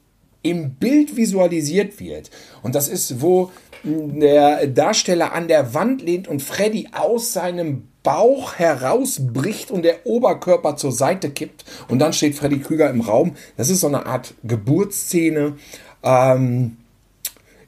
im 0.41 0.76
Bild 0.76 1.16
visualisiert 1.16 1.99
wird. 1.99 2.32
Und 2.64 2.76
das 2.76 2.89
ist, 2.89 3.22
wo 3.22 3.51
der 3.84 4.68
Darsteller 4.68 5.34
an 5.34 5.47
der 5.47 5.74
Wand 5.74 6.01
lehnt 6.01 6.28
und 6.28 6.41
Freddy 6.41 6.89
aus 6.93 7.34
seinem 7.34 7.89
Bauch 8.04 8.56
herausbricht 8.56 9.72
und 9.72 9.84
der 9.84 10.06
Oberkörper 10.06 10.76
zur 10.76 10.91
Seite 10.91 11.30
kippt. 11.30 11.66
Und 11.88 11.99
dann 11.99 12.14
steht 12.14 12.36
Freddy 12.36 12.60
Krüger 12.60 12.89
im 12.89 13.01
Raum. 13.01 13.36
Das 13.58 13.70
ist 13.70 13.80
so 13.80 13.88
eine 13.88 14.06
Art 14.06 14.34
Geburtsszene. 14.43 15.56
Ähm, 16.04 16.78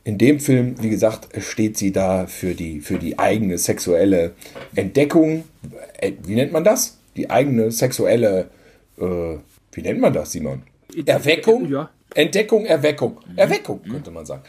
in 0.06 0.20
dem 0.20 0.40
Film, 0.40 0.76
wie 0.82 0.90
gesagt, 0.92 1.30
steht 1.42 1.78
sie 1.78 1.92
da 1.92 2.28
für 2.28 2.54
die, 2.54 2.80
für 2.80 3.00
die 3.00 3.18
eigene 3.18 3.58
sexuelle 3.58 4.36
Entdeckung. 4.76 5.46
Äh, 5.98 6.12
Wie 6.24 6.36
nennt 6.36 6.52
man 6.52 6.64
das? 6.64 6.98
Die 7.18 7.32
eigene 7.32 7.72
sexuelle, 7.72 8.50
äh, 9.00 9.04
wie 9.72 9.82
nennt 9.82 10.00
man 10.00 10.14
das, 10.14 10.32
Simon? 10.32 10.62
Erweckung? 11.06 11.70
Ja. 11.72 11.90
Entdeckung, 12.14 12.66
Erweckung. 12.66 13.20
Erweckung, 13.36 13.82
könnte 13.84 14.12
man 14.12 14.26
sagen. 14.26 14.44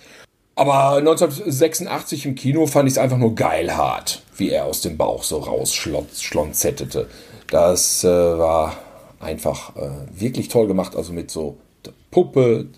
Aber 0.57 0.97
1986 0.99 2.27
im 2.27 2.35
Kino 2.35 2.67
fand 2.67 2.89
ich 2.89 2.95
es 2.95 2.99
einfach 2.99 3.19
nur 3.19 3.35
geil 3.35 3.77
hart, 3.77 4.23
wie 4.37 4.51
er 4.51 4.65
aus 4.65 4.81
dem 4.81 4.97
Bauch 4.97 5.23
so 5.23 5.39
rausschlonzettete. 5.39 7.09
Das 7.51 8.05
äh, 8.05 8.09
war 8.09 8.77
einfach 9.21 9.77
äh, 9.77 9.91
wirklich 10.13 10.49
toll 10.49 10.67
gemacht, 10.67 10.97
also 10.97 11.13
mit 11.13 11.31
so 11.31 11.57
Puppe, 12.11 12.69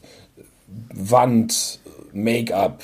Wand, 0.92 1.80
Make-up, 2.12 2.82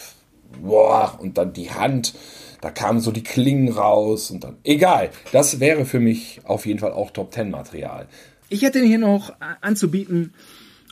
boah, 0.62 1.18
und 1.20 1.38
dann 1.38 1.52
die 1.52 1.70
Hand, 1.70 2.14
da 2.60 2.70
kamen 2.70 3.00
so 3.00 3.10
die 3.10 3.22
Klingen 3.22 3.72
raus 3.72 4.30
und 4.30 4.44
dann, 4.44 4.56
egal, 4.64 5.10
das 5.32 5.60
wäre 5.60 5.84
für 5.84 6.00
mich 6.00 6.40
auf 6.44 6.66
jeden 6.66 6.78
Fall 6.78 6.92
auch 6.92 7.10
Top 7.10 7.30
Ten 7.30 7.50
Material. 7.50 8.06
Ich 8.48 8.62
hätte 8.62 8.80
hier 8.82 8.98
noch 8.98 9.32
anzubieten, 9.60 10.32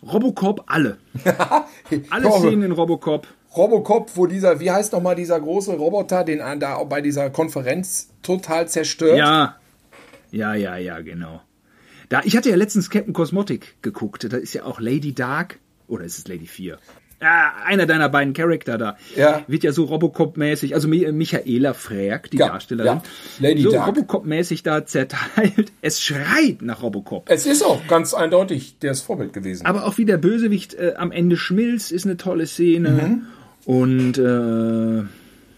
Robocop 0.03 0.65
alle. 0.67 0.99
Alle 2.11 2.33
Szenen 2.33 2.65
in 2.65 2.73
Robocop. 2.73 3.29
Robocop, 3.57 4.11
wo 4.17 4.27
dieser, 4.27 4.61
wie 4.61 4.71
heißt 4.71 4.93
nochmal 4.93 5.15
dieser 5.15 5.39
große 5.41 5.73
Roboter, 5.73 6.25
den 6.25 6.41
er 6.41 6.57
da 6.57 6.83
bei 6.85 7.01
dieser 7.01 7.31
Konferenz 7.31 8.09
total 8.23 8.69
zerstört? 8.69 9.19
Ja. 9.19 9.57
Ja, 10.31 10.55
ja, 10.55 10.77
ja, 10.77 11.01
genau. 11.01 11.43
Da, 12.09 12.23
ich 12.25 12.37
hatte 12.37 12.49
ja 12.51 12.57
letztens 12.57 12.89
Captain 12.91 13.13
Cosmotic 13.13 13.77
geguckt. 13.83 14.31
Da 14.33 14.37
ist 14.39 14.55
ja 14.55 14.65
auch 14.65 14.81
Lady 14.81 15.15
Dark. 15.15 15.59
Oder 15.89 16.05
ist 16.05 16.19
es 16.19 16.27
Lady 16.29 16.47
4? 16.47 16.79
Ja, 17.21 17.53
einer 17.67 17.87
deiner 17.87 18.09
beiden 18.09 18.33
Charakter 18.35 18.79
da. 18.79 18.97
Ja. 19.15 19.43
Wird 19.47 19.63
ja 19.63 19.73
so 19.73 19.85
Robocop-mäßig, 19.85 20.75
also 20.75 20.89
Mi- 20.89 21.13
Michaela 21.13 21.73
Frerk, 21.75 22.31
die 22.31 22.39
Ja, 22.39 22.49
Darstellerin. 22.49 22.97
ja. 22.97 23.03
Lady 23.49 23.63
so 23.63 23.71
Dark. 23.71 23.89
Robocop-mäßig 23.89 24.63
da 24.65 24.85
zerteilt. 24.87 25.71
Es 25.83 26.01
schreit 26.03 26.63
nach 26.63 26.83
Robocop. 26.83 27.31
Es 27.31 27.47
ist 27.47 27.63
auch 27.63 27.87
ganz 27.87 28.13
eindeutig 28.15 28.77
das 28.81 29.03
Vorbild 29.03 29.33
gewesen. 29.35 29.67
Aber 29.67 29.85
auch 29.87 29.99
wie 29.99 30.05
der 30.05 30.17
Bösewicht 30.17 30.75
äh, 30.75 30.95
am 30.97 31.13
Ende 31.13 31.37
schmilzt, 31.37 31.93
ist 31.93 32.07
eine 32.07 32.17
tolle 32.17 32.47
Szene. 32.47 32.89
Mhm. 32.91 33.27
Und 33.65 34.19
äh, 34.19 34.99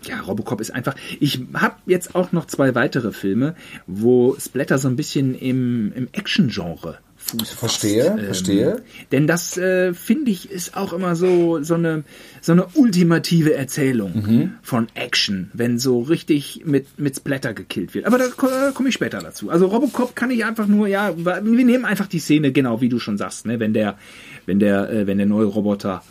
ja, 0.09 0.20
Robocop 0.26 0.61
ist 0.61 0.70
einfach. 0.70 0.94
Ich 1.20 1.40
habe 1.55 1.76
jetzt 1.86 2.14
auch 2.14 2.32
noch 2.32 2.46
zwei 2.46 2.74
weitere 2.74 3.12
Filme, 3.12 3.55
wo 3.86 4.36
Splatter 4.38 4.78
so 4.78 4.88
ein 4.88 4.96
bisschen 4.96 5.34
im, 5.34 5.92
im 5.94 6.09
Action-Genre 6.12 6.98
Fuß. 7.16 7.52
Verstehe, 7.52 8.18
verstehe. 8.18 8.82
Denn 9.11 9.26
das 9.26 9.57
äh, 9.57 9.94
finde 9.94 10.30
ich 10.30 10.50
ist 10.50 10.76
auch 10.76 10.92
immer 10.92 11.16
so 11.16 11.62
so 11.62 11.72
eine 11.72 12.05
so 12.42 12.52
eine 12.52 12.66
ultimative 12.74 13.55
Erzählung 13.55 14.12
Mhm. 14.14 14.50
von 14.61 14.88
Action, 14.92 15.50
wenn 15.55 15.78
so 15.78 16.02
richtig 16.02 16.62
mit 16.66 16.98
mit 16.98 17.16
Splatter 17.16 17.55
gekillt 17.55 17.94
wird. 17.94 18.05
Aber 18.05 18.18
da 18.18 18.26
äh, 18.26 18.72
komme 18.74 18.90
ich 18.90 18.94
später 18.94 19.20
dazu. 19.20 19.48
Also 19.48 19.68
Robocop 19.68 20.14
kann 20.14 20.30
ich 20.30 20.44
einfach 20.44 20.66
nur 20.66 20.86
ja, 20.86 21.14
wir 21.16 21.40
nehmen 21.42 21.86
einfach 21.86 22.09
die 22.09 22.18
Szene 22.18 22.52
genau 22.52 22.82
wie 22.82 22.90
du 22.90 22.98
schon 22.98 23.16
sagst, 23.16 23.46
ne, 23.46 23.59
wenn 23.59 23.72
der 23.72 23.96
wenn 24.44 24.59
der 24.59 24.90
äh, 24.90 25.07
wenn 25.07 25.16
der 25.16 25.26
neue 25.26 25.46
Roboter 25.46 26.05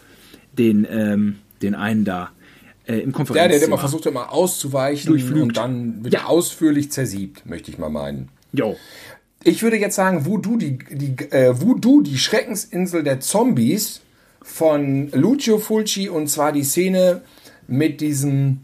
den 0.57 0.87
ähm, 0.89 1.35
den 1.63 1.75
einen 1.75 2.05
da 2.05 2.31
äh, 2.85 2.99
im 2.99 3.09
Ja, 3.11 3.15
Konferenzzimmer 3.15 3.47
der 3.49 3.59
hat 3.61 3.67
immer 3.67 3.77
versucht, 3.77 4.05
immer 4.05 4.31
auszuweichen 4.31 5.41
und 5.41 5.57
dann 5.57 6.03
wird 6.03 6.13
Ja. 6.13 6.25
ausführlich 6.25 6.91
zersiebt, 6.91 7.45
möchte 7.45 7.71
ich 7.71 7.77
mal 7.77 7.89
meinen. 7.89 8.29
Jo. 8.51 8.75
Ich 9.43 9.63
würde 9.63 9.77
jetzt 9.77 9.95
sagen, 9.95 10.25
Voodoo, 10.25 10.57
die, 10.57 10.77
die, 10.77 11.15
äh, 11.31 11.59
Voodoo, 11.59 12.01
die 12.01 12.17
Schreckensinsel 12.17 13.03
der 13.03 13.19
Zombies 13.19 14.01
von 14.41 15.09
Lucio 15.11 15.57
Fulci 15.57 16.09
und 16.09 16.27
zwar 16.27 16.51
die 16.51 16.63
Szene 16.63 17.21
mit 17.67 17.99
diesem 18.01 18.59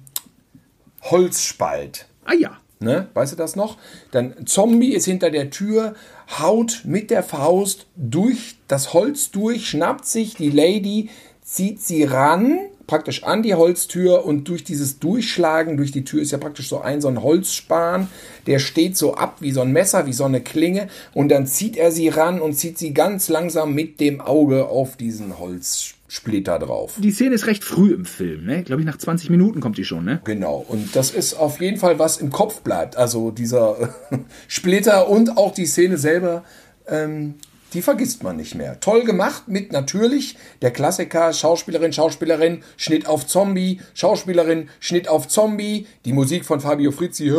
Holzspalt. 1.02 2.06
Ah 2.26 2.34
ja. 2.34 2.58
Ne? 2.82 3.10
Weißt 3.14 3.34
du 3.34 3.36
das 3.36 3.58
noch? 3.58 3.78
Dann 4.12 4.45
Zombie 4.45 4.93
ist 4.93 5.04
hinter 5.04 5.32
der 5.32 5.50
Tür, 5.50 5.95
haut 6.39 6.84
mit 6.86 7.12
der 7.12 7.24
Faust 7.24 7.88
durch 7.97 8.56
das 8.70 8.93
Holz 8.93 9.32
durch, 9.32 9.68
schnappt 9.68 10.06
sich 10.06 10.36
die 10.36 10.50
Lady, 10.50 11.10
zieht 11.41 11.82
sie 11.82 12.04
ran, 12.06 12.58
praktisch 12.89 13.23
an 13.23 13.43
die 13.43 13.53
Holztür 13.53 14.25
und 14.25 14.47
durch 14.47 14.63
dieses 14.63 14.97
Durchschlagen 14.97 15.77
durch 15.77 15.91
die 15.91 16.03
Tür 16.03 16.23
ist 16.23 16.31
ja 16.31 16.39
praktisch 16.39 16.67
so 16.67 16.81
ein 16.81 17.01
so 17.01 17.07
ein 17.07 17.21
Holzspan, 17.21 18.07
der 18.47 18.57
steht 18.57 18.97
so 18.97 19.13
ab 19.13 19.37
wie 19.41 19.51
so 19.51 19.61
ein 19.61 19.71
Messer, 19.71 20.07
wie 20.07 20.13
so 20.13 20.25
eine 20.25 20.41
Klinge 20.41 20.87
und 21.13 21.29
dann 21.29 21.45
zieht 21.45 21.77
er 21.77 21.91
sie 21.91 22.09
ran 22.09 22.41
und 22.41 22.53
zieht 22.53 22.79
sie 22.79 22.95
ganz 22.95 23.29
langsam 23.29 23.75
mit 23.75 23.99
dem 23.99 24.21
Auge 24.21 24.65
auf 24.65 24.97
diesen 24.97 25.37
Holzsplitter 25.37 26.57
drauf. 26.57 26.95
Die 26.97 27.11
Szene 27.11 27.35
ist 27.35 27.45
recht 27.45 27.63
früh 27.63 27.93
im 27.93 28.05
Film, 28.05 28.45
ne? 28.45 28.63
Glaube 28.63 28.81
ich 28.81 28.87
nach 28.87 28.97
20 28.97 29.29
Minuten 29.29 29.59
kommt 29.59 29.77
die 29.77 29.85
schon, 29.85 30.03
ne? 30.03 30.21
Genau, 30.23 30.65
und 30.67 30.95
das 30.95 31.11
ist 31.11 31.35
auf 31.35 31.61
jeden 31.61 31.77
Fall, 31.77 31.99
was 31.99 32.17
im 32.17 32.31
Kopf 32.31 32.61
bleibt. 32.61 32.97
Also 32.97 33.29
dieser 33.29 33.93
Splitter 34.47 35.07
und 35.07 35.37
auch 35.37 35.53
die 35.53 35.67
Szene 35.67 35.99
selber, 35.99 36.43
ähm, 36.87 37.35
die 37.74 37.82
vergisst 37.82 38.24
man 38.24 38.38
nicht 38.38 38.55
mehr. 38.55 38.80
Toll 38.80 39.03
gemacht 39.03 39.47
mit 39.47 39.72
natürlich 39.72 40.38
der 40.61 40.72
Klassiker, 40.72 41.34
Schauspielerin, 41.34 41.93
Schauspielerin, 41.93 42.63
Schnitt 42.78 43.07
auf 43.07 43.28
Zombie, 43.28 43.82
Schauspielerin, 43.93 44.70
Schnitt 44.80 45.07
auf 45.07 45.28
Zombie, 45.28 45.88
die 46.05 46.13
Musik 46.13 46.45
von 46.45 46.59
Fabio 46.59 46.91
Frizzi 46.91 47.32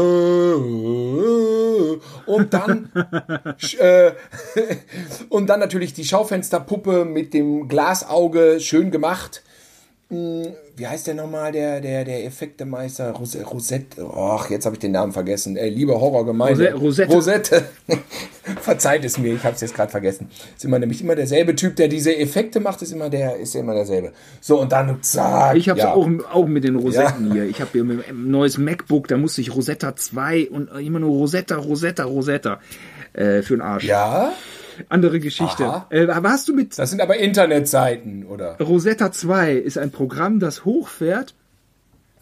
und 2.26 2.54
dann 2.54 2.90
äh, 3.78 4.12
und 5.28 5.46
dann 5.48 5.60
natürlich 5.60 5.94
die 5.94 6.04
Schaufensterpuppe 6.04 7.04
mit 7.04 7.34
dem 7.34 7.68
Glasauge, 7.68 8.60
schön 8.60 8.90
gemacht 8.90 9.42
wie 10.10 10.86
heißt 10.86 11.06
der 11.06 11.14
nochmal, 11.14 11.52
der, 11.52 11.80
der, 11.80 12.04
der 12.04 12.24
Effektemeister? 12.26 13.12
Ros 13.12 13.36
Rosette. 13.48 14.02
Och, 14.04 14.50
jetzt 14.50 14.66
habe 14.66 14.74
ich 14.74 14.80
den 14.80 14.90
Namen 14.90 15.12
vergessen. 15.12 15.56
Äh, 15.56 15.68
liebe 15.68 16.00
Horrorgemeinde. 16.00 16.72
Rose- 16.72 17.06
Rosette. 17.06 17.12
Rosette. 17.12 17.64
Verzeiht 18.60 19.04
es 19.04 19.18
mir, 19.18 19.34
ich 19.34 19.44
habe 19.44 19.54
es 19.54 19.60
jetzt 19.60 19.74
gerade 19.74 19.92
vergessen. 19.92 20.28
Ist 20.56 20.64
immer 20.64 20.80
nämlich 20.80 21.00
immer 21.00 21.14
derselbe 21.14 21.54
Typ, 21.54 21.76
der 21.76 21.86
diese 21.86 22.16
Effekte 22.16 22.58
macht, 22.58 22.82
ist 22.82 22.90
immer 22.90 23.08
der, 23.08 23.36
ist 23.36 23.54
immer 23.54 23.74
derselbe. 23.74 24.12
So, 24.40 24.60
und 24.60 24.72
dann 24.72 25.00
zack. 25.00 25.54
Ich 25.54 25.68
habe 25.68 25.78
ja. 25.78 25.92
auch, 25.92 26.08
auch 26.32 26.46
mit 26.46 26.64
den 26.64 26.74
Rosetten 26.74 27.30
hier. 27.30 27.44
Ich 27.44 27.60
habe 27.60 27.70
hier 27.72 27.84
ein 27.84 28.02
neues 28.30 28.58
MacBook, 28.58 29.06
da 29.06 29.16
musste 29.16 29.42
ich 29.42 29.54
Rosetta 29.54 29.94
2 29.94 30.50
und 30.50 30.70
immer 30.80 30.98
nur 30.98 31.10
Rosetta, 31.10 31.56
Rosetta, 31.56 32.02
Rosetta 32.02 32.58
äh, 33.12 33.42
für 33.42 33.54
den 33.54 33.62
Arsch. 33.62 33.84
Ja, 33.84 34.32
Andere 34.88 35.20
Geschichte. 35.20 35.84
Äh, 35.90 36.06
hast 36.08 36.48
du 36.48 36.54
mit 36.54 36.78
das 36.78 36.90
sind 36.90 37.00
aber 37.00 37.16
Internetseiten, 37.16 38.24
oder? 38.26 38.56
Rosetta 38.58 39.12
2 39.12 39.54
ist 39.54 39.78
ein 39.78 39.90
Programm, 39.90 40.40
das 40.40 40.64
hochfährt, 40.64 41.34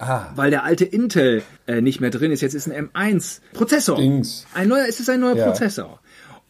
Ah, 0.00 0.28
weil 0.36 0.50
der 0.50 0.62
alte 0.62 0.84
Intel 0.84 1.42
äh, 1.66 1.80
nicht 1.80 2.00
mehr 2.00 2.10
drin 2.10 2.30
ist. 2.30 2.40
Jetzt 2.40 2.54
ist 2.54 2.70
ein 2.70 2.88
M1 2.90 3.40
Prozessor. 3.52 3.96
Dings. 3.96 4.46
Ein 4.54 4.68
neuer, 4.68 4.86
es 4.88 5.00
ist 5.00 5.10
ein 5.10 5.18
neuer 5.18 5.34
Ja. 5.36 5.46
Prozessor. 5.46 5.98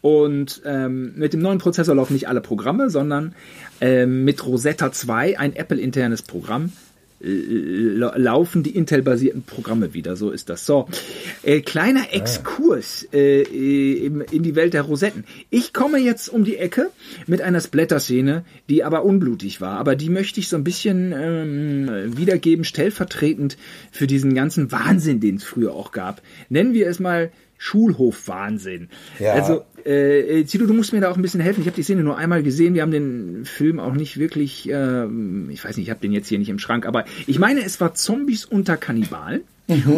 Und 0.01 0.61
ähm, 0.65 1.13
mit 1.15 1.33
dem 1.33 1.41
neuen 1.41 1.57
Prozessor 1.57 1.95
laufen 1.95 2.13
nicht 2.13 2.27
alle 2.27 2.41
Programme, 2.41 2.89
sondern 2.91 3.33
ähm, 3.81 4.23
mit 4.23 4.45
Rosetta 4.45 4.91
2, 4.91 5.39
ein 5.39 5.55
Apple-internes 5.55 6.21
Programm, 6.21 6.71
laufen 7.21 8.63
die 8.63 8.75
Intel-basierten 8.75 9.43
Programme 9.43 9.93
wieder. 9.93 10.15
So 10.15 10.31
ist 10.31 10.49
das. 10.49 10.65
So, 10.65 10.87
äh, 11.43 11.61
kleiner 11.61 12.13
Exkurs 12.13 13.07
äh, 13.11 13.41
in, 13.41 14.21
in 14.21 14.43
die 14.43 14.55
Welt 14.55 14.73
der 14.73 14.83
Rosetten. 14.83 15.25
Ich 15.49 15.73
komme 15.73 15.97
jetzt 15.97 16.29
um 16.29 16.45
die 16.45 16.57
Ecke 16.57 16.89
mit 17.27 17.41
einer 17.41 17.59
Splatter-Szene, 17.59 18.45
die 18.69 18.83
aber 18.83 19.03
unblutig 19.03 19.59
war. 19.59 19.77
Aber 19.77 19.95
die 19.95 20.09
möchte 20.09 20.39
ich 20.39 20.47
so 20.47 20.55
ein 20.55 20.63
bisschen 20.63 21.13
ähm, 21.13 22.17
wiedergeben, 22.17 22.63
stellvertretend 22.63 23.57
für 23.91 24.07
diesen 24.07 24.33
ganzen 24.33 24.71
Wahnsinn, 24.71 25.19
den 25.19 25.35
es 25.35 25.43
früher 25.43 25.73
auch 25.73 25.91
gab. 25.91 26.21
Nennen 26.47 26.73
wir 26.73 26.87
es 26.87 26.99
mal 26.99 27.31
Schulhofwahnsinn. 27.57 28.89
Ja. 29.19 29.33
Also, 29.33 29.65
äh, 29.85 30.43
Tilo, 30.43 30.65
du 30.65 30.73
musst 30.73 30.93
mir 30.93 31.01
da 31.01 31.09
auch 31.09 31.15
ein 31.15 31.21
bisschen 31.21 31.41
helfen. 31.41 31.61
Ich 31.61 31.67
habe 31.67 31.75
die 31.75 31.83
Szene 31.83 32.03
nur 32.03 32.17
einmal 32.17 32.43
gesehen. 32.43 32.73
Wir 32.73 32.81
haben 32.81 32.91
den 32.91 33.45
Film 33.45 33.79
auch 33.79 33.93
nicht 33.93 34.17
wirklich, 34.17 34.69
ähm, 34.71 35.49
ich 35.51 35.63
weiß 35.63 35.77
nicht, 35.77 35.87
ich 35.87 35.91
habe 35.91 36.01
den 36.01 36.11
jetzt 36.11 36.27
hier 36.27 36.39
nicht 36.39 36.49
im 36.49 36.59
Schrank, 36.59 36.85
aber 36.85 37.05
ich 37.27 37.39
meine, 37.39 37.63
es 37.63 37.79
war 37.81 37.93
Zombies 37.93 38.45
unter 38.45 38.77
Kannibalen. 38.77 39.41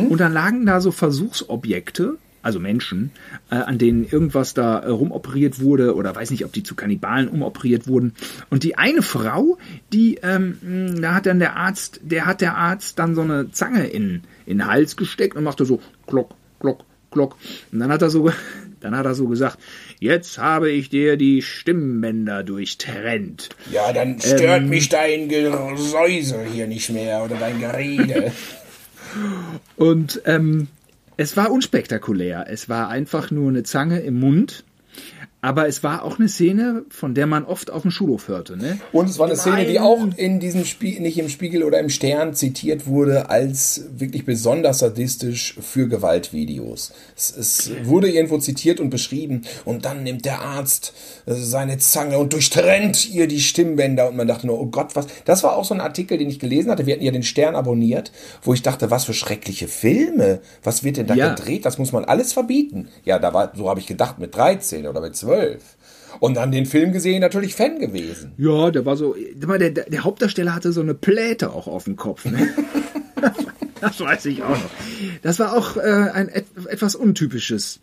Und 0.09 0.19
dann 0.19 0.34
lagen 0.34 0.65
da 0.65 0.82
so 0.82 0.91
Versuchsobjekte, 0.91 2.17
also 2.41 2.59
Menschen, 2.59 3.11
äh, 3.49 3.55
an 3.55 3.77
denen 3.77 4.05
irgendwas 4.05 4.53
da 4.53 4.79
äh, 4.79 4.89
rumoperiert 4.89 5.59
wurde 5.61 5.95
oder 5.95 6.15
weiß 6.15 6.32
nicht, 6.32 6.43
ob 6.43 6.51
die 6.51 6.63
zu 6.63 6.75
Kannibalen 6.75 7.27
umoperiert 7.27 7.88
wurden. 7.88 8.13
Und 8.49 8.63
die 8.63 8.77
eine 8.77 9.01
Frau, 9.01 9.57
die, 9.93 10.19
ähm, 10.23 10.99
da 11.01 11.15
hat 11.15 11.25
dann 11.25 11.39
der 11.39 11.55
Arzt, 11.55 12.01
der 12.03 12.25
hat 12.25 12.41
der 12.41 12.57
Arzt 12.57 12.99
dann 12.99 13.15
so 13.15 13.21
eine 13.21 13.51
Zange 13.51 13.88
in, 13.88 14.23
in 14.45 14.57
den 14.57 14.67
Hals 14.67 14.97
gesteckt 14.97 15.38
und 15.38 15.43
machte 15.43 15.65
so 15.65 15.79
klock, 16.07 16.32
klock, 16.59 16.84
klock. 17.11 17.38
Und 17.71 17.79
dann 17.79 17.91
hat 17.91 18.01
er 18.01 18.09
so, 18.09 18.32
dann 18.82 18.95
hat 18.95 19.05
er 19.05 19.15
so 19.15 19.27
gesagt, 19.27 19.57
jetzt 19.99 20.38
habe 20.38 20.69
ich 20.69 20.89
dir 20.89 21.15
die 21.15 21.41
Stimmbänder 21.41 22.43
durchtrennt. 22.43 23.49
Ja, 23.71 23.93
dann 23.93 24.19
stört 24.19 24.63
mich 24.63 24.89
dein 24.89 25.29
Gesäusel 25.29 26.45
hier 26.51 26.67
nicht 26.67 26.89
mehr 26.89 27.23
oder 27.23 27.36
dein 27.36 27.59
Gerede. 27.59 28.32
Und 29.75 30.21
ähm, 30.25 30.67
es 31.17 31.38
war 31.38 31.51
unspektakulär. 31.51 32.45
Es 32.49 32.69
war 32.69 32.89
einfach 32.89 33.32
nur 33.32 33.49
eine 33.49 33.63
Zange 33.63 33.99
im 33.99 34.19
Mund. 34.19 34.63
Aber 35.44 35.68
es 35.68 35.82
war 35.84 36.04
auch 36.04 36.20
eine 36.20 36.30
Szene, 36.30 36.84
von 36.89 37.16
der 37.16 37.26
man 37.26 37.46
oft 37.46 37.72
auf 37.72 37.82
dem 37.82 37.89
Schulhof 37.89 38.28
hörte. 38.28 38.58
Ne? 38.58 38.80
Und 38.92 39.10
es 39.10 39.18
war 39.18 39.26
eine 39.26 39.36
Szene, 39.36 39.66
die 39.66 39.80
auch 39.80 40.00
in 40.16 40.39
diesem 40.39 40.66
Spiel, 40.66 41.00
nicht 41.02 41.18
im 41.18 41.30
Spiegel 41.30 41.64
oder 41.64 41.80
im 41.80 41.89
Stern 41.89 42.36
zitiert 42.36 42.86
wurde, 42.86 43.30
als 43.32 43.86
wirklich 43.98 44.24
besonders 44.24 44.80
sadistisch 44.80 45.56
für 45.60 45.88
Gewaltvideos. 45.88 46.94
Es, 47.18 47.36
es 47.36 47.72
wurde 47.86 48.10
irgendwo 48.12 48.38
zitiert 48.38 48.80
und 48.80 48.92
beschrieben 48.92 49.42
und 49.66 49.86
dann 49.86 50.04
nimmt 50.04 50.26
der 50.26 50.42
Arzt 50.42 50.94
äh, 51.26 51.34
seine 51.34 51.80
Zange 51.80 52.20
und 52.20 52.34
durchtrennt 52.34 53.10
ihr 53.10 53.28
die 53.28 53.39
Stimmbänder 53.42 54.10
und 54.10 54.18
man 54.18 54.28
dachte 54.28 54.46
nur, 54.46 54.60
oh 54.60 54.68
Gott, 54.68 54.96
was. 54.96 55.08
Das 55.26 55.44
war 55.44 55.56
auch 55.56 55.66
so 55.66 55.74
ein 55.74 55.82
Artikel, 55.82 56.20
den 56.20 56.30
ich 56.30 56.38
gelesen 56.39 56.70
hatte. 56.70 56.86
Wir 56.86 56.94
hatten 56.94 57.04
ja 57.04 57.12
den 57.12 57.24
Stern 57.24 57.56
abonniert, 57.56 58.12
wo 58.44 58.54
ich 58.54 58.62
dachte, 58.62 58.92
was 58.92 59.06
für 59.06 59.14
schreckliche 59.16 59.68
Filme. 59.68 60.39
Was 60.64 60.84
wird 60.84 60.98
denn 60.98 61.08
da 61.08 61.16
Ja. 61.16 61.34
gedreht? 61.34 61.66
Das 61.66 61.80
muss 61.80 61.92
man 61.92 62.06
alles 62.06 62.32
verbieten. 62.32 62.89
Ja, 63.06 63.18
da 63.18 63.34
war, 63.34 63.52
so 63.56 63.70
habe 63.70 63.80
ich 63.80 63.88
gedacht, 63.88 64.20
mit 64.20 64.36
13 64.36 64.86
oder 64.86 65.02
mit 65.02 65.16
12. 65.16 65.30
Und 66.19 66.36
dann 66.36 66.51
den 66.51 66.65
Film 66.65 66.91
gesehen, 66.91 67.21
natürlich 67.21 67.55
Fan 67.55 67.79
gewesen. 67.79 68.34
Ja, 68.38 68.69
der 68.69 68.86
war 68.86 68.97
so. 68.97 69.15
Der, 69.36 69.57
der, 69.57 69.86
der 69.86 70.03
Hauptdarsteller 70.03 70.53
hatte 70.53 70.71
so 70.71 70.82
eine 70.82 70.93
Pläte 70.93 71.51
auch 71.51 71.67
auf 71.67 71.86
dem 71.86 71.95
Kopf. 71.95 72.25
Ne? 72.25 72.49
das 73.82 73.99
weiß 73.99 74.25
ich 74.25 74.43
auch 74.43 74.49
noch. 74.49 74.69
Das 75.21 75.39
war 75.39 75.57
auch 75.57 75.77
äh, 75.77 75.82
ein 76.13 76.29
et 76.29 76.45
etwas 76.67 76.95
untypisches 76.95 77.79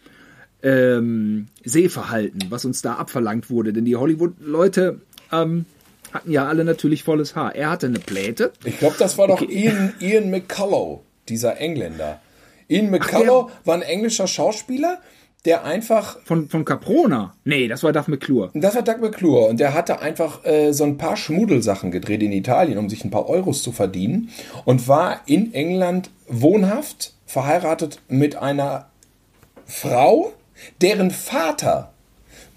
ähm, 0.62 1.48
Sehverhalten, 1.64 2.46
was 2.50 2.64
uns 2.64 2.82
da 2.82 2.94
abverlangt 2.94 3.50
wurde. 3.50 3.72
Denn 3.72 3.84
die 3.84 3.96
Hollywood-Leute 3.96 5.00
ähm, 5.32 5.64
hatten 6.12 6.30
ja 6.30 6.46
alle 6.46 6.64
natürlich 6.64 7.04
volles 7.04 7.34
Haar. 7.34 7.54
Er 7.54 7.70
hatte 7.70 7.86
eine 7.86 8.00
Pläte. 8.00 8.52
Ich 8.64 8.78
glaube, 8.78 8.96
das 8.98 9.18
war 9.18 9.28
doch 9.28 9.42
Ian, 9.42 9.94
Ian 10.00 10.30
McCullough, 10.30 11.00
dieser 11.28 11.58
Engländer. 11.58 12.20
Ian 12.68 12.90
McCullough 12.90 13.50
war 13.64 13.74
ein 13.74 13.82
englischer 13.82 14.26
Schauspieler, 14.26 15.00
der 15.48 15.64
einfach, 15.64 16.18
Von, 16.26 16.50
von 16.50 16.66
Caprona. 16.66 17.34
Nee, 17.44 17.68
das 17.68 17.82
war 17.82 17.90
Duff 17.90 18.06
McClure. 18.06 18.50
das 18.52 18.74
war 18.74 18.82
Doug 18.82 19.00
McClure, 19.00 19.46
und 19.48 19.58
der 19.58 19.72
hatte 19.72 20.00
einfach 20.00 20.44
äh, 20.44 20.72
so 20.72 20.84
ein 20.84 20.98
paar 20.98 21.16
Schmuddelsachen 21.16 21.90
gedreht 21.90 22.22
in 22.22 22.32
Italien, 22.32 22.76
um 22.76 22.90
sich 22.90 23.02
ein 23.02 23.10
paar 23.10 23.30
Euros 23.30 23.62
zu 23.62 23.72
verdienen 23.72 24.28
und 24.66 24.88
war 24.88 25.22
in 25.24 25.54
England 25.54 26.10
wohnhaft, 26.28 27.14
verheiratet 27.24 28.02
mit 28.08 28.36
einer 28.36 28.90
Frau, 29.64 30.34
deren 30.82 31.10
Vater 31.10 31.94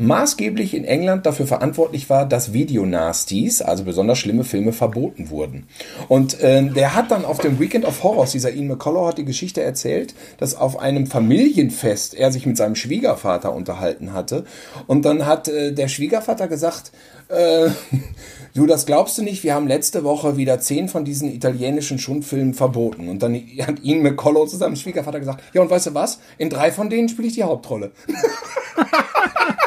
maßgeblich 0.02 0.74
in 0.74 0.84
England 0.84 1.26
dafür 1.26 1.46
verantwortlich 1.46 2.10
war, 2.10 2.26
dass 2.26 2.54
Videonasties, 2.54 3.62
also 3.62 3.84
besonders 3.84 4.18
schlimme 4.18 4.44
Filme, 4.44 4.74
verboten 4.74 5.30
wurden. 5.30 5.68
Und 6.08 6.38
ähm, 6.42 6.74
der 6.74 6.96
hat 6.96 7.12
dann 7.12 7.24
auf 7.24 7.38
dem 7.38 7.60
Weekend 7.60 7.86
of 7.86 8.04
Horrors, 8.04 8.32
dieser 8.32 8.52
Ian 8.52 8.68
McCullough 8.68 9.10
hat 9.10 9.18
die 9.20 9.26
Geschichte 9.26 9.62
erzählt, 9.62 10.16
dass 10.38 10.56
auf 10.56 10.80
einem 10.80 11.06
Familienfest 11.06 12.16
er 12.16 12.32
sich 12.32 12.46
mit 12.46 12.58
seinem 12.58 12.76
Schwiegervater 12.76 13.54
unterhalten 13.54 14.14
hatte. 14.14 14.46
Und 14.88 15.06
dann 15.06 15.26
hat 15.26 15.48
äh, 15.48 15.72
der 15.72 15.88
Schwiegervater 15.88 16.48
gesagt, 16.48 16.92
äh, 17.30 17.70
du, 18.56 18.66
das 18.66 18.88
glaubst 18.88 19.20
du 19.20 19.22
nicht, 19.22 19.44
wir 19.44 19.54
haben 19.54 19.68
letzte 19.68 20.04
Woche 20.04 20.36
wieder 20.36 20.60
zehn 20.60 20.90
von 20.90 21.06
diesen 21.06 21.32
italienischen 21.32 22.00
Schundfilmen 22.00 22.56
verboten. 22.56 23.08
Und 23.08 23.22
dann 23.22 23.36
hat 23.36 23.84
Ian 23.84 24.02
McCullough 24.02 24.50
zu 24.50 24.58
seinem 24.58 24.76
Schwiegervater 24.76 25.20
gesagt, 25.20 25.44
ja 25.54 25.62
und 25.62 25.70
weißt 25.70 25.88
du 25.88 25.94
was, 25.94 26.20
in 26.40 26.50
drei 26.50 26.72
von 26.72 26.90
denen 26.90 27.08
spiele 27.08 27.28
ich 27.28 27.36
die 27.36 27.44
Hauptrolle. 27.44 27.92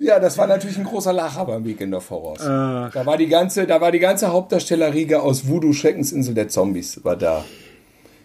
Ja, 0.00 0.20
das 0.20 0.38
war 0.38 0.46
natürlich 0.46 0.78
ein 0.78 0.84
großer 0.84 1.12
Lacher 1.12 1.44
beim 1.44 1.64
Weekend 1.64 1.92
of 1.94 2.08
Horrors. 2.10 2.40
Da 2.40 3.04
war 3.04 3.16
die 3.16 3.26
ganze, 3.26 3.66
da 3.66 3.80
war 3.80 3.90
die 3.90 3.98
ganze 3.98 4.28
Hauptdarstellerriege 4.28 5.20
aus 5.20 5.48
Voodoo 5.48 5.72
Schreckensinsel 5.72 6.34
der 6.34 6.48
Zombies 6.48 7.04
war 7.04 7.16
da. 7.16 7.44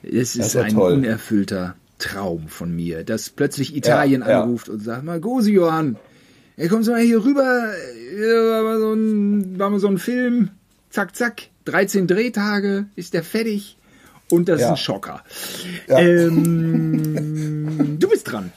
Es 0.04 0.36
ist 0.36 0.56
ein 0.56 0.74
toll. 0.74 0.94
unerfüllter 0.94 1.76
Traum 1.98 2.48
von 2.48 2.76
mir, 2.76 3.04
dass 3.04 3.30
plötzlich 3.30 3.76
Italien 3.76 4.22
Ja, 4.22 4.30
ja. 4.30 4.44
anruft 4.44 4.70
und 4.70 4.80
sagt, 4.82 5.04
mal 5.04 5.20
Gosi 5.20 5.54
Johann, 5.54 5.96
ey, 6.58 6.68
kommst 6.68 6.90
du 6.90 6.92
mal 6.92 7.02
hier 7.02 7.24
rüber, 7.24 7.72
hier 8.12 8.64
war 8.64 8.80
so 8.80 8.94
ein, 8.94 9.58
war 9.58 9.70
mal 9.70 9.80
so 9.80 9.88
ein 9.88 9.98
Film, 9.98 10.50
zack, 10.90 11.16
zack, 11.16 11.44
13 11.66 12.06
Drehtage, 12.08 12.86
ist 12.96 13.14
der 13.14 13.24
fertig 13.24 13.78
und 14.30 14.50
das 14.50 14.58
ist 14.58 14.62
Ja. 14.62 14.72
ein 14.72 14.78
Schocker. 14.78 15.24
Ja. 15.88 16.00
Ähm, 16.00 17.98
du 18.00 18.10
bist 18.10 18.32
dran. 18.32 18.52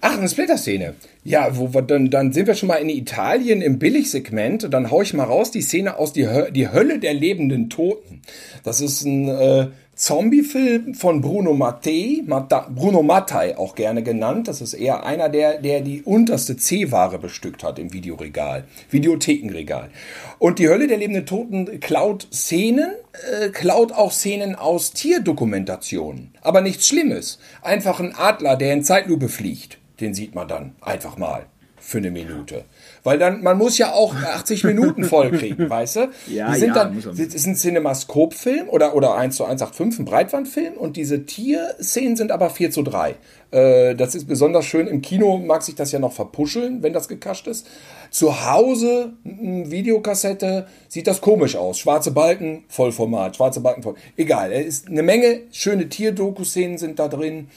Ach, 0.00 0.18
eine 0.18 0.28
Splitter-Szene. 0.28 0.94
Ja, 1.24 1.56
wo 1.56 1.68
dann, 1.80 2.10
dann 2.10 2.32
sind 2.32 2.46
wir 2.46 2.54
schon 2.54 2.66
mal 2.66 2.76
in 2.76 2.90
Italien 2.90 3.62
im 3.62 3.78
Billigsegment. 3.78 4.68
Dann 4.70 4.90
hau 4.90 5.00
ich 5.00 5.14
mal 5.14 5.24
raus 5.24 5.50
die 5.50 5.62
Szene 5.62 5.96
aus 5.96 6.12
die, 6.12 6.28
Hö 6.28 6.50
die 6.50 6.70
Hölle 6.70 6.98
der 6.98 7.14
lebenden 7.14 7.70
Toten. 7.70 8.20
Das 8.64 8.82
ist 8.82 9.02
ein 9.04 9.28
äh, 9.28 9.68
Zombie-Film 9.96 10.94
von 10.94 11.20
Bruno 11.20 11.52
Mattei, 11.52 12.22
Bruno 12.26 13.02
Mattei 13.02 13.56
auch 13.56 13.74
gerne 13.74 14.02
genannt. 14.02 14.48
Das 14.48 14.60
ist 14.60 14.74
eher 14.74 15.04
einer, 15.06 15.28
der, 15.28 15.60
der 15.60 15.82
die 15.82 16.02
unterste 16.02 16.56
C-Ware 16.56 17.18
bestückt 17.18 17.62
hat 17.62 17.78
im 17.78 17.92
Videoregal, 17.92 18.64
Videothekenregal. 18.90 19.90
Und 20.38 20.58
die 20.58 20.68
Hölle 20.68 20.88
der 20.88 20.98
lebenden 20.98 21.26
Toten 21.26 21.78
klaut 21.80 22.26
Szenen, 22.32 22.92
äh, 23.40 23.50
klaut 23.50 23.92
auch 23.92 24.10
Szenen 24.10 24.56
aus 24.56 24.92
Tierdokumentationen. 24.92 26.34
Aber 26.42 26.60
nichts 26.60 26.88
Schlimmes. 26.88 27.38
Einfach 27.62 28.00
ein 28.00 28.14
Adler, 28.16 28.56
der 28.56 28.72
in 28.72 28.82
Zeitlupe 28.82 29.28
fliegt. 29.28 29.78
Den 30.00 30.12
sieht 30.12 30.34
man 30.34 30.48
dann 30.48 30.74
einfach 30.80 31.16
mal 31.16 31.46
für 31.78 31.98
eine 31.98 32.10
Minute. 32.10 32.64
Weil 33.04 33.18
dann, 33.18 33.42
man 33.42 33.58
muss 33.58 33.76
ja 33.76 33.92
auch 33.92 34.14
80 34.14 34.64
Minuten 34.64 35.04
voll 35.04 35.30
kriegen, 35.30 35.68
weißt 35.70 35.96
du? 35.96 36.08
Ja, 36.26 36.52
Die 36.52 36.60
sind 36.60 36.74
ja, 36.74 36.84
dann, 36.84 36.98
ist 36.98 37.46
ein 37.46 37.54
Cinemascope-Film 37.54 38.68
oder, 38.70 38.96
oder 38.96 39.14
1 39.14 39.36
zu 39.36 39.44
185, 39.44 40.00
ein 40.00 40.04
Breitwandfilm 40.06 40.74
und 40.74 40.96
diese 40.96 41.26
Tierszenen 41.26 42.16
sind 42.16 42.32
aber 42.32 42.48
4 42.48 42.70
zu 42.70 42.82
3. 42.82 43.14
Äh, 43.50 43.94
das 43.94 44.14
ist 44.14 44.26
besonders 44.26 44.64
schön. 44.64 44.86
Im 44.86 45.02
Kino 45.02 45.36
mag 45.36 45.62
sich 45.62 45.74
das 45.74 45.92
ja 45.92 45.98
noch 45.98 46.12
verpuscheln, 46.14 46.82
wenn 46.82 46.94
das 46.94 47.06
gekascht 47.06 47.46
ist. 47.46 47.66
Zu 48.10 48.50
Hause, 48.50 49.12
m, 49.24 49.70
Videokassette, 49.70 50.66
sieht 50.88 51.06
das 51.06 51.20
komisch 51.20 51.56
aus. 51.56 51.78
Schwarze 51.78 52.10
Balken, 52.10 52.64
Vollformat, 52.68 53.36
schwarze 53.36 53.60
Balken, 53.60 53.82
voll. 53.82 53.96
Egal, 54.16 54.50
es 54.50 54.66
ist 54.66 54.88
eine 54.88 55.02
Menge 55.02 55.42
schöne 55.52 55.90
Tierdoku-Szenen 55.90 56.78
sind 56.78 56.98
da 56.98 57.08
drin. 57.08 57.48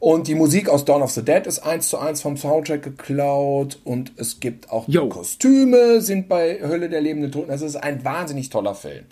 Und 0.00 0.28
die 0.28 0.36
Musik 0.36 0.68
aus 0.68 0.84
Dawn 0.84 1.02
of 1.02 1.10
the 1.10 1.24
Dead 1.24 1.44
ist 1.46 1.58
eins 1.60 1.88
zu 1.88 1.98
eins 1.98 2.22
vom 2.22 2.36
Soundtrack 2.36 2.82
geklaut. 2.82 3.80
Und 3.84 4.12
es 4.16 4.38
gibt 4.38 4.70
auch 4.70 4.86
Kostüme 5.08 6.00
sind 6.00 6.28
bei 6.28 6.60
Hölle 6.62 6.88
der 6.88 7.00
lebenden 7.00 7.32
Toten. 7.32 7.50
Also 7.50 7.66
es 7.66 7.74
ist 7.74 7.82
ein 7.82 8.04
wahnsinnig 8.04 8.50
toller 8.50 8.74
Film. 8.74 9.04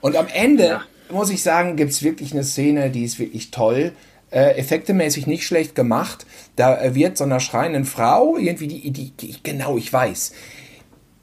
Und 0.00 0.16
am 0.16 0.28
Ende, 0.32 0.80
muss 1.10 1.30
ich 1.30 1.42
sagen, 1.42 1.76
gibt's 1.76 2.02
wirklich 2.02 2.32
eine 2.32 2.44
Szene, 2.44 2.90
die 2.90 3.04
ist 3.04 3.18
wirklich 3.18 3.50
toll. 3.50 3.92
Äh, 4.30 4.56
effektemäßig 4.58 5.26
nicht 5.26 5.44
schlecht 5.44 5.74
gemacht. 5.74 6.24
Da 6.56 6.80
äh, 6.80 6.94
wird 6.94 7.18
so 7.18 7.24
einer 7.24 7.40
schreienden 7.40 7.84
Frau 7.84 8.36
irgendwie 8.38 8.68
die, 8.68 8.90
die, 8.92 9.10
die 9.10 9.42
genau, 9.42 9.76
ich 9.76 9.92
weiß, 9.92 10.32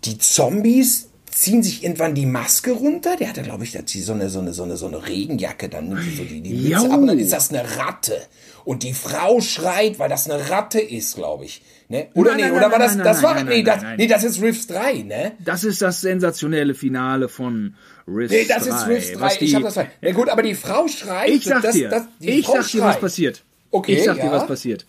die 0.04 0.18
Zombies 0.18 1.10
ziehen 1.32 1.64
sich 1.64 1.84
irgendwann 1.84 2.16
die 2.16 2.26
Maske 2.26 2.72
runter. 2.72 3.16
Der 3.16 3.30
hatte, 3.30 3.44
glaube 3.44 3.64
ich, 3.64 3.72
so 3.72 4.14
eine, 4.14 4.30
so 4.30 4.40
eine, 4.40 4.54
so 4.54 4.64
eine, 4.64 4.76
so 4.76 4.88
eine 4.88 5.08
Regenjacke, 5.08 5.70
dann 5.70 5.90
nimmt 5.90 6.04
sie 6.04 6.16
so 6.16 6.24
die, 6.24 6.42
die 6.42 6.54
Mütze 6.54 6.92
ab 6.92 7.00
und 7.00 7.08
dann 7.08 7.20
ist 7.20 7.32
das 7.32 7.50
eine 7.50 7.64
Ratte. 7.78 8.20
Und 8.68 8.84
die 8.84 8.92
Frau 8.94 9.40
schreit, 9.40 9.98
weil 9.98 10.10
das 10.10 10.30
eine 10.30 10.50
Ratte 10.50 10.82
ist, 10.82 11.16
glaube 11.16 11.46
ich. 11.46 11.62
Ne? 11.88 12.08
Oder 12.16 12.32
Nein, 12.32 12.38
nee, 12.38 12.44
nein, 12.44 12.52
oder 12.52 12.62
nein, 12.64 12.72
war 12.74 12.80
das, 12.80 12.98
das 12.98 13.24
war, 13.24 13.34
nein, 13.36 13.46
nee, 13.46 13.56
nein, 13.64 13.66
das, 13.66 13.82
nein. 13.82 13.96
nee, 13.98 14.08
das 14.08 14.24
ist 14.26 14.42
Riffs 14.42 14.68
3, 14.68 14.94
ne? 15.04 15.32
Das 15.40 15.64
ist 15.64 15.82
das 15.82 16.02
sensationelle 16.02 16.76
Finale 16.76 17.30
von 17.30 17.76
Rift 18.06 18.34
Nee, 18.34 18.44
das 18.46 18.68
ist 18.68 18.76
3. 18.84 18.88
Riffs 18.88 19.12
3. 19.14 19.20
was 19.22 19.38
die- 19.38 19.46
Ich 19.46 19.56
habe 19.56 19.64
das 19.64 19.76
Ja 19.76 20.12
gut, 20.12 20.28
aber 20.28 20.42
die 20.42 20.54
Frau 20.54 20.86
schreit. 20.90 21.30
Ich 21.30 21.46
sag 21.46 21.62
das, 21.62 21.76
dir, 21.76 21.88
das, 21.88 22.04
ich 22.20 22.46
Frau 22.46 22.56
sag 22.56 22.68
dir, 22.70 22.82
was 22.82 22.92
schreit. 22.96 23.00
passiert. 23.00 23.44
Okay, 23.72 23.94
ich 23.94 24.04
sag 24.04 24.16
dir, 24.18 24.26
ja. 24.26 24.32
was 24.34 24.48
passiert. 24.48 24.86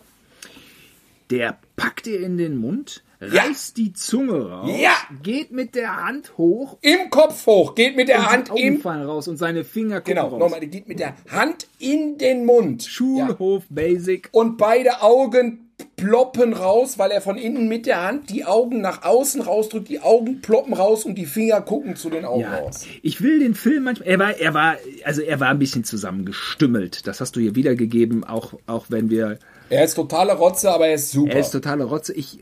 Der 1.31 1.59
packt 1.77 2.07
ihr 2.07 2.21
in 2.21 2.39
den 2.39 2.57
Mund, 2.57 3.03
Ja. 3.21 3.43
reißt 3.43 3.77
die 3.77 3.93
Zunge 3.93 4.49
raus, 4.51 4.71
Ja. 4.81 4.93
geht 5.23 5.51
mit 5.53 5.75
der 5.75 6.05
Hand 6.05 6.39
hoch 6.39 6.79
Im 6.81 7.11
Kopf 7.11 7.47
hoch, 7.47 7.75
geht 7.75 7.97
mit 7.97 8.09
der 8.09 8.31
Hand 8.31 8.51
im. 8.55 8.81
fallen 8.81 9.03
raus 9.05 9.29
und 9.29 9.37
seine 9.37 9.65
Finger 9.65 10.01
gucken 10.01 10.15
Genau, 10.15 10.29
raus. 10.29 10.39
nochmal, 10.41 10.61
die 10.61 10.69
geht 10.69 10.89
mit 10.89 11.01
der 11.01 11.15
Hand 11.31 11.67
in 11.79 12.17
den 12.19 12.45
Mund. 12.47 12.85
Ja. 12.85 12.89
Schulhof 12.91 13.65
Basic. 13.69 14.29
Und 14.33 14.57
beide 14.57 15.03
Augen 15.03 15.65
ploppen 15.97 16.53
raus, 16.55 16.99
weil 16.99 17.11
er 17.11 17.21
von 17.21 17.37
innen 17.37 17.69
mit 17.69 17.87
der 17.87 18.03
Hand 18.05 18.31
die 18.31 18.45
Augen 18.45 18.81
nach 18.81 19.05
außen 19.05 19.41
rausdrückt, 19.43 19.89
die 19.89 20.01
Augen 20.01 20.41
ploppen 20.41 20.73
raus 20.75 21.05
und 21.05 21.17
die 21.17 21.27
Finger 21.27 21.61
gucken 21.61 21.95
zu 21.97 22.09
den 22.11 22.25
Augen 22.25 22.41
Ja, 22.43 22.57
raus. 22.59 22.85
ich 23.03 23.21
will 23.21 23.39
den 23.41 23.55
Film 23.55 23.85
manchmal. 23.85 24.09
Er 24.09 24.19
war, 24.19 24.37
er 24.39 24.55
war, 24.55 24.77
also 25.05 25.23
er 25.23 25.39
war 25.41 25.49
ein 25.51 25.59
bisschen 25.59 25.85
zusammengestümmelt. 25.85 27.07
Das 27.07 27.21
hast 27.21 27.37
du 27.37 27.41
hier 27.41 27.55
wiedergegeben, 27.55 28.25
auch, 28.25 28.55
auch 28.67 28.87
wenn 28.89 29.11
wir. 29.11 29.39
Er 29.71 29.85
ist 29.85 29.95
totale 29.95 30.35
Rotze, 30.35 30.71
aber 30.73 30.89
er 30.89 30.95
ist 30.95 31.11
super. 31.11 31.33
Er 31.33 31.41
ist 31.41 31.51
totale 31.51 31.85
Rotze. 31.85 32.13
Ich 32.15 32.39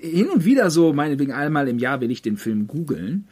hin 0.00 0.28
und 0.30 0.44
wieder 0.44 0.70
so, 0.70 0.92
meinetwegen 0.92 1.32
einmal 1.32 1.68
im 1.68 1.78
Jahr 1.78 2.00
will 2.00 2.10
ich 2.10 2.22
den 2.22 2.36
Film 2.36 2.66
googeln. 2.66 3.28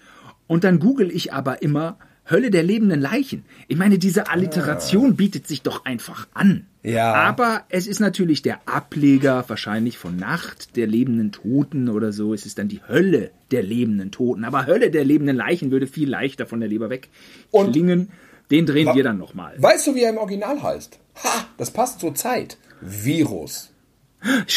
Und 0.47 0.65
dann 0.65 0.79
google 0.81 1.11
ich 1.11 1.33
aber 1.33 1.63
immer 1.63 1.97
Hölle 2.31 2.51
der 2.51 2.63
lebenden 2.63 3.01
Leichen. 3.01 3.45
Ich 3.69 3.77
meine, 3.79 3.99
diese 3.99 4.29
Alliteration 4.31 5.17
bietet 5.17 5.47
sich 5.47 5.63
doch 5.63 5.87
einfach 5.87 6.29
an. 6.35 6.67
Ja. 6.83 7.15
Aber 7.15 7.63
es 7.71 7.87
ist 7.87 8.01
natürlich 8.01 8.43
der 8.43 8.61
Ableger 8.67 9.45
wahrscheinlich 9.49 9.97
von 9.99 10.17
Nacht 10.17 10.77
der 10.77 10.87
lebenden 10.87 11.33
Toten 11.33 11.89
oder 11.89 12.13
so. 12.13 12.35
Es 12.35 12.45
ist 12.45 12.59
dann 12.59 12.69
die 12.69 12.81
Hölle 12.87 13.31
der 13.51 13.63
lebenden 13.63 14.11
Toten. 14.11 14.45
Aber 14.45 14.67
Hölle 14.67 14.91
der 14.91 15.05
lebenden 15.05 15.37
Leichen 15.37 15.71
würde 15.71 15.87
viel 15.87 16.09
leichter 16.09 16.45
von 16.47 16.61
der 16.61 16.69
Leber 16.69 16.91
weg 16.91 17.09
Und- 17.51 17.73
klingen. 17.73 18.11
Den 18.51 18.65
drehen 18.65 18.95
wir 18.95 19.03
dann 19.05 19.19
nochmal. 19.19 19.55
Weißt 19.59 19.87
du, 19.87 19.95
wie 19.95 20.03
er 20.03 20.09
im 20.09 20.17
Original 20.17 20.63
heißt? 20.63 20.99
Ha, 21.23 21.45
das 21.59 21.71
passt 21.71 22.01
zur 22.01 22.15
Zeit. 22.15 22.57
Virus. 22.81 23.71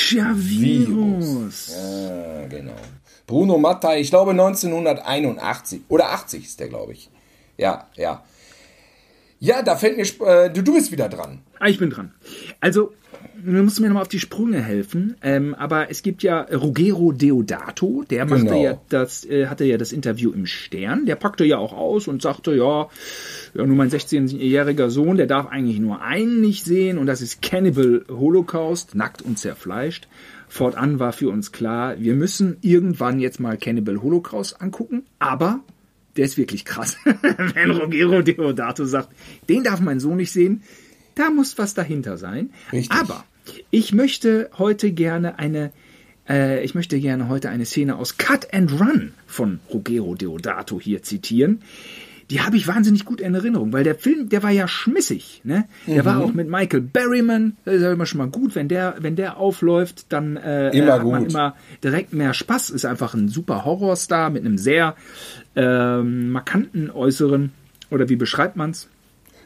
Ja, 0.09 0.31
Virus. 0.35 1.71
Ja, 1.75 2.47
genau. 2.47 2.75
Bruno 3.27 3.57
Mattei, 3.57 4.01
ich 4.01 4.09
glaube 4.09 4.31
1981 4.31 5.81
oder 5.87 6.11
80 6.11 6.43
ist 6.43 6.59
der, 6.59 6.67
glaube 6.67 6.93
ich. 6.93 7.09
Ja, 7.57 7.87
ja. 7.95 8.23
Ja, 9.39 9.61
da 9.61 9.75
fällt 9.75 9.97
mir, 9.97 10.27
äh, 10.27 10.51
du, 10.51 10.63
du 10.63 10.73
bist 10.73 10.91
wieder 10.91 11.09
dran. 11.09 11.41
Ah, 11.59 11.67
ich 11.67 11.79
bin 11.79 11.89
dran. 11.89 12.13
Also, 12.59 12.93
du 13.45 13.63
musst 13.63 13.79
mir 13.79 13.87
nochmal 13.87 14.03
auf 14.03 14.07
die 14.07 14.19
Sprünge 14.19 14.61
helfen. 14.61 15.15
Ähm, 15.21 15.55
aber 15.55 15.89
es 15.89 16.03
gibt 16.03 16.23
ja 16.23 16.41
Ruggero 16.41 17.11
Deodato, 17.11 18.03
der 18.09 18.25
machte 18.25 18.45
Genau. 18.45 18.63
ja 18.63 18.81
das, 18.89 19.25
äh, 19.25 19.47
hatte 19.47 19.65
ja 19.65 19.77
das 19.77 19.91
Interview 19.91 20.31
im 20.31 20.45
Stern. 20.45 21.05
Der 21.05 21.15
packte 21.15 21.45
ja 21.45 21.57
auch 21.57 21.73
aus 21.73 22.07
und 22.07 22.21
sagte, 22.21 22.55
ja, 22.55 22.89
ja, 23.53 23.65
nur 23.65 23.75
mein 23.75 23.89
16-jähriger 23.89 24.89
Sohn, 24.89 25.17
der 25.17 25.27
darf 25.27 25.47
eigentlich 25.47 25.79
nur 25.79 26.01
einen 26.01 26.41
nicht 26.41 26.63
sehen 26.65 26.97
und 26.97 27.07
das 27.07 27.21
ist 27.21 27.41
Cannibal 27.41 28.05
Holocaust, 28.09 28.95
nackt 28.95 29.21
und 29.21 29.37
zerfleischt. 29.39 30.07
Fortan 30.47 30.99
war 30.99 31.13
für 31.13 31.29
uns 31.29 31.51
klar, 31.51 31.95
wir 31.99 32.13
müssen 32.13 32.57
irgendwann 32.61 33.19
jetzt 33.19 33.39
mal 33.39 33.57
Cannibal 33.57 34.01
Holocaust 34.01 34.61
angucken, 34.61 35.03
aber 35.19 35.61
der 36.17 36.25
ist 36.25 36.37
wirklich 36.37 36.65
krass. 36.65 36.97
Wenn 37.53 37.71
Ruggero 37.71 38.21
Deodato 38.21 38.85
sagt, 38.85 39.09
den 39.47 39.63
darf 39.63 39.79
mein 39.79 39.99
Sohn 39.99 40.17
nicht 40.17 40.31
sehen, 40.31 40.63
da 41.15 41.29
muss 41.29 41.57
was 41.57 41.73
dahinter 41.73 42.17
sein. 42.17 42.49
Richtig. 42.71 42.97
Aber 42.97 43.23
ich 43.69 43.93
möchte 43.93 44.49
heute 44.57 44.91
gerne 44.91 45.39
eine, 45.39 45.71
äh, 46.29 46.63
ich 46.63 46.75
möchte 46.75 46.99
gerne 46.99 47.27
heute 47.29 47.49
eine 47.49 47.65
Szene 47.65 47.95
aus 47.95 48.17
Cut 48.17 48.53
and 48.53 48.71
Run 48.79 49.13
von 49.27 49.59
Ruggero 49.73 50.15
Deodato 50.15 50.79
hier 50.79 51.01
zitieren. 51.03 51.61
Die 52.29 52.39
habe 52.39 52.55
ich 52.55 52.65
wahnsinnig 52.65 53.03
gut 53.03 53.19
in 53.19 53.35
Erinnerung, 53.35 53.73
weil 53.73 53.83
der 53.83 53.95
Film, 53.95 54.29
der 54.29 54.41
war 54.41 54.51
ja 54.51 54.65
schmissig, 54.65 55.41
ne? 55.43 55.65
Der 55.85 56.03
Mhm. 56.03 56.05
war 56.05 56.19
auch 56.21 56.33
mit 56.33 56.47
Michael 56.49 56.79
Berryman, 56.79 57.57
das 57.65 57.75
ist 57.75 57.81
ja 57.81 57.91
immer 57.91 58.05
schon 58.05 58.19
mal 58.19 58.29
gut, 58.29 58.55
wenn 58.55 58.69
der, 58.69 58.95
wenn 58.99 59.17
der 59.17 59.35
aufläuft, 59.35 60.05
dann 60.13 60.37
äh, 60.37 60.69
Immer 60.69 60.93
hat 60.93 61.03
man 61.05 61.23
gut. 61.23 61.31
immer 61.31 61.55
direkt 61.83 62.13
mehr 62.13 62.33
Spaß. 62.33 62.69
Ist 62.69 62.85
einfach 62.85 63.13
ein 63.15 63.27
super 63.27 63.65
Horrorstar 63.65 64.29
mit 64.29 64.45
einem 64.45 64.57
sehr 64.57 64.95
ähm, 65.57 66.29
markanten 66.29 66.89
Äußeren. 66.89 67.51
Oder 67.89 68.07
wie 68.07 68.15
beschreibt 68.15 68.55
man's? 68.55 68.87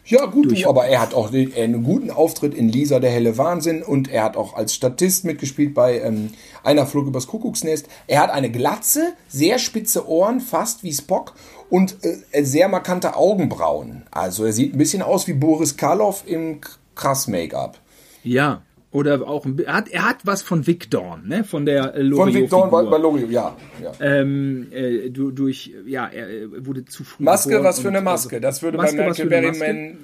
Ja, 0.08 0.26
gut, 0.26 0.52
du, 0.52 0.70
aber 0.70 0.86
er 0.86 1.02
hat 1.02 1.14
auch 1.16 1.32
den- 1.32 1.54
einen 1.56 1.84
guten 1.84 2.12
Auftritt 2.12 2.54
in 2.54 2.70
Lisa, 2.70 3.00
der 3.00 3.10
helle 3.10 3.38
Wahnsinn 3.40 3.82
und 3.82 4.08
er 4.10 4.24
hat 4.24 4.38
auch 4.38 4.54
als 4.56 4.76
Statist 4.76 5.26
mitgespielt 5.26 5.74
bei 5.74 6.00
ähm, 6.00 6.30
Einer 6.64 6.86
flog 6.86 7.08
übers 7.08 7.26
Kuckucksnest. 7.28 7.88
Er 8.08 8.22
hat 8.22 8.30
eine 8.30 8.52
Glatze, 8.52 9.14
sehr 9.28 9.58
spitze 9.60 10.08
Ohren, 10.08 10.42
fast 10.42 10.84
wie 10.84 10.94
Spock 10.94 11.34
und 11.72 11.98
äh, 12.32 12.44
sehr 12.44 12.68
markante 12.68 13.16
Augenbrauen. 13.16 14.04
Also 14.12 14.46
er 14.46 14.54
sieht 14.54 14.76
ein 14.76 14.78
bisschen 14.78 15.02
aus 15.02 15.28
wie 15.28 15.34
Boris 15.34 15.76
Karloff 15.78 16.24
im 16.28 16.62
k- 16.62 16.70
krass 16.94 17.28
Make-up. 17.28 17.80
Ja. 18.24 18.62
Oder 18.96 19.28
auch, 19.28 19.46
er 19.66 19.74
hat, 19.74 19.90
er 19.90 20.08
hat 20.08 20.20
was 20.24 20.42
von 20.42 20.66
Vic 20.68 20.90
Dawn, 20.90 21.28
ne? 21.28 21.44
Von 21.44 21.66
der 21.66 21.96
äh, 21.96 22.10
Von 22.12 22.34
Victor 22.34 22.70
Loriot-Figur. 22.72 22.92
Valorio, 22.92 23.28
ja. 23.28 23.58
ja. 23.84 23.92
ähm, 24.00 24.68
äh, 24.72 25.10
du, 25.10 25.32
durch, 25.32 25.74
ja, 25.86 26.08
er 26.08 26.66
wurde 26.66 26.86
zu 26.86 27.04
früh 27.04 27.26
Maske, 27.26 27.62
was 27.62 27.82
für 27.82 27.90
eine 27.90 28.00
Maske. 28.00 28.40
Das 28.40 28.64
würde 28.64 28.78
Maske, 28.78 28.96
bei 28.96 29.10
Michael. 29.10 29.28
Berryman. 29.28 29.98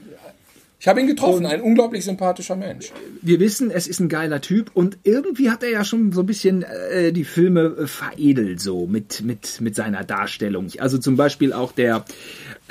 Ich 0.77 0.87
habe 0.89 0.99
ihn 0.99 1.07
getroffen, 1.07 1.45
ein 1.45 1.61
unglaublich 1.61 2.03
sympathischer 2.03 2.55
Mensch. 2.55 2.91
Wir 3.21 3.39
wissen, 3.39 3.71
es 3.71 3.87
ist 3.87 3.99
ein 4.01 4.09
geiler 4.09 4.41
Typ 4.41 4.71
und 4.73 4.97
irgendwie 5.03 5.51
hat 5.51 5.63
er 5.63 5.69
ja 5.69 5.85
schon 5.85 6.11
so 6.11 6.21
ein 6.21 6.25
bisschen 6.25 6.63
äh, 6.63 7.13
die 7.13 7.23
Filme 7.23 7.87
veredelt 7.87 8.59
so 8.59 8.87
mit, 8.87 9.21
mit, 9.21 9.61
mit 9.61 9.75
seiner 9.75 10.03
Darstellung. 10.03 10.67
Also 10.79 10.97
zum 10.97 11.15
Beispiel 11.15 11.53
auch 11.53 11.71
der 11.71 12.03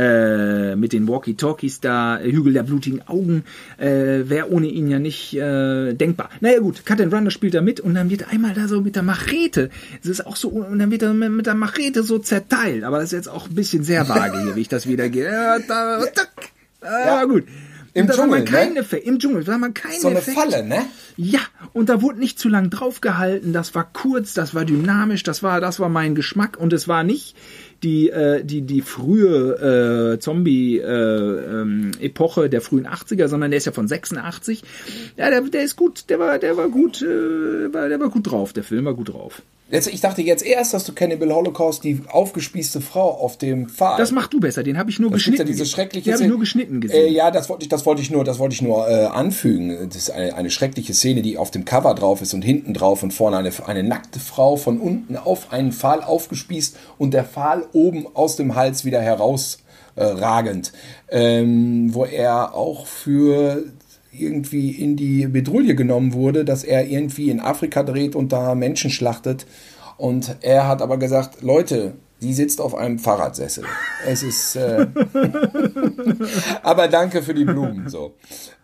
äh, 0.01 0.77
mit 0.77 0.93
den 0.95 1.07
Walkie-Talkies 1.07 1.81
da, 1.81 2.19
äh, 2.19 2.33
Hügel 2.33 2.55
der 2.55 2.63
blutigen 2.63 3.07
Augen, 3.07 3.45
äh, 3.77 4.23
wäre 4.25 4.51
ohne 4.51 4.67
ihn 4.69 4.89
ja 4.89 4.99
nicht 4.99 5.35
äh, 5.35 5.93
denkbar. 5.93 6.31
Naja 6.41 6.61
gut, 6.61 6.87
Cut 6.87 7.01
and 7.01 7.13
Run, 7.13 7.27
da 7.27 7.31
spielt 7.31 7.55
er 7.55 7.61
mit 7.61 7.81
und 7.81 7.95
dann 7.95 8.09
wird 8.09 8.33
einmal 8.33 8.55
da 8.55 8.67
so 8.67 8.81
mit 8.81 8.97
der 8.97 9.03
Machete, 9.03 9.69
es 10.03 10.09
ist 10.09 10.27
auch 10.27 10.37
so, 10.37 10.49
und 10.49 10.79
dann 10.79 10.91
wird 10.91 11.03
er 11.03 11.13
mit 11.13 11.47
der 11.47 11.55
Machete 11.55 12.03
so 12.03 12.19
zerteilt, 12.19 12.85
aber 12.85 12.97
das 12.97 13.07
ist 13.07 13.13
jetzt 13.13 13.29
auch 13.29 13.49
ein 13.49 13.55
bisschen 13.55 13.85
sehr 13.85 14.09
vage 14.09 14.43
hier, 14.43 14.57
wie 14.57 14.61
ich 14.63 14.69
das 14.69 14.87
wiedergehe. 14.87 15.31
Ja, 15.31 15.59
da, 15.59 16.03
tack. 16.15 16.31
Ah, 16.81 17.25
gut. 17.27 17.45
Im 17.93 18.07
da 18.07 18.15
sah 18.15 18.27
man 18.27 18.45
Dschungel, 18.47 18.75
ne? 18.75 18.81
Effekt. 18.81 19.07
Im 19.07 19.19
Dschungel 19.19 19.45
sah 19.45 19.59
man 19.59 19.75
keinen 19.75 20.01
So 20.01 20.09
eine 20.09 20.19
Effekt. 20.19 20.39
Falle, 20.39 20.65
ne? 20.65 20.87
Ja, 21.17 21.41
und 21.73 21.89
da 21.89 22.01
wurde 22.03 22.21
nicht 22.21 22.39
zu 22.39 22.49
lang 22.49 22.71
draufgehalten. 22.71 23.53
Das 23.53 23.75
war 23.75 23.91
kurz, 23.93 24.33
das 24.33 24.55
war 24.55 24.65
dynamisch, 24.65 25.25
das 25.25 25.43
war, 25.43 25.61
das 25.61 25.81
war 25.81 25.89
mein 25.89 26.15
Geschmack 26.15 26.57
und 26.57 26.73
es 26.73 26.87
war 26.87 27.03
nicht 27.03 27.37
die 27.83 28.11
äh, 28.11 28.45
die 28.45 28.63
die 28.63 28.83
frühe 28.83 30.15
äh, 30.15 30.19
Zombie 30.19 30.79
äh, 30.79 30.85
ähm, 30.85 31.93
der 32.51 32.61
frühen 32.61 32.87
80er, 32.87 33.29
sondern 33.29 33.51
der 33.51 33.59
ist 33.59 33.67
ja 33.67 33.73
von 33.73 33.89
86. 33.89 34.63
Ja, 35.17 35.31
der, 35.31 35.43
der 35.43 35.65
ist 35.65 35.77
gut, 35.77 36.05
der 36.09 36.19
war 36.19 36.39
der 36.39 36.57
war 36.57 36.69
gut, 36.69 37.03
äh, 37.03 37.73
war, 37.73 37.89
der 37.89 38.01
war 38.01 38.11
gut 38.11 38.31
drauf, 38.31 38.53
der 38.53 38.65
Film 38.65 38.85
war 38.85 38.95
gut 38.95 39.13
drauf. 39.13 39.43
Jetzt, 39.71 39.87
ich 39.87 40.01
dachte 40.01 40.21
jetzt 40.23 40.45
erst, 40.45 40.75
dass 40.75 40.85
du 40.85 40.93
Cannibal 40.93 41.33
Holocaust, 41.33 41.85
die 41.85 42.01
aufgespießte 42.09 42.81
Frau 42.81 43.09
auf 43.11 43.39
dem 43.39 43.69
Pfahl. 43.69 43.97
Das 43.99 44.11
mach 44.11 44.27
du 44.27 44.41
besser, 44.41 44.63
den 44.65 44.77
habe 44.77 44.91
ich 44.91 44.99
nur 44.99 45.13
Es 45.15 45.23
gibt 45.25 45.39
ja 45.39 45.45
geschnitten. 45.45 45.53
diese 45.53 45.65
schreckliche 45.71 46.13
habe 46.13 46.23
ich 46.23 46.29
nur 46.29 46.41
geschnitten 46.41 46.77
Äh, 46.79 46.81
gesehen. 46.81 47.15
ja, 47.15 47.31
das 47.31 47.49
wollte 47.49 47.63
ich, 47.63 47.69
das 47.69 47.87
wollte 47.87 48.03
ich 48.03 48.11
nur, 48.11 48.25
das 48.25 48.39
wollte 48.41 48.55
ich 48.55 48.63
nur 48.63 48.89
äh, 48.89 49.05
anfügen. 49.07 49.77
Das 49.89 49.97
ist 49.97 50.11
eine, 50.11 50.35
eine 50.35 50.51
schreckliche 50.51 50.93
Szene, 50.93 51.23
die 51.23 51.39
auf 51.39 51.51
dem 51.53 51.65
Cover 51.65 51.95
drauf 51.95 52.21
ist 52.21 52.35
und 52.35 52.43
hinten 52.43 52.75
drauf 52.75 53.03
und 53.05 53.13
vorne 53.13 53.37
eine, 53.37 53.53
eine 53.67 53.85
nackte 53.85 54.19
Frau 54.19 54.57
von 54.57 54.81
unten 54.81 55.17
auf 55.17 55.53
einen 55.53 55.71
Pfahl 55.73 56.03
aufgespießt 56.03 56.77
und 56.99 57.15
der 57.15 57.25
Pfahl 57.25 57.65
oben 57.73 58.07
aus 58.15 58.35
dem 58.37 58.57
Hals 58.57 58.85
wieder 58.85 59.01
herausragend, 59.01 60.73
äh, 61.09 61.41
ähm, 61.41 61.95
wo 61.95 62.05
er 62.05 62.55
auch 62.55 62.87
für 62.87 63.65
irgendwie 64.21 64.71
in 64.71 64.97
die 64.97 65.27
Bedrulle 65.27 65.75
genommen 65.75 66.13
wurde, 66.13 66.45
dass 66.45 66.65
er 66.65 66.87
irgendwie 66.87 67.31
in 67.31 67.41
Afrika 67.41 67.83
dreht 67.83 68.15
und 68.15 68.33
da 68.33 68.55
Menschen 68.55 68.91
schlachtet. 68.91 69.47
Und 69.97 70.37
er 70.41 70.67
hat 70.67 70.83
aber 70.83 70.97
gesagt, 70.97 71.43
Leute, 71.43 71.95
die 72.23 72.33
sitzt 72.33 72.61
auf 72.61 72.75
einem 72.75 72.99
Fahrradsessel. 72.99 73.65
Es 74.07 74.23
ist. 74.23 74.57
Äh, 74.57 74.87
aber 76.63 76.89
danke 76.89 77.23
für 77.23 77.35
die 77.35 77.45
Blumen. 77.45 77.89
So. 77.89 78.15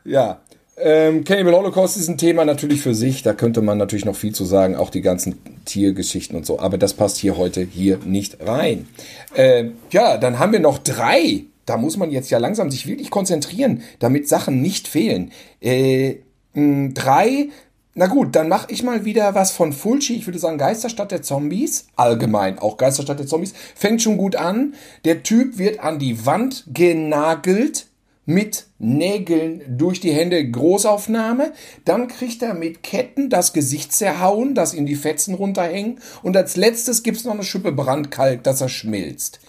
Ja. 0.04 0.40
Ähm, 0.78 1.24
Cannibal 1.24 1.54
Holocaust 1.54 1.96
ist 1.96 2.08
ein 2.08 2.18
Thema 2.18 2.44
natürlich 2.44 2.82
für 2.82 2.94
sich. 2.94 3.22
Da 3.22 3.32
könnte 3.32 3.62
man 3.62 3.78
natürlich 3.78 4.04
noch 4.04 4.16
viel 4.16 4.34
zu 4.34 4.44
sagen, 4.44 4.76
auch 4.76 4.90
die 4.90 5.00
ganzen 5.00 5.36
Tiergeschichten 5.64 6.36
und 6.36 6.44
so. 6.44 6.58
Aber 6.58 6.76
das 6.76 6.92
passt 6.92 7.16
hier 7.16 7.38
heute 7.38 7.62
hier 7.62 7.98
nicht 8.04 8.46
rein. 8.46 8.86
Ähm, 9.34 9.76
ja, 9.90 10.18
dann 10.18 10.38
haben 10.38 10.52
wir 10.52 10.60
noch 10.60 10.78
drei. 10.78 11.44
Da 11.66 11.76
muss 11.76 11.96
man 11.96 12.10
jetzt 12.10 12.30
ja 12.30 12.38
langsam 12.38 12.70
sich 12.70 12.86
wirklich 12.86 13.10
konzentrieren, 13.10 13.82
damit 13.98 14.28
Sachen 14.28 14.62
nicht 14.62 14.88
fehlen. 14.88 15.32
Äh, 15.60 16.18
mh, 16.54 16.92
drei. 16.94 17.48
Na 17.94 18.06
gut, 18.06 18.36
dann 18.36 18.48
mache 18.48 18.70
ich 18.70 18.82
mal 18.82 19.04
wieder 19.04 19.34
was 19.34 19.52
von 19.52 19.72
Fulci. 19.72 20.14
Ich 20.14 20.26
würde 20.26 20.38
sagen 20.38 20.58
Geisterstadt 20.58 21.10
der 21.10 21.22
Zombies. 21.22 21.86
Allgemein, 21.96 22.58
auch 22.58 22.76
Geisterstadt 22.76 23.18
der 23.18 23.26
Zombies. 23.26 23.54
Fängt 23.74 24.02
schon 24.02 24.16
gut 24.16 24.36
an. 24.36 24.74
Der 25.04 25.22
Typ 25.22 25.58
wird 25.58 25.80
an 25.80 25.98
die 25.98 26.24
Wand 26.24 26.64
genagelt 26.72 27.86
mit 28.26 28.66
Nägeln 28.78 29.62
durch 29.78 30.00
die 30.00 30.12
Hände 30.12 30.48
Großaufnahme. 30.50 31.52
Dann 31.84 32.08
kriegt 32.08 32.42
er 32.42 32.54
mit 32.54 32.82
Ketten 32.82 33.30
das 33.30 33.52
Gesicht 33.52 33.92
zerhauen, 33.92 34.54
dass 34.54 34.74
ihm 34.74 34.84
die 34.84 34.96
Fetzen 34.96 35.34
runterhängen. 35.34 36.00
Und 36.22 36.36
als 36.36 36.56
letztes 36.56 37.02
gibt's 37.02 37.24
noch 37.24 37.34
eine 37.34 37.44
Schippe 37.44 37.72
Brandkalk, 37.72 38.42
dass 38.42 38.60
er 38.60 38.68
schmilzt. 38.68 39.40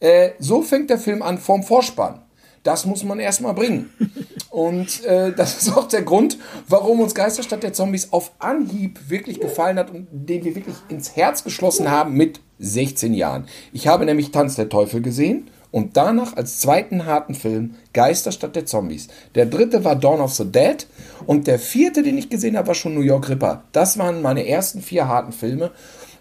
Äh, 0.00 0.30
so 0.38 0.62
fängt 0.62 0.90
der 0.90 0.98
Film 0.98 1.22
an 1.22 1.38
vorm 1.38 1.62
Vorspann. 1.62 2.22
das 2.62 2.84
muss 2.84 3.04
man 3.04 3.20
erstmal 3.20 3.54
bringen. 3.54 3.90
Und 4.50 5.04
äh, 5.04 5.32
das 5.32 5.58
ist 5.58 5.76
auch 5.76 5.86
der 5.86 6.00
Grund, 6.00 6.38
warum 6.66 7.00
uns 7.00 7.14
Geisterstadt 7.14 7.62
der 7.62 7.74
Zombies 7.74 8.12
auf 8.12 8.32
Anhieb 8.38 9.10
wirklich 9.10 9.38
gefallen 9.38 9.78
hat 9.78 9.90
und 9.90 10.08
den 10.10 10.44
wir 10.44 10.54
wirklich 10.54 10.76
ins 10.88 11.14
Herz 11.14 11.44
geschlossen 11.44 11.90
haben 11.90 12.14
mit 12.14 12.40
16 12.58 13.12
Jahren. 13.12 13.44
Ich 13.74 13.86
habe 13.86 14.06
nämlich 14.06 14.30
Tanz 14.30 14.54
der 14.54 14.70
Teufel 14.70 15.02
gesehen 15.02 15.50
und 15.70 15.98
danach 15.98 16.38
als 16.38 16.58
zweiten 16.58 17.04
harten 17.04 17.34
Film 17.34 17.74
Geisterstadt 17.92 18.56
der 18.56 18.64
Zombies. 18.64 19.08
Der 19.34 19.44
dritte 19.44 19.84
war 19.84 19.94
Dawn 19.94 20.22
of 20.22 20.32
the 20.32 20.50
Dead 20.50 20.86
und 21.26 21.46
der 21.46 21.58
vierte, 21.58 22.02
den 22.02 22.16
ich 22.16 22.30
gesehen 22.30 22.56
habe, 22.56 22.68
war 22.68 22.74
schon 22.74 22.94
New 22.94 23.02
York 23.02 23.28
Ripper. 23.28 23.64
Das 23.72 23.98
waren 23.98 24.22
meine 24.22 24.48
ersten 24.48 24.80
vier 24.80 25.06
harten 25.06 25.32
Filme 25.32 25.70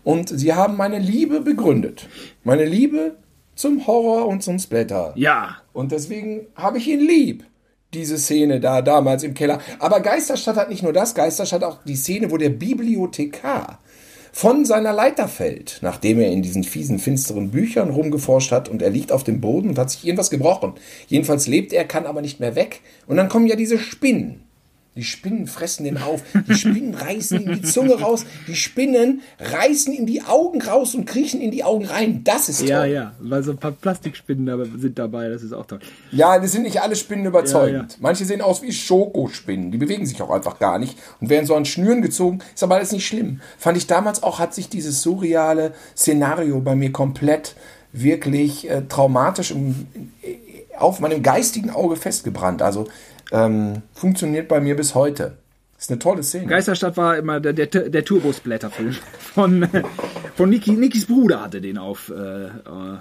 und 0.04 0.28
sie 0.28 0.54
haben 0.54 0.76
meine 0.76 1.00
Liebe 1.00 1.40
begründet. 1.40 2.10
Meine 2.44 2.66
Liebe 2.66 3.16
zum 3.56 3.88
Horror 3.88 4.28
und 4.28 4.44
zum 4.44 4.60
Splatter. 4.60 5.14
Ja. 5.16 5.58
Und 5.74 5.92
deswegen 5.92 6.48
habe 6.56 6.78
ich 6.78 6.88
ihn 6.88 7.00
lieb. 7.00 7.44
Diese 7.94 8.18
Szene 8.18 8.60
da 8.60 8.82
damals 8.82 9.24
im 9.24 9.34
Keller. 9.34 9.60
Aber 9.80 10.02
Geisterstadt 10.02 10.58
hat 10.58 10.70
nicht 10.70 10.84
nur 10.84 10.92
das, 10.92 11.16
Geisterstadt 11.16 11.64
auch 11.64 11.80
die 11.86 11.96
Szene, 11.96 12.30
wo 12.30 12.38
der 12.38 12.50
Bibliothekar 12.50 13.80
von 14.34 14.66
seiner 14.66 14.92
Leiter 14.92 15.30
fällt, 15.30 15.80
nachdem 15.82 16.20
er 16.20 16.30
in 16.30 16.42
diesen 16.42 16.66
fiesen, 16.66 17.00
finsteren 17.00 17.52
Büchern 17.52 17.92
rumgeforscht 17.92 18.52
hat 18.52 18.68
und 18.68 18.82
er 18.82 18.90
liegt 18.90 19.14
auf 19.14 19.24
dem 19.24 19.40
Boden 19.40 19.70
und 19.70 19.78
hat 19.78 19.90
sich 19.90 20.06
irgendwas 20.06 20.30
gebrochen. 20.30 20.74
Jedenfalls 21.08 21.48
lebt 21.48 21.72
er, 21.72 21.86
kann 21.86 22.06
aber 22.06 22.22
nicht 22.22 22.42
mehr 22.42 22.56
weg. 22.56 22.82
Und 23.08 23.16
dann 23.16 23.30
kommen 23.30 23.48
ja 23.48 23.56
diese 23.56 23.80
Spinnen. 23.80 24.45
Die 24.96 25.04
Spinnen 25.04 25.46
fressen 25.46 25.84
den 25.84 25.98
auf. 25.98 26.22
Die 26.48 26.54
Spinnen 26.54 26.94
reißen 26.96 27.42
ihm 27.42 27.62
die 27.62 27.62
Zunge 27.64 27.96
raus. 27.96 28.26
Die 28.48 28.56
Spinnen 28.56 29.22
reißen 29.40 29.92
ihm 29.94 30.06
die 30.06 30.22
Augen 30.24 30.62
raus 30.62 30.96
und 30.96 31.06
kriechen 31.06 31.42
in 31.42 31.52
die 31.52 31.66
Augen 31.66 31.86
rein. 31.86 32.24
Das 32.24 32.48
ist 32.48 32.60
toll. 32.60 32.70
Ja, 32.70 32.86
ja, 32.86 33.16
weil 33.20 33.44
so 33.44 33.52
ein 33.52 33.58
paar 33.58 33.74
Plastikspinnen 33.74 34.80
sind 34.80 34.98
dabei, 34.98 35.28
das 35.28 35.44
ist 35.44 35.52
auch 35.52 35.66
toll. 35.66 35.80
Ja, 36.12 36.40
das 36.40 36.54
sind 36.54 36.64
nicht 36.64 36.82
alle 36.82 36.96
Spinnen 36.96 37.26
überzeugend. 37.26 37.92
Ja, 37.92 37.98
ja. 37.98 38.02
Manche 38.02 38.24
sehen 38.24 38.40
aus 38.42 38.62
wie 38.62 38.72
Schokospinnen. 38.72 39.72
Die 39.72 39.78
bewegen 39.78 40.06
sich 40.06 40.22
auch 40.22 40.30
einfach 40.30 40.60
gar 40.60 40.80
nicht 40.80 40.98
und 41.20 41.30
werden 41.30 41.46
so 41.46 41.56
an 41.56 41.66
Schnüren 41.66 42.02
gezogen. 42.02 42.40
Ist 42.54 42.64
aber 42.64 42.76
alles 42.76 42.94
nicht 42.94 43.06
schlimm. 43.06 43.42
Fand 43.58 43.78
ich 43.78 43.88
damals 43.88 44.24
auch, 44.24 44.40
hat 44.40 44.54
sich 44.54 44.70
dieses 44.70 45.02
surreale 45.02 45.74
Szenario 45.98 46.62
bei 46.62 46.76
mir 46.76 46.94
komplett 46.94 47.56
wirklich 47.92 48.70
äh, 48.70 48.84
traumatisch 48.88 49.52
im, 49.52 49.88
auf 50.78 51.00
meinem 51.00 51.24
geistigen 51.24 51.70
Auge 51.70 51.96
festgebrannt. 51.96 52.62
Also 52.62 52.88
ähm, 53.32 53.82
funktioniert 53.94 54.48
bei 54.48 54.60
mir 54.60 54.76
bis 54.76 54.96
heute. 54.96 55.38
Ist 55.78 55.92
eine 55.92 56.00
tolle 56.00 56.24
Szene. 56.24 56.48
Geisterstadt 56.48 56.96
war 56.96 57.18
immer 57.18 57.40
der, 57.42 57.54
der, 57.54 57.68
der 57.68 58.06
Turbosblätterfilm 58.06 58.96
von, 59.20 59.68
von 60.36 60.50
Niki. 60.50 60.72
Nikis 60.72 61.06
Bruder 61.06 61.42
hatte 61.42 61.60
den 61.60 61.78
auf 61.78 62.10
äh, 62.10 62.46
äh, 62.46 62.50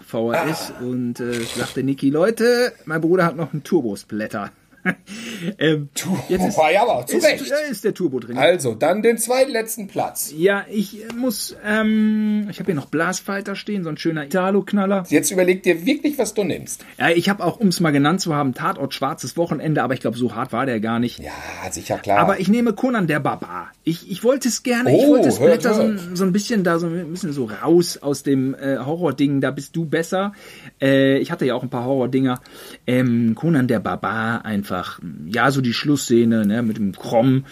VHS 0.04 0.72
und 0.80 1.20
äh, 1.20 1.40
sagte 1.56 1.84
Niki, 1.84 2.10
Leute, 2.10 2.72
mein 2.84 3.00
Bruder 3.00 3.26
hat 3.26 3.36
noch 3.36 3.52
einen 3.52 3.62
Turbosblätter. 3.62 4.50
ähm, 5.58 5.88
jetzt 6.28 6.44
ist, 6.46 6.58
ja, 6.72 6.82
aber 6.82 7.06
zu 7.06 7.16
ist, 7.16 7.24
Recht. 7.24 7.44
ist 7.70 7.84
der 7.84 7.94
Turbo 7.94 8.20
drin. 8.20 8.36
Also, 8.38 8.74
dann 8.74 9.02
den 9.02 9.18
zweitletzten 9.18 9.86
Platz. 9.88 10.32
Ja, 10.36 10.64
ich 10.70 11.02
äh, 11.02 11.12
muss, 11.14 11.56
ähm, 11.64 12.46
ich 12.50 12.58
habe 12.58 12.66
hier 12.66 12.74
noch 12.74 12.86
Blastfighter 12.86 13.56
stehen, 13.56 13.82
so 13.84 13.88
ein 13.90 13.96
schöner 13.96 14.24
Italo-Knaller. 14.24 15.04
Jetzt 15.08 15.30
überleg 15.30 15.62
dir 15.62 15.86
wirklich, 15.86 16.18
was 16.18 16.34
du 16.34 16.44
nimmst. 16.44 16.84
Ja, 16.98 17.10
ich 17.10 17.28
habe 17.28 17.44
auch, 17.44 17.58
um 17.60 17.68
es 17.68 17.80
mal 17.80 17.90
genannt 17.90 18.20
zu 18.20 18.34
haben, 18.34 18.54
Tatort 18.54 18.94
Schwarzes 18.94 19.36
Wochenende, 19.36 19.82
aber 19.82 19.94
ich 19.94 20.00
glaube, 20.00 20.16
so 20.18 20.34
hart 20.34 20.52
war 20.52 20.66
der 20.66 20.80
gar 20.80 20.98
nicht. 20.98 21.18
Ja, 21.20 21.32
sicher 21.70 21.98
klar. 21.98 22.18
Aber 22.18 22.40
ich 22.40 22.48
nehme 22.48 22.72
Conan 22.72 23.06
der 23.06 23.20
Barbar. 23.20 23.70
Ich, 23.84 24.10
ich 24.10 24.24
wollte 24.24 24.48
es 24.48 24.62
gerne, 24.62 24.90
ich 24.96 25.02
Oh, 25.04 25.10
wollte 25.10 25.28
es 25.28 25.38
hört, 25.40 25.60
Blätter 25.62 25.74
so, 25.74 25.82
hört. 25.82 25.90
ein- 26.00 26.16
so 26.16 26.24
ein 26.24 26.32
bisschen 26.32 26.64
da 26.64 26.78
so 26.78 26.86
ein 26.86 27.10
bisschen 27.10 27.32
so 27.32 27.44
raus 27.46 27.98
aus 28.00 28.22
dem 28.22 28.54
äh, 28.54 28.78
Horror-Ding, 28.78 29.40
da 29.40 29.50
bist 29.50 29.76
du 29.76 29.84
besser. 29.84 30.32
Äh, 30.80 31.18
ich 31.18 31.30
hatte 31.30 31.46
ja 31.46 31.54
auch 31.54 31.62
ein 31.62 31.70
paar 31.70 31.84
Horror-Dinger. 31.84 32.40
Ähm, 32.86 33.34
Conan 33.34 33.68
der 33.68 33.80
Barbar 33.80 34.44
einfach, 34.44 35.00
ja, 35.26 35.50
so 35.50 35.60
die 35.60 35.72
Schlussszene, 35.74 36.46
ne, 36.46 36.62
mit 36.62 36.76
dem 36.78 36.92
Krom. 36.92 37.44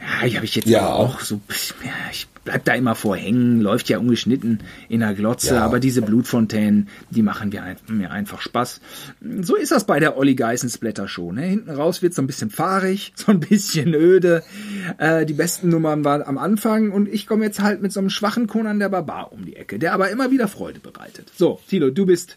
Ja, 0.00 0.26
ich 0.26 0.36
habe 0.36 0.44
ich 0.44 0.54
jetzt 0.54 0.68
Ja. 0.68 0.92
auch 0.92 1.20
so, 1.20 1.40
ja, 1.82 1.92
ich 2.12 2.26
bleib 2.44 2.64
da 2.64 2.74
immer 2.74 2.94
vor 2.94 3.16
hängen, 3.16 3.60
läuft 3.60 3.88
ja 3.88 3.98
ungeschnitten 3.98 4.60
in 4.88 5.00
der 5.00 5.14
Glotze, 5.14 5.54
Ja. 5.54 5.64
aber 5.64 5.80
diese 5.80 6.02
Blutfontänen, 6.02 6.88
die 7.10 7.22
machen 7.22 7.48
mir, 7.50 7.62
ein- 7.62 7.76
mir 7.88 8.10
einfach 8.10 8.40
Spaß. 8.40 8.80
So 9.40 9.56
ist 9.56 9.72
das 9.72 9.84
bei 9.84 9.98
der 10.00 10.16
Olli 10.18 10.34
Geißen 10.34 10.68
Splatter 10.68 11.08
schon. 11.08 11.36
Ne? 11.36 11.42
Hinten 11.42 11.70
raus 11.70 12.02
wird 12.02 12.14
so 12.14 12.22
ein 12.22 12.26
bisschen 12.26 12.50
fahrig, 12.50 13.12
so 13.16 13.32
ein 13.32 13.40
bisschen 13.40 13.94
öde. 13.94 14.42
Äh, 14.98 15.26
die 15.26 15.32
besten 15.34 15.68
Nummern 15.70 16.04
waren 16.04 16.22
am 16.22 16.38
Anfang 16.38 16.90
und 16.90 17.08
ich 17.08 17.26
komme 17.26 17.44
jetzt 17.44 17.60
halt 17.62 17.80
mit 17.82 17.92
so 17.92 18.00
einem 18.00 18.10
schwachen 18.10 18.46
Conan 18.46 18.78
der 18.78 18.88
Barbar 18.90 19.32
um 19.32 19.44
die 19.44 19.56
Ecke, 19.56 19.78
der 19.78 19.92
aber 19.94 20.10
immer 20.10 20.30
wieder 20.30 20.48
Freude 20.48 20.80
bereitet. 20.80 21.32
So, 21.36 21.60
Tilo, 21.68 21.90
du 21.90 22.04
bist, 22.06 22.36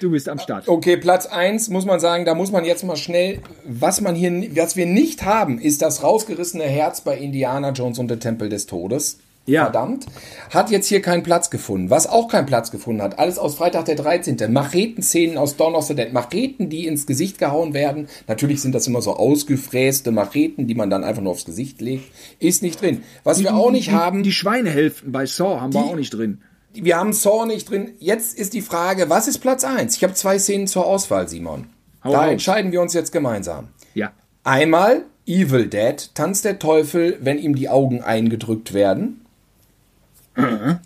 du 0.00 0.10
bist 0.10 0.28
am 0.28 0.38
Start. 0.38 0.68
Okay, 0.68 0.96
Platz 0.96 1.26
1 1.26 1.68
muss 1.70 1.84
man 1.86 1.98
sagen, 2.00 2.24
da 2.24 2.34
muss 2.34 2.52
man 2.52 2.64
jetzt 2.64 2.84
mal 2.84 2.96
schnell, 2.96 3.40
was 3.66 4.00
man 4.00 4.14
hier, 4.14 4.30
was 4.54 4.76
wir 4.76 4.86
nicht 4.86 5.24
haben, 5.24 5.58
ist 5.58 5.82
das 5.82 6.02
rausgerissene 6.02 6.64
Herz 6.64 7.00
bei 7.00 7.16
Indiana 7.18 7.70
Jones 7.72 7.98
und 7.98 8.08
der 8.08 8.18
Tempel 8.20 8.48
des 8.48 8.66
Todes. 8.66 9.18
Ja. 9.50 9.64
Verdammt. 9.64 10.06
Hat 10.50 10.70
jetzt 10.70 10.86
hier 10.86 11.02
keinen 11.02 11.22
Platz 11.22 11.50
gefunden. 11.50 11.90
Was 11.90 12.06
auch 12.06 12.28
keinen 12.28 12.46
Platz 12.46 12.70
gefunden 12.70 13.02
hat, 13.02 13.18
alles 13.18 13.38
aus 13.38 13.56
Freitag 13.56 13.86
der 13.86 13.96
13. 13.96 14.52
Macheten-Szenen 14.52 15.36
aus 15.38 15.56
Dawn 15.56 15.74
of 15.74 15.84
the 15.86 15.94
Dead. 15.94 16.12
Macheten, 16.12 16.70
die 16.70 16.86
ins 16.86 17.06
Gesicht 17.06 17.38
gehauen 17.38 17.74
werden. 17.74 18.08
Natürlich 18.28 18.62
sind 18.62 18.74
das 18.74 18.86
immer 18.86 19.02
so 19.02 19.16
ausgefräste 19.16 20.12
Macheten, 20.12 20.66
die 20.66 20.74
man 20.74 20.88
dann 20.88 21.02
einfach 21.04 21.22
nur 21.22 21.32
aufs 21.32 21.44
Gesicht 21.44 21.80
legt. 21.80 22.04
Ist 22.38 22.62
nicht 22.62 22.80
drin. 22.80 23.02
Was 23.24 23.40
wir 23.40 23.54
auch 23.54 23.70
nicht 23.72 23.88
die, 23.88 23.92
haben, 23.92 24.22
Die 24.22 24.32
Schweinehälften 24.32 25.10
bei 25.10 25.26
Saw 25.26 25.60
haben 25.60 25.74
wir 25.74 25.80
auch 25.80 25.96
nicht 25.96 26.10
drin. 26.14 26.42
wir 26.72 26.96
haben 26.96 27.12
Saw 27.12 27.46
nicht 27.46 27.68
drin. 27.70 27.90
Jetzt 27.98 28.38
ist 28.38 28.54
die 28.54 28.62
Frage, 28.62 29.10
was 29.10 29.26
ist 29.26 29.38
Platz 29.38 29.64
1? 29.64 29.96
Ich 29.96 30.04
habe 30.04 30.14
zwei 30.14 30.38
Szenen 30.38 30.68
zur 30.68 30.86
Auswahl, 30.86 31.28
Simon. 31.28 31.66
Hau 32.04 32.12
da 32.12 32.20
raus. 32.22 32.30
entscheiden 32.30 32.70
wir 32.72 32.80
uns 32.80 32.94
jetzt 32.94 33.10
gemeinsam. 33.12 33.68
Ja. 33.94 34.12
Einmal 34.44 35.04
Evil 35.26 35.66
Dead, 35.66 36.10
Tanz 36.14 36.42
der 36.42 36.58
Teufel, 36.58 37.18
wenn 37.20 37.38
ihm 37.38 37.54
die 37.54 37.68
Augen 37.68 38.00
eingedrückt 38.02 38.72
werden. 38.72 39.20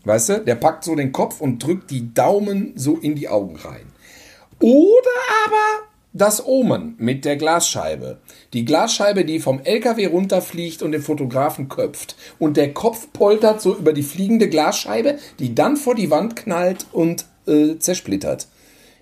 Weißt 0.05 0.29
du, 0.29 0.41
der 0.41 0.55
packt 0.55 0.85
so 0.85 0.95
den 0.95 1.13
Kopf 1.13 1.41
und 1.41 1.63
drückt 1.63 1.91
die 1.91 2.13
Daumen 2.15 2.73
so 2.77 2.97
in 2.97 3.15
die 3.15 3.29
Augen 3.29 3.57
rein. 3.57 3.87
Oder 4.61 5.11
aber 5.47 5.89
das 6.15 6.47
Omen 6.47 6.95
mit 6.99 7.25
der 7.25 7.37
Glasscheibe. 7.37 8.19
Die 8.53 8.65
Glasscheibe, 8.65 9.25
die 9.25 9.41
vom 9.41 9.61
LKW 9.61 10.07
runterfliegt 10.07 10.83
und 10.83 10.93
den 10.93 11.03
Fotografen 11.03 11.69
köpft. 11.69 12.17
Und 12.39 12.57
der 12.57 12.73
Kopf 12.73 13.09
poltert 13.13 13.61
so 13.61 13.77
über 13.77 13.93
die 13.93 14.05
fliegende 14.05 14.49
Glasscheibe, 14.49 15.19
die 15.41 15.55
dann 15.55 15.77
vor 15.77 15.97
die 15.97 16.11
Wand 16.11 16.37
knallt 16.37 16.87
und 16.93 17.27
äh, 17.47 17.79
zersplittert. 17.79 18.47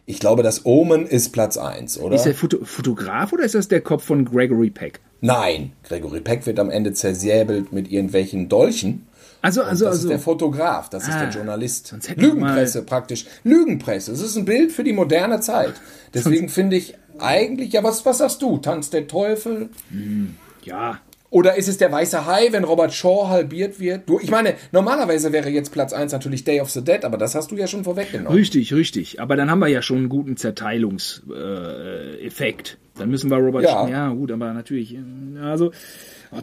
Ich 0.07 0.19
glaube, 0.19 0.43
das 0.43 0.67
Omen 0.67 1.07
ist 1.07 1.31
Platz 1.31 1.57
1, 1.57 2.01
oder? 2.01 2.17
Ist 2.17 2.25
der 2.25 2.35
Foto 2.35 2.65
Fotograf 2.65 3.33
oder 3.33 3.45
ist 3.45 3.55
das 3.55 3.69
der 3.69 3.83
Kopf 3.83 4.05
von 4.05 4.25
Gregory 4.25 4.71
Peck? 4.71 5.01
Nein, 5.21 5.73
Gregory 5.85 6.21
Peck 6.21 6.45
wird 6.47 6.59
am 6.59 6.71
Ende 6.71 6.93
zersäbelt 6.93 7.73
mit 7.73 7.93
irgendwelchen 7.93 8.49
Dolchen. 8.49 9.07
Also, 9.43 9.63
also, 9.63 9.85
Das 9.85 9.95
also. 9.97 10.07
ist 10.07 10.11
der 10.11 10.19
Fotograf, 10.21 10.89
das 10.89 11.07
ist 11.09 11.15
Ah, 11.15 11.25
der 11.27 11.35
Journalist. 11.35 11.89
sonst 11.89 12.09
hätten 12.09 12.21
wir 12.21 12.29
Lügenpresse 12.29 12.83
praktisch. 12.85 13.27
Lügenpresse. 13.45 14.13
Es 14.13 14.21
ist 14.23 14.37
ein 14.37 14.45
Bild 14.45 14.71
für 14.73 14.85
die 14.85 14.93
moderne 14.93 15.41
Zeit. 15.41 15.75
Deswegen 16.15 16.49
finde 16.49 16.77
ich 16.77 16.95
eigentlich, 17.19 17.73
ja, 17.73 17.83
was, 17.85 18.07
was 18.07 18.19
sagst 18.19 18.41
du? 18.41 18.59
Tanz 18.59 18.91
der 18.91 19.07
Teufel? 19.09 19.69
ja. 20.65 20.99
Oder 21.31 21.57
ist 21.57 21.67
es 21.67 21.79
der 21.79 21.91
weiße 21.91 22.27
Hai, 22.27 22.49
wenn 22.51 22.63
Robert 22.63 22.93
Shaw 22.93 23.29
halbiert 23.29 23.81
wird? 23.81 24.07
Du, 24.07 24.21
ich 24.21 24.31
meine, 24.31 24.53
normalerweise 24.71 25.33
wäre 25.33 25.49
jetzt 25.49 25.73
Platz 25.73 25.95
1 25.95 26.13
natürlich 26.13 26.45
Day 26.45 26.61
of 26.61 26.69
the 26.71 26.85
Dead, 26.85 27.07
aber 27.07 27.17
das 27.17 27.35
hast 27.35 27.51
du 27.51 27.57
ja 27.57 27.67
schon 27.67 27.85
vorweggenommen. 27.85 28.37
Richtig, 28.37 28.75
richtig. 28.75 29.19
Aber 29.19 29.35
dann 29.35 29.51
haben 29.51 29.61
wir 29.61 29.69
ja 29.69 29.81
schon 29.81 29.97
einen 29.97 30.09
guten 30.11 30.37
Zerteilungseffekt. 30.37 32.69
Äh, 32.73 32.77
dann 32.99 33.09
müssen 33.11 33.31
wir 33.31 33.39
Robert. 33.39 33.65
Ja. 33.65 33.89
Ja, 33.89 34.09
gut, 34.11 34.31
aber 34.31 34.53
natürlich. 34.53 34.95
äh, 34.95 34.99
Also. 35.43 35.73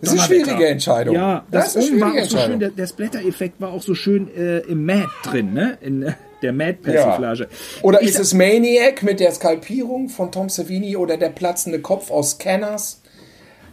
Das 0.02 0.14
ist 0.14 0.20
eine 0.20 0.22
schwierige 0.44 0.68
Entscheidung. 0.68 1.16
Ja, 1.16 1.46
Das 1.52 1.74
das, 1.74 1.76
ist 1.86 1.92
eine 1.92 2.00
schwierige 2.00 2.22
auch 2.22 2.26
so 2.26 2.30
schön, 2.30 2.40
Entscheidung. 2.40 2.60
der, 2.60 2.70
der 2.70 2.88
Splatter-Effekt 2.88 3.62
war 3.62 3.72
auch 3.74 3.82
so 3.82 3.96
schön 3.96 4.34
äh, 4.36 4.60
im 4.60 4.86
Mad 4.86 5.08
drin, 5.24 5.54
ne? 5.54 5.78
In 5.82 6.04
äh, 6.04 6.14
der 6.42 6.54
Mad-Persiflage. 6.54 7.48
Oder 7.82 8.02
Ich 8.02 8.10
ist 8.10 8.20
es 8.20 8.34
Maniac 8.34 9.04
mit 9.04 9.20
der 9.20 9.32
Skalpierung 9.32 10.10
von 10.10 10.32
Tom 10.32 10.48
Savini 10.50 10.96
oder 10.96 11.18
der 11.18 11.30
platzende 11.30 11.80
Kopf 11.80 12.12
aus 12.12 12.32
Scanners? 12.32 13.02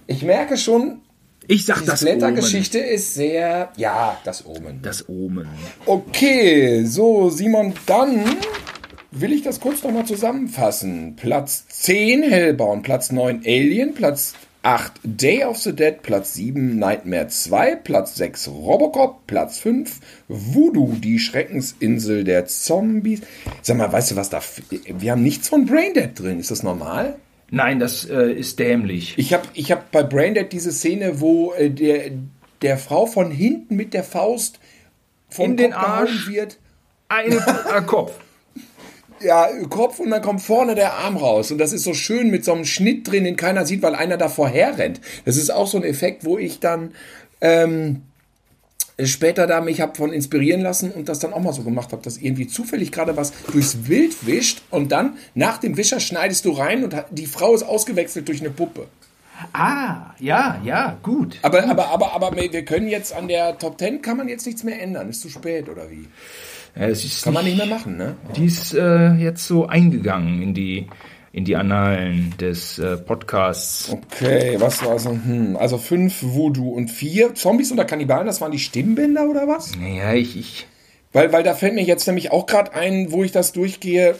Ich 0.08 0.22
merke 0.22 0.56
schon, 0.56 1.00
Ich 1.48 1.64
sag 1.66 1.80
die 1.80 1.86
das. 1.86 2.00
Splatter-Geschichte 2.00 2.78
ist 2.78 3.14
sehr, 3.14 3.70
ja, 3.76 4.16
das 4.24 4.44
Omen. 4.46 4.80
Das 4.82 5.08
Omen. 5.08 5.46
Okay, 5.84 6.84
so 6.84 7.30
Simon, 7.30 7.72
dann 7.86 8.24
will 9.12 9.32
ich 9.32 9.42
das 9.42 9.60
kurz 9.60 9.82
nochmal 9.84 10.04
zusammenfassen. 10.06 11.14
Platz 11.16 11.66
10 11.68 12.22
Hellbound, 12.24 12.82
Platz 12.82 13.12
9 13.12 13.42
Alien, 13.46 13.94
Platz 13.94 14.34
8 14.66 15.00
Day 15.04 15.44
of 15.44 15.58
the 15.58 15.72
Dead, 15.72 16.02
Platz 16.02 16.34
7 16.34 16.76
Nightmare 16.76 17.28
2, 17.28 17.76
Platz 17.76 18.16
6 18.16 18.48
Robocop, 18.48 19.24
Platz 19.28 19.60
5 19.60 20.00
Voodoo, 20.26 20.96
die 20.96 21.20
Schreckensinsel 21.20 22.24
der 22.24 22.46
Zombies. 22.46 23.20
Sag 23.62 23.76
mal, 23.76 23.92
weißt 23.92 24.10
du 24.10 24.16
was 24.16 24.28
da? 24.28 24.40
Wir 24.88 25.12
haben 25.12 25.22
nichts 25.22 25.48
von 25.48 25.66
Braindead 25.66 26.18
drin. 26.18 26.40
Ist 26.40 26.50
das 26.50 26.64
normal? 26.64 27.14
Nein, 27.52 27.78
das 27.78 28.06
äh, 28.10 28.32
ist 28.32 28.58
dämlich. 28.58 29.14
Ich 29.16 29.32
habe 29.32 29.46
ich 29.54 29.70
hab 29.70 29.92
bei 29.92 30.02
Braindead 30.02 30.52
diese 30.52 30.72
Szene, 30.72 31.20
wo 31.20 31.52
äh, 31.52 31.70
der, 31.70 32.10
der 32.60 32.76
Frau 32.76 33.06
von 33.06 33.30
hinten 33.30 33.76
mit 33.76 33.94
der 33.94 34.02
Faust 34.02 34.58
vom 35.28 35.52
In 35.52 35.56
den 35.56 35.70
Kopf 35.70 35.80
gehauen 35.80 35.98
Arsch. 36.00 36.28
wird. 36.28 36.58
Ein 37.06 37.30
äh, 37.30 37.82
Kopf. 37.86 38.18
Ja, 39.20 39.48
Kopf 39.70 39.98
und 39.98 40.10
dann 40.10 40.22
kommt 40.22 40.42
vorne 40.42 40.74
der 40.74 40.92
Arm 40.94 41.16
raus. 41.16 41.50
Und 41.50 41.58
das 41.58 41.72
ist 41.72 41.84
so 41.84 41.94
schön 41.94 42.30
mit 42.30 42.44
so 42.44 42.52
einem 42.52 42.64
Schnitt 42.64 43.10
drin, 43.10 43.24
den 43.24 43.36
keiner 43.36 43.64
sieht, 43.64 43.82
weil 43.82 43.94
einer 43.94 44.16
davor 44.16 44.48
herrennt. 44.48 45.00
Das 45.24 45.36
ist 45.36 45.50
auch 45.50 45.66
so 45.66 45.78
ein 45.78 45.84
Effekt, 45.84 46.24
wo 46.24 46.36
ich 46.38 46.60
dann 46.60 46.92
ähm, 47.40 48.02
später 49.02 49.46
da 49.46 49.60
mich 49.60 49.80
habe 49.80 49.94
von 49.94 50.12
inspirieren 50.12 50.60
lassen 50.60 50.90
und 50.90 51.08
das 51.08 51.18
dann 51.18 51.32
auch 51.32 51.40
mal 51.40 51.52
so 51.52 51.62
gemacht 51.62 51.92
habe, 51.92 52.02
dass 52.02 52.16
irgendwie 52.16 52.46
zufällig 52.46 52.92
gerade 52.92 53.16
was 53.16 53.32
durchs 53.52 53.76
Bild 53.76 54.26
wischt 54.26 54.62
und 54.70 54.92
dann 54.92 55.16
nach 55.34 55.58
dem 55.58 55.76
Wischer 55.76 56.00
schneidest 56.00 56.44
du 56.44 56.52
rein 56.52 56.84
und 56.84 56.94
die 57.10 57.26
Frau 57.26 57.54
ist 57.54 57.62
ausgewechselt 57.62 58.28
durch 58.28 58.40
eine 58.40 58.50
Puppe. 58.50 58.86
Ah, 59.52 60.14
ja, 60.18 60.60
ja, 60.64 60.96
gut. 61.02 61.38
Aber, 61.42 61.62
aber, 61.68 61.88
aber, 61.88 62.12
aber 62.14 62.36
wir 62.36 62.64
können 62.64 62.88
jetzt 62.88 63.12
an 63.12 63.28
der 63.28 63.58
Top 63.58 63.78
10 63.78 64.00
kann 64.00 64.16
man 64.16 64.28
jetzt 64.28 64.46
nichts 64.46 64.62
mehr 64.62 64.80
ändern. 64.80 65.10
Ist 65.10 65.20
zu 65.20 65.28
spät 65.28 65.68
oder 65.68 65.90
wie? 65.90 66.08
Ja, 66.78 66.88
es 66.88 67.04
ist 67.04 67.24
Kann 67.24 67.34
man 67.34 67.44
nicht 67.44 67.56
mehr 67.56 67.66
machen, 67.66 67.96
ne? 67.96 68.16
Die 68.36 68.44
ist 68.44 68.74
äh, 68.74 69.12
jetzt 69.14 69.46
so 69.46 69.66
eingegangen 69.66 70.42
in 70.42 70.54
die 70.54 70.86
in 71.32 71.44
die 71.44 71.54
Annalen 71.54 72.32
des 72.40 72.78
äh, 72.78 72.96
Podcasts. 72.96 73.90
Okay, 73.90 74.56
was 74.58 74.82
war 74.82 74.98
so? 74.98 75.10
Hm, 75.10 75.56
also 75.58 75.76
fünf 75.76 76.22
Voodoo 76.22 76.70
und 76.70 76.90
vier 76.90 77.34
Zombies 77.34 77.70
oder 77.72 77.84
Kannibalen, 77.84 78.26
das 78.26 78.40
waren 78.40 78.52
die 78.52 78.58
Stimmbänder 78.58 79.28
oder 79.28 79.46
was? 79.46 79.76
Naja, 79.76 80.14
ich, 80.14 80.34
ich 80.38 80.66
Weil, 81.12 81.34
weil 81.34 81.42
da 81.42 81.54
fällt 81.54 81.74
mir 81.74 81.82
jetzt 81.84 82.06
nämlich 82.06 82.32
auch 82.32 82.46
gerade 82.46 82.72
ein, 82.72 83.12
wo 83.12 83.22
ich 83.22 83.32
das 83.32 83.52
durchgehe. 83.52 84.16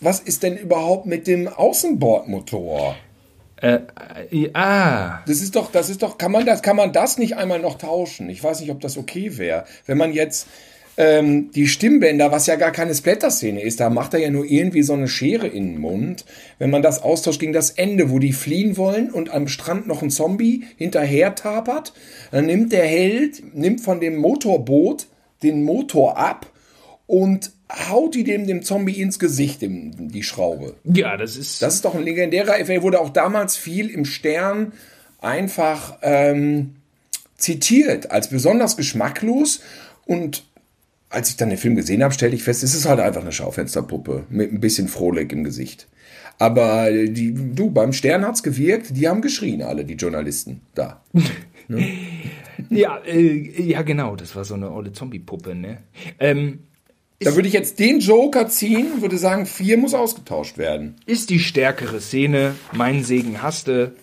Was 0.00 0.20
ist 0.20 0.44
denn 0.44 0.56
überhaupt 0.56 1.06
mit 1.06 1.26
dem 1.26 1.48
Außenbordmotor? 1.48 2.94
äh, 3.60 3.80
äh, 4.30 4.50
ah, 4.54 5.22
Das 5.26 5.40
ist 5.40 5.56
doch, 5.56 5.72
das 5.72 5.90
ist 5.90 6.02
doch, 6.02 6.18
kann 6.18 6.32
man 6.32 6.46
das, 6.46 6.62
kann 6.62 6.76
man 6.76 6.92
das 6.92 7.18
nicht 7.18 7.36
einmal 7.36 7.58
noch 7.58 7.78
tauschen? 7.78 8.30
Ich 8.30 8.42
weiß 8.42 8.60
nicht, 8.60 8.70
ob 8.70 8.80
das 8.80 8.96
okay 8.96 9.36
wäre. 9.38 9.64
Wenn 9.86 9.98
man 9.98 10.12
jetzt 10.12 10.46
ähm, 10.96 11.50
die 11.52 11.66
Stimmbänder, 11.66 12.30
was 12.32 12.46
ja 12.46 12.56
gar 12.56 12.72
keine 12.72 12.94
Splatter-Szene 12.94 13.62
ist, 13.62 13.80
da 13.80 13.90
macht 13.90 14.14
er 14.14 14.20
ja 14.20 14.30
nur 14.30 14.44
irgendwie 14.44 14.82
so 14.82 14.92
eine 14.92 15.08
Schere 15.08 15.46
in 15.46 15.72
den 15.72 15.80
Mund. 15.80 16.24
Wenn 16.58 16.70
man 16.70 16.82
das 16.82 17.02
austauscht 17.02 17.40
gegen 17.40 17.52
das 17.52 17.70
Ende, 17.70 18.10
wo 18.10 18.18
die 18.18 18.32
fliehen 18.32 18.76
wollen 18.76 19.10
und 19.10 19.30
am 19.30 19.48
Strand 19.48 19.86
noch 19.86 20.02
ein 20.02 20.10
Zombie 20.10 20.64
hinterher 20.76 21.34
tapert, 21.34 21.92
dann 22.30 22.46
nimmt 22.46 22.72
der 22.72 22.86
Held, 22.86 23.54
nimmt 23.54 23.80
von 23.80 24.00
dem 24.00 24.16
Motorboot 24.16 25.06
den 25.42 25.62
Motor 25.62 26.18
ab 26.18 26.46
und 27.06 27.52
haut 27.88 28.14
die 28.14 28.24
dem, 28.24 28.46
dem 28.46 28.62
Zombie 28.62 29.00
ins 29.00 29.18
Gesicht, 29.18 29.62
dem, 29.62 30.10
die 30.10 30.22
Schraube. 30.22 30.74
ja, 30.84 31.16
das 31.16 31.36
ist 31.36 31.62
Das 31.62 31.74
ist 31.74 31.84
doch 31.84 31.94
ein 31.94 32.02
legendärer 32.02 32.58
Effekt. 32.58 32.82
Wurde 32.82 33.00
auch 33.00 33.10
damals 33.10 33.56
viel 33.56 33.88
im 33.88 34.04
Stern 34.04 34.72
einfach 35.20 35.98
ähm, 36.02 36.76
zitiert 37.36 38.10
als 38.10 38.28
besonders 38.28 38.76
geschmacklos. 38.76 39.60
Und 40.04 40.44
als 41.10 41.28
ich 41.28 41.36
dann 41.36 41.50
den 41.50 41.58
Film 41.58 41.76
gesehen 41.76 42.02
habe, 42.02 42.14
stellte 42.14 42.36
ich 42.36 42.44
fest, 42.44 42.62
es 42.62 42.74
ist 42.74 42.88
halt 42.88 43.00
einfach 43.00 43.20
eine 43.20 43.32
Schaufensterpuppe 43.32 44.24
mit 44.30 44.52
ein 44.52 44.60
bisschen 44.60 44.88
Frohleck 44.88 45.32
im 45.32 45.44
Gesicht. 45.44 45.88
Aber 46.38 46.90
die, 46.90 47.34
du, 47.34 47.70
beim 47.70 47.92
Stern 47.92 48.24
hat's 48.24 48.42
gewirkt, 48.42 48.96
die 48.96 49.08
haben 49.08 49.20
geschrien, 49.20 49.60
alle, 49.60 49.84
die 49.84 49.94
Journalisten 49.94 50.62
da. 50.74 51.04
ja, 52.70 52.98
äh, 53.04 53.62
ja 53.62 53.82
genau, 53.82 54.16
das 54.16 54.34
war 54.34 54.44
so 54.44 54.54
eine 54.54 54.70
olle 54.70 54.92
Zombie-Puppe, 54.92 55.54
ne? 55.54 55.78
Ähm, 56.18 56.60
Da 57.18 57.34
würde 57.34 57.48
ich 57.48 57.54
jetzt 57.54 57.78
den 57.78 58.00
Joker 58.00 58.48
ziehen 58.48 59.02
würde 59.02 59.18
sagen, 59.18 59.44
vier 59.44 59.76
muss 59.76 59.92
ausgetauscht 59.92 60.56
werden. 60.56 60.94
ist 61.04 61.28
die 61.28 61.40
stärkere 61.40 62.00
Szene, 62.00 62.54
mein 62.72 63.04
Segen 63.04 63.42
hasste. 63.42 63.94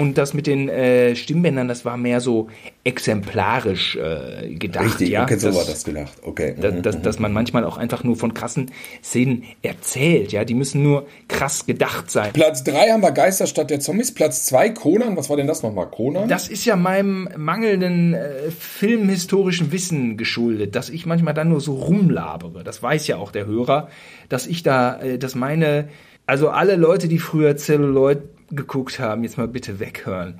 Und 0.00 0.16
das 0.16 0.32
mit 0.32 0.46
den 0.46 0.70
äh, 0.70 1.14
Stimmbändern, 1.14 1.68
das 1.68 1.84
war 1.84 1.98
mehr 1.98 2.22
so 2.22 2.48
exemplarisch 2.84 3.96
äh, 3.96 4.54
gedacht. 4.54 4.86
Richtig, 4.86 5.10
ja? 5.10 5.24
okay, 5.24 5.36
so 5.36 5.48
das, 5.48 5.56
war 5.56 5.64
das 5.66 5.84
gedacht. 5.84 6.12
Okay. 6.22 6.54
dass, 6.58 6.80
dass, 6.80 7.02
dass 7.02 7.18
man 7.18 7.34
manchmal 7.34 7.66
auch 7.66 7.76
einfach 7.76 8.02
nur 8.02 8.16
von 8.16 8.32
krassen 8.32 8.70
Szenen 9.04 9.44
erzählt. 9.60 10.32
Ja, 10.32 10.46
die 10.46 10.54
müssen 10.54 10.82
nur 10.82 11.06
krass 11.28 11.66
gedacht 11.66 12.10
sein. 12.10 12.32
Platz 12.32 12.64
drei 12.64 12.88
haben 12.88 13.02
wir 13.02 13.12
Geisterstadt 13.12 13.68
der 13.68 13.80
Zombies. 13.80 14.14
Platz 14.14 14.46
zwei 14.46 14.70
Conan. 14.70 15.18
Was 15.18 15.28
war 15.28 15.36
denn 15.36 15.46
das 15.46 15.62
nochmal? 15.62 15.90
Conan? 15.90 16.30
Das 16.30 16.48
ist 16.48 16.64
ja 16.64 16.76
meinem 16.76 17.28
mangelnden 17.36 18.14
äh, 18.14 18.50
filmhistorischen 18.58 19.70
Wissen 19.70 20.16
geschuldet, 20.16 20.76
dass 20.76 20.88
ich 20.88 21.04
manchmal 21.04 21.34
dann 21.34 21.50
nur 21.50 21.60
so 21.60 21.74
rumlabere. 21.74 22.64
Das 22.64 22.82
weiß 22.82 23.06
ja 23.06 23.18
auch 23.18 23.32
der 23.32 23.44
Hörer, 23.44 23.90
dass 24.30 24.46
ich 24.46 24.62
da, 24.62 24.98
äh, 24.98 25.18
dass 25.18 25.34
meine, 25.34 25.90
also 26.30 26.48
alle 26.48 26.76
Leute, 26.76 27.08
die 27.08 27.18
früher 27.18 27.56
Celluloid 27.56 28.20
geguckt 28.52 29.00
haben, 29.00 29.24
jetzt 29.24 29.36
mal 29.36 29.48
bitte 29.48 29.80
weghören. 29.80 30.38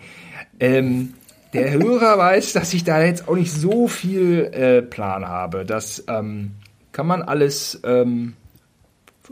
Ähm, 0.60 1.14
der 1.52 1.72
Hörer 1.72 2.16
weiß, 2.16 2.52
dass 2.52 2.72
ich 2.72 2.84
da 2.84 3.02
jetzt 3.02 3.26
auch 3.26 3.34
nicht 3.34 3.50
so 3.50 3.88
viel 3.88 4.50
äh, 4.52 4.82
Plan 4.82 5.26
habe. 5.26 5.64
Das 5.64 6.04
ähm, 6.06 6.52
kann 6.92 7.08
man 7.08 7.22
alles 7.22 7.80
ähm, 7.82 8.34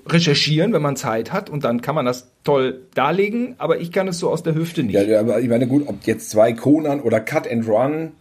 recherchieren, 0.05 0.73
wenn 0.73 0.83
man 0.83 0.97
Zeit 0.97 1.33
hat, 1.33 1.49
und 1.49 1.63
dann 1.63 1.81
kann 1.81 1.95
man 1.95 2.07
das 2.07 2.29
toll 2.43 2.81
darlegen, 2.93 3.55
aber 3.59 3.79
ich 3.79 3.93
kann 3.93 4.09
es 4.09 4.19
so 4.19 4.29
aus 4.29 4.43
der 4.43 4.57
Hüfte 4.57 4.83
nicht. 4.83 4.95
Ja, 4.97 5.21
aber 5.21 5.39
ich 5.39 5.49
meine, 5.49 5.69
gut, 5.69 5.87
ob 5.87 6.05
jetzt 6.07 6.29
zwei 6.31 6.55
Conan 6.55 7.01
oder 7.01 7.21
Cut 7.21 7.49
and 7.49 7.69
Run. 7.69 8.13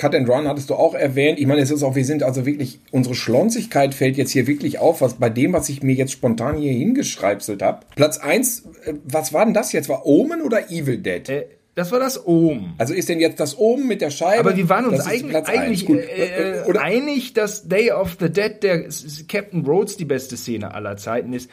Cut 0.00 0.14
and 0.14 0.26
Run 0.30 0.48
hattest 0.48 0.70
du 0.70 0.76
auch 0.76 0.94
erwähnt. 0.94 1.38
Ich 1.38 1.46
meine, 1.46 1.60
es 1.60 1.70
ist 1.70 1.82
auch, 1.82 1.94
wir 1.94 2.06
sind 2.06 2.22
also 2.22 2.46
wirklich, 2.46 2.80
unsere 2.90 3.14
Schlonzigkeit 3.14 3.92
fällt 3.92 4.16
jetzt 4.16 4.30
hier 4.30 4.46
wirklich 4.46 4.78
auf, 4.78 5.02
was 5.02 5.14
bei 5.14 5.28
dem, 5.28 5.52
was 5.52 5.68
ich 5.68 5.82
mir 5.82 5.94
jetzt 5.94 6.12
spontan 6.12 6.56
hier 6.56 6.72
hingeschreibselt 6.72 7.60
habe. 7.60 7.80
Platz 7.96 8.16
eins, 8.16 8.64
äh, 8.86 8.94
was 9.04 9.34
war 9.34 9.44
denn 9.44 9.52
das 9.52 9.72
jetzt? 9.72 9.90
War 9.90 10.06
Omen 10.06 10.40
oder 10.40 10.70
Evil 10.70 10.96
Dead? 10.96 11.28
Äh, 11.28 11.44
das 11.74 11.92
war 11.92 12.00
das 12.00 12.26
Ohm. 12.26 12.72
Also 12.78 12.94
ist 12.94 13.10
denn 13.10 13.20
jetzt 13.20 13.40
das 13.40 13.58
Omen 13.58 13.88
mit 13.88 14.00
der 14.00 14.08
Scheibe? 14.08 14.40
Aber 14.40 14.56
wir 14.56 14.70
waren 14.70 14.86
uns 14.86 15.06
eigentlich, 15.06 15.36
eigentlich 15.36 15.84
Gut. 15.84 15.98
äh, 15.98 16.62
Oder 16.66 16.80
einig, 16.80 17.34
dass 17.34 17.68
Day 17.68 17.92
of 17.92 18.16
the 18.18 18.30
Dead 18.30 18.62
der 18.62 18.86
Captain 19.28 19.66
Rhodes 19.66 19.98
die 19.98 20.06
beste 20.06 20.38
Szene 20.38 20.72
aller 20.72 20.96
Zeiten 20.96 21.34
ist. 21.34 21.50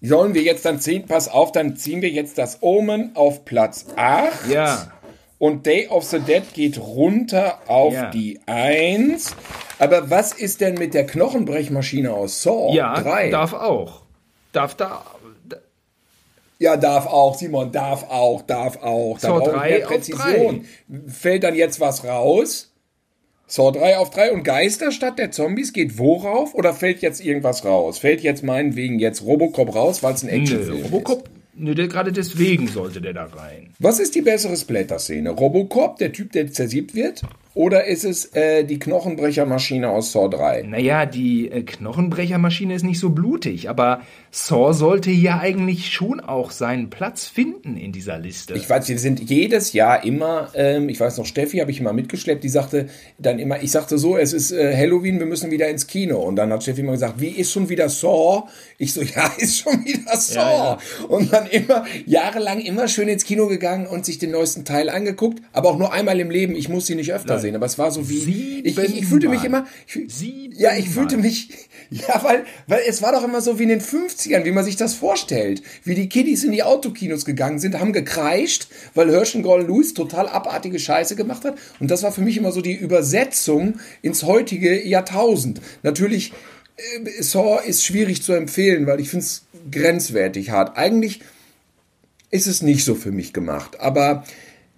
sollen 0.00 0.32
wir 0.32 0.40
jetzt 0.40 0.64
dann 0.64 0.80
ziehen? 0.80 1.04
Pass 1.06 1.28
auf, 1.28 1.52
dann 1.52 1.76
ziehen 1.76 2.00
wir 2.00 2.08
jetzt 2.08 2.38
das 2.38 2.62
Omen 2.62 3.10
auf 3.14 3.44
Platz 3.44 3.84
8. 3.96 4.50
Ja. 4.50 4.90
Und 5.38 5.66
Day 5.66 5.88
of 5.88 6.04
the 6.04 6.20
Dead 6.20 6.42
geht 6.54 6.78
runter 6.78 7.58
auf 7.66 7.92
Ja. 7.92 8.10
die 8.10 8.40
1. 8.46 9.34
Aber 9.78 10.08
was 10.10 10.32
ist 10.32 10.60
denn 10.60 10.74
mit 10.74 10.94
der 10.94 11.06
Knochenbrechmaschine 11.06 12.12
aus 12.12 12.40
Saw 12.42 12.72
Ja, 12.74 13.00
3? 13.00 13.30
darf 13.30 13.52
auch. 13.52 14.02
Darf 14.52 14.74
da. 14.76 15.04
da 15.48 15.56
ja, 16.60 16.76
darf 16.76 17.06
auch, 17.06 17.34
Simon, 17.36 17.72
darf 17.72 18.04
auch, 18.08 18.42
darf 18.42 18.76
auch. 18.82 19.18
Da 19.18 19.28
Saw 19.28 19.38
brauche 19.40 19.50
ich 19.50 19.56
3 19.56 19.68
mehr 19.70 19.82
auf 19.86 19.92
Präzision. 19.92 20.64
Fällt 21.08 21.42
dann 21.42 21.54
jetzt 21.56 21.80
was 21.80 22.04
raus? 22.04 22.70
Saw 23.46 23.72
3 23.72 23.98
auf 23.98 24.10
3 24.10 24.32
und 24.32 24.44
Geisterstadt 24.44 25.18
der 25.18 25.30
Zombies 25.32 25.72
geht 25.72 25.98
worauf? 25.98 26.54
Oder 26.54 26.72
fällt 26.72 27.02
jetzt 27.02 27.20
irgendwas 27.20 27.64
raus? 27.64 27.98
Fällt 27.98 28.22
jetzt 28.22 28.42
meinetwegen 28.44 28.98
jetzt 29.00 29.22
Robocop 29.22 29.74
raus, 29.74 30.02
weil 30.02 30.14
es 30.14 30.22
ein 30.22 30.28
Actionfilm 30.30 30.78
ist? 30.78 30.84
Robocop, 30.86 31.28
nö, 31.56 31.74
der, 31.74 31.88
gerade 31.88 32.12
deswegen 32.12 32.68
sollte 32.68 33.00
der 33.00 33.12
da 33.12 33.24
rein. 33.24 33.70
Was 33.78 34.00
ist 34.00 34.14
die 34.14 34.22
bessere 34.22 34.56
Splatter-Szene? 34.56 35.30
Robocop, 35.30 35.96
der 35.98 36.12
Typ, 36.12 36.32
der 36.32 36.50
zersiebt 36.50 36.94
wird? 36.94 37.22
Oder 37.54 37.84
ist 37.84 38.04
es 38.04 38.26
äh, 38.34 38.64
die 38.64 38.80
Knochenbrechermaschine 38.80 39.88
aus 39.88 40.10
Saw 40.10 40.28
3? 40.28 40.62
Naja, 40.62 41.06
die 41.06 41.50
äh, 41.50 41.62
Knochenbrechermaschine 41.62 42.74
ist 42.74 42.82
nicht 42.82 42.98
so 42.98 43.10
blutig, 43.10 43.70
aber 43.70 44.00
Saw 44.36 44.72
sollte 44.72 45.12
hier 45.12 45.38
eigentlich 45.38 45.92
schon 45.92 46.18
auch 46.18 46.50
seinen 46.50 46.90
Platz 46.90 47.24
finden 47.24 47.76
in 47.76 47.92
dieser 47.92 48.18
Liste. 48.18 48.54
Ich 48.54 48.68
weiß, 48.68 48.88
wir 48.88 48.98
sind 48.98 49.30
jedes 49.30 49.72
Jahr 49.72 50.04
immer, 50.04 50.50
ähm, 50.54 50.88
ich 50.88 50.98
weiß 50.98 51.18
noch, 51.18 51.24
Steffi 51.24 51.58
habe 51.58 51.70
ich 51.70 51.78
immer 51.78 51.92
mitgeschleppt, 51.92 52.42
die 52.42 52.48
sagte 52.48 52.88
dann 53.16 53.38
immer, 53.38 53.62
ich 53.62 53.70
sagte 53.70 53.96
so, 53.96 54.16
es 54.16 54.32
ist 54.32 54.50
äh, 54.50 54.76
Halloween, 54.76 55.20
wir 55.20 55.26
müssen 55.26 55.52
wieder 55.52 55.68
ins 55.68 55.86
Kino. 55.86 56.18
Und 56.20 56.34
dann 56.34 56.52
hat 56.52 56.64
Steffi 56.64 56.80
immer 56.80 56.92
gesagt, 56.92 57.20
wie 57.20 57.28
ist 57.28 57.52
schon 57.52 57.68
wieder 57.68 57.88
Saw? 57.88 58.48
Ich 58.76 58.92
so, 58.92 59.02
ja, 59.02 59.32
ist 59.38 59.60
schon 59.60 59.84
wieder 59.84 60.16
Saw. 60.16 60.40
Ja, 60.40 60.78
Und 61.06 61.32
dann 61.32 61.46
immer, 61.46 61.84
jahrelang 62.04 62.58
immer 62.58 62.88
schön 62.88 63.06
ins 63.06 63.24
Kino 63.24 63.46
gegangen 63.46 63.86
und 63.86 64.04
sich 64.04 64.18
den 64.18 64.32
neuesten 64.32 64.64
Teil 64.64 64.90
angeguckt, 64.90 65.42
aber 65.52 65.70
auch 65.70 65.78
nur 65.78 65.92
einmal 65.92 66.18
im 66.18 66.30
Leben, 66.30 66.56
ich 66.56 66.68
muss 66.68 66.86
sie 66.86 66.96
nicht 66.96 67.12
öfter 67.12 67.38
sehen. 67.38 67.54
Aber 67.54 67.66
es 67.66 67.78
war 67.78 67.92
so 67.92 68.10
wie, 68.10 68.62
ich, 68.64 68.76
ich, 68.76 68.98
ich 68.98 69.06
fühlte 69.06 69.28
mich 69.28 69.44
immer, 69.44 69.64
ich, 69.86 70.50
ja, 70.58 70.76
ich 70.76 70.90
fühlte 70.90 71.18
mich, 71.18 71.50
ja, 71.90 72.20
weil, 72.24 72.44
weil 72.66 72.80
es 72.88 73.00
war 73.00 73.12
doch 73.12 73.22
immer 73.22 73.40
so 73.40 73.60
wie 73.60 73.62
in 73.62 73.68
den 73.68 73.80
50ern, 74.24 74.44
wie 74.44 74.52
man 74.52 74.64
sich 74.64 74.76
das 74.76 74.94
vorstellt. 74.94 75.62
Wie 75.82 75.94
die 75.94 76.08
Kiddies 76.08 76.44
in 76.44 76.52
die 76.52 76.62
Autokinos 76.62 77.24
gegangen 77.24 77.58
sind, 77.58 77.78
haben 77.78 77.92
gekreischt, 77.92 78.68
weil 78.94 79.10
Hirschengorn 79.10 79.66
Lewis 79.66 79.94
total 79.94 80.28
abartige 80.28 80.78
Scheiße 80.78 81.16
gemacht 81.16 81.44
hat. 81.44 81.56
Und 81.80 81.90
das 81.90 82.02
war 82.02 82.12
für 82.12 82.22
mich 82.22 82.36
immer 82.36 82.52
so 82.52 82.60
die 82.60 82.74
Übersetzung 82.74 83.78
ins 84.02 84.22
heutige 84.24 84.86
Jahrtausend. 84.86 85.60
Natürlich, 85.82 86.32
äh, 86.76 87.22
Saw 87.22 87.60
ist 87.64 87.84
schwierig 87.84 88.22
zu 88.22 88.32
empfehlen, 88.32 88.86
weil 88.86 89.00
ich 89.00 89.08
finde 89.08 89.26
es 89.26 89.44
grenzwertig 89.70 90.50
hart. 90.50 90.76
Eigentlich 90.76 91.20
ist 92.30 92.46
es 92.46 92.62
nicht 92.62 92.84
so 92.84 92.94
für 92.94 93.12
mich 93.12 93.32
gemacht. 93.32 93.80
Aber 93.80 94.24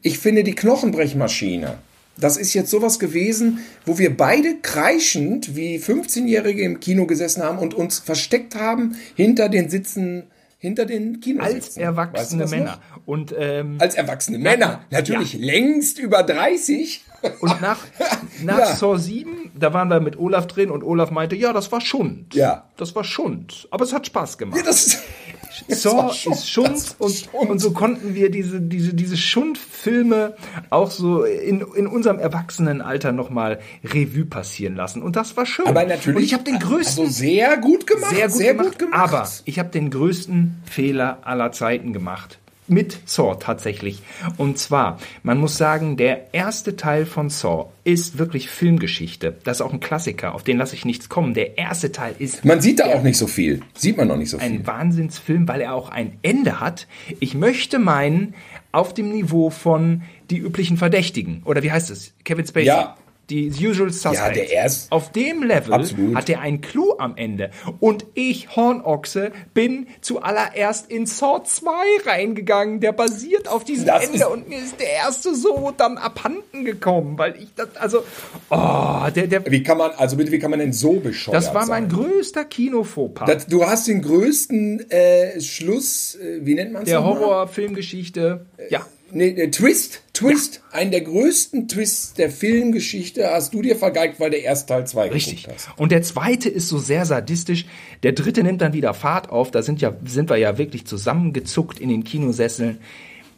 ich 0.03 0.19
finde 0.19 0.45
die 0.45 0.55
Knochenbrechmaschine, 0.55 1.79
das 2.19 2.37
ist 2.37 2.55
jetzt 2.55 2.71
sowas 2.71 2.99
gewesen, 2.99 3.59
wo 3.85 3.99
wir 3.99 4.17
beide 4.17 4.57
kreischend 4.63 5.55
wie 5.57 5.79
15-Jährige 5.79 6.63
im 6.63 6.81
Kino 6.81 7.07
gesessen 7.07 7.43
haben 7.43 7.59
und 7.59 7.75
uns 7.75 7.99
versteckt 7.99 8.55
haben 8.55 8.97
hinter 9.15 9.49
den 9.49 9.69
Sitzen, 9.69 10.25
hinter 10.59 10.87
den 10.87 11.21
Kinositzen. 11.21 11.55
als 11.57 11.77
erwachsene 11.77 12.45
Weißt 12.45 12.53
du 12.53 12.57
Männer. 12.57 12.71
noch? 12.95 13.07
Und 13.07 13.35
ähm, 13.39 13.77
Als 13.79 13.95
erwachsene 13.95 14.39
Männer. 14.39 14.81
Natürlich 14.91 15.35
längst 15.35 15.99
über 15.99 16.23
30. 16.23 17.05
Und 17.41 17.61
nach, 17.61 17.79
nach 18.43 18.59
Ja. 18.59 18.75
Saw 18.75 18.97
7, 18.99 19.51
da 19.59 19.73
waren 19.73 19.89
wir 19.89 20.01
mit 20.01 20.19
Olaf 20.19 20.47
drin 20.47 20.71
und 20.71 20.83
Olaf 20.83 21.11
meinte, 21.11 21.37
ja, 21.37 21.53
das 21.53 21.71
war 21.71 21.81
Schund. 21.81 22.35
Ja. 22.35 22.69
Das 22.77 22.95
war 22.97 23.05
Schund. 23.05 23.69
Aber 23.71 23.85
es 23.85 23.93
hat 23.93 24.07
Spaß 24.07 24.39
gemacht. 24.39 24.61
Das, 24.67 24.85
das 24.87 25.03
Schund, 25.51 26.27
ist 26.27 26.49
Schund 26.49 26.97
und, 26.99 27.13
Schund. 27.13 27.51
und 27.51 27.59
so 27.59 27.73
konnten 27.73 28.15
wir 28.15 28.31
diese, 28.31 28.61
diese, 28.61 28.95
diese 28.95 29.17
Schundfilme 29.17 30.35
auch 30.71 30.91
so 30.91 31.25
in, 31.25 31.61
in 31.75 31.87
unserem 31.87 32.19
Erwachsenenalter 32.19 33.13
nochmal 33.13 33.59
Revue 33.85 34.25
passieren 34.25 34.77
lassen. 34.77 35.03
Und 35.03 35.17
das 35.17 35.37
war 35.37 35.47
schön. 35.47 35.67
Aber 35.67 35.85
natürlich. 35.85 36.17
Und 36.17 36.23
ich 36.23 36.35
habe 36.35 36.45
den 36.45 36.59
größten 36.59 37.07
Also 37.07 37.19
sehr 37.19 37.57
gut 37.59 37.87
gemacht. 37.87 38.15
sehr 38.15 38.29
gut, 38.29 38.37
sehr 38.37 38.55
gemacht, 38.55 38.71
gut 38.71 38.79
gemacht. 38.79 39.13
Aber 39.13 39.29
ich 39.45 39.59
habe 39.59 39.69
den 39.71 39.91
größten 39.91 40.63
Fehler 40.65 41.19
aller 41.23 41.53
Zeiten 41.53 41.93
gemacht. 41.93 42.39
Mit 42.69 42.99
Saw 43.05 43.37
tatsächlich. 43.39 44.03
Und 44.37 44.59
zwar, 44.59 44.99
man 45.23 45.39
muss 45.39 45.57
sagen, 45.57 45.97
der 45.97 46.35
erste 46.35 46.77
Teil 46.77 47.07
von 47.07 47.31
Saw 47.31 47.67
ist 47.85 48.19
wirklich 48.19 48.49
Filmgeschichte. 48.49 49.37
Das 49.45 49.59
ist 49.59 49.61
auch 49.61 49.73
ein 49.73 49.81
Klassiker, 49.81 50.35
auf 50.35 50.43
den 50.43 50.59
lasse 50.59 50.75
ich 50.75 50.85
nichts 50.85 51.09
kommen. 51.09 51.35
Der 51.35 51.59
erste 51.59 51.93
Teil 51.93 52.15
ist 52.19 52.45
man 52.45 52.61
sieht 52.61 52.81
da 52.81 52.87
auch 52.87 53.03
nicht 53.03 53.19
so 53.19 53.27
viel. 53.27 53.61
Sieht 53.75 53.97
man 53.97 54.09
noch 54.09 54.17
nicht 54.17 54.31
so 54.31 54.39
viel. 54.39 54.47
ein 54.47 54.67
Wahnsinnsfilm, 54.67 55.47
weil 55.47 55.61
er 55.61 55.75
auch 55.75 55.91
ein 55.91 56.19
Ende 56.23 56.61
hat. 56.61 56.87
Ich 57.21 57.35
möchte 57.35 57.79
meinen, 57.79 58.35
auf 58.73 58.93
dem 58.93 59.11
Niveau 59.11 59.51
von 59.51 60.03
Die 60.31 60.39
üblichen 60.39 60.77
Verdächtigen. 60.77 61.43
Oder 61.45 61.63
wie 61.63 61.71
heißt 61.73 61.91
es? 61.91 62.13
Kevin 62.25 62.47
Spacey. 62.47 62.67
Ja. 62.67 62.97
Die 63.29 63.49
Usual 63.51 63.91
Suspects. 63.91 64.19
Ja, 64.19 64.31
der 64.31 64.51
erst- 64.53 64.93
Auf 64.93 65.11
dem 65.11 65.43
Level 65.43 65.73
Absolut. 65.75 66.15
hat 66.15 66.29
er 66.29 66.41
einen 66.41 66.61
Clou 66.61 66.95
am 66.99 67.17
Ende. 67.17 67.51
Und 67.81 68.07
ich, 68.15 68.55
Hornochse, 68.55 69.33
bin 69.53 69.89
zuallererst 70.01 70.89
in 70.91 71.07
Saw 71.07 71.43
2 71.43 71.71
reingegangen. 72.07 72.79
Der 72.81 72.93
basiert 72.93 73.49
auf 73.49 73.65
diesem 73.65 73.87
Das 73.87 74.09
Ende. 74.09 74.29
Und 74.29 74.49
mir 74.49 74.59
ist 74.59 74.79
der 74.79 74.91
erste 74.93 75.35
so 75.35 75.73
dann 75.77 75.99
abhanden 75.99 76.65
gekommen. 76.65 77.19
Weil 77.19 77.35
ich 77.37 77.49
das, 77.57 77.77
also, 77.77 78.05
oh, 78.51 79.07
der, 79.15 79.27
der, 79.27 79.51
Wie 79.51 79.63
kann 79.63 79.79
man, 79.79 79.91
also 79.97 80.17
bitte, 80.17 80.31
wie 80.31 80.39
kann 80.39 80.51
man 80.53 80.61
denn 80.61 80.73
so 80.73 80.93
bescheuert 81.01 81.37
das 81.37 81.53
war 81.53 81.67
mein 81.67 81.91
sein? 81.91 81.99
größter 81.99 82.45
Kinofauxpas. 82.45 83.47
Du 83.49 83.65
hast 83.67 83.89
den 83.89 84.03
größten 84.03 84.89
äh, 84.91 85.41
Schluss, 85.41 86.15
äh, 86.15 86.41
wie 86.47 86.55
nennt 86.55 86.73
man 86.73 86.83
es 86.85 86.89
der 86.91 87.03
Horrorfilmgeschichte. 87.05 88.47
Ja. 88.71 88.87
Nee, 89.13 89.35
der 89.35 89.51
Twist, 89.53 90.03
Twist, 90.13 90.63
einen 90.73 90.91
der 90.91 91.03
größten 91.03 91.69
Twists 91.69 92.15
der 92.15 92.31
Filmgeschichte 92.31 93.31
hast 93.31 93.55
du 93.55 93.63
dir 93.63 93.77
vergeigt, 93.77 94.19
weil 94.19 94.31
der 94.31 94.43
erste 94.43 94.73
Teil 94.73 94.87
2 94.87 95.11
Richtig. 95.11 95.47
hast. 95.49 95.69
Und 95.77 95.93
der 95.93 96.03
zweite 96.03 96.49
ist 96.49 96.69
so 96.69 96.79
sehr 96.79 97.07
sadistisch. 97.07 97.67
Der 98.03 98.13
dritte 98.13 98.43
nimmt 98.43 98.63
dann 98.63 98.73
wieder 98.73 98.95
Fahrt 98.95 99.31
auf. 99.31 99.51
Da 99.51 99.63
sind 99.63 99.81
ja, 99.81 99.95
sind 100.05 100.29
wir 100.29 100.37
ja 100.39 100.59
wirklich 100.59 100.87
zusammengezuckt 100.87 101.79
in 101.79 101.89
den 101.89 102.03
Kinosesseln. 102.03 102.79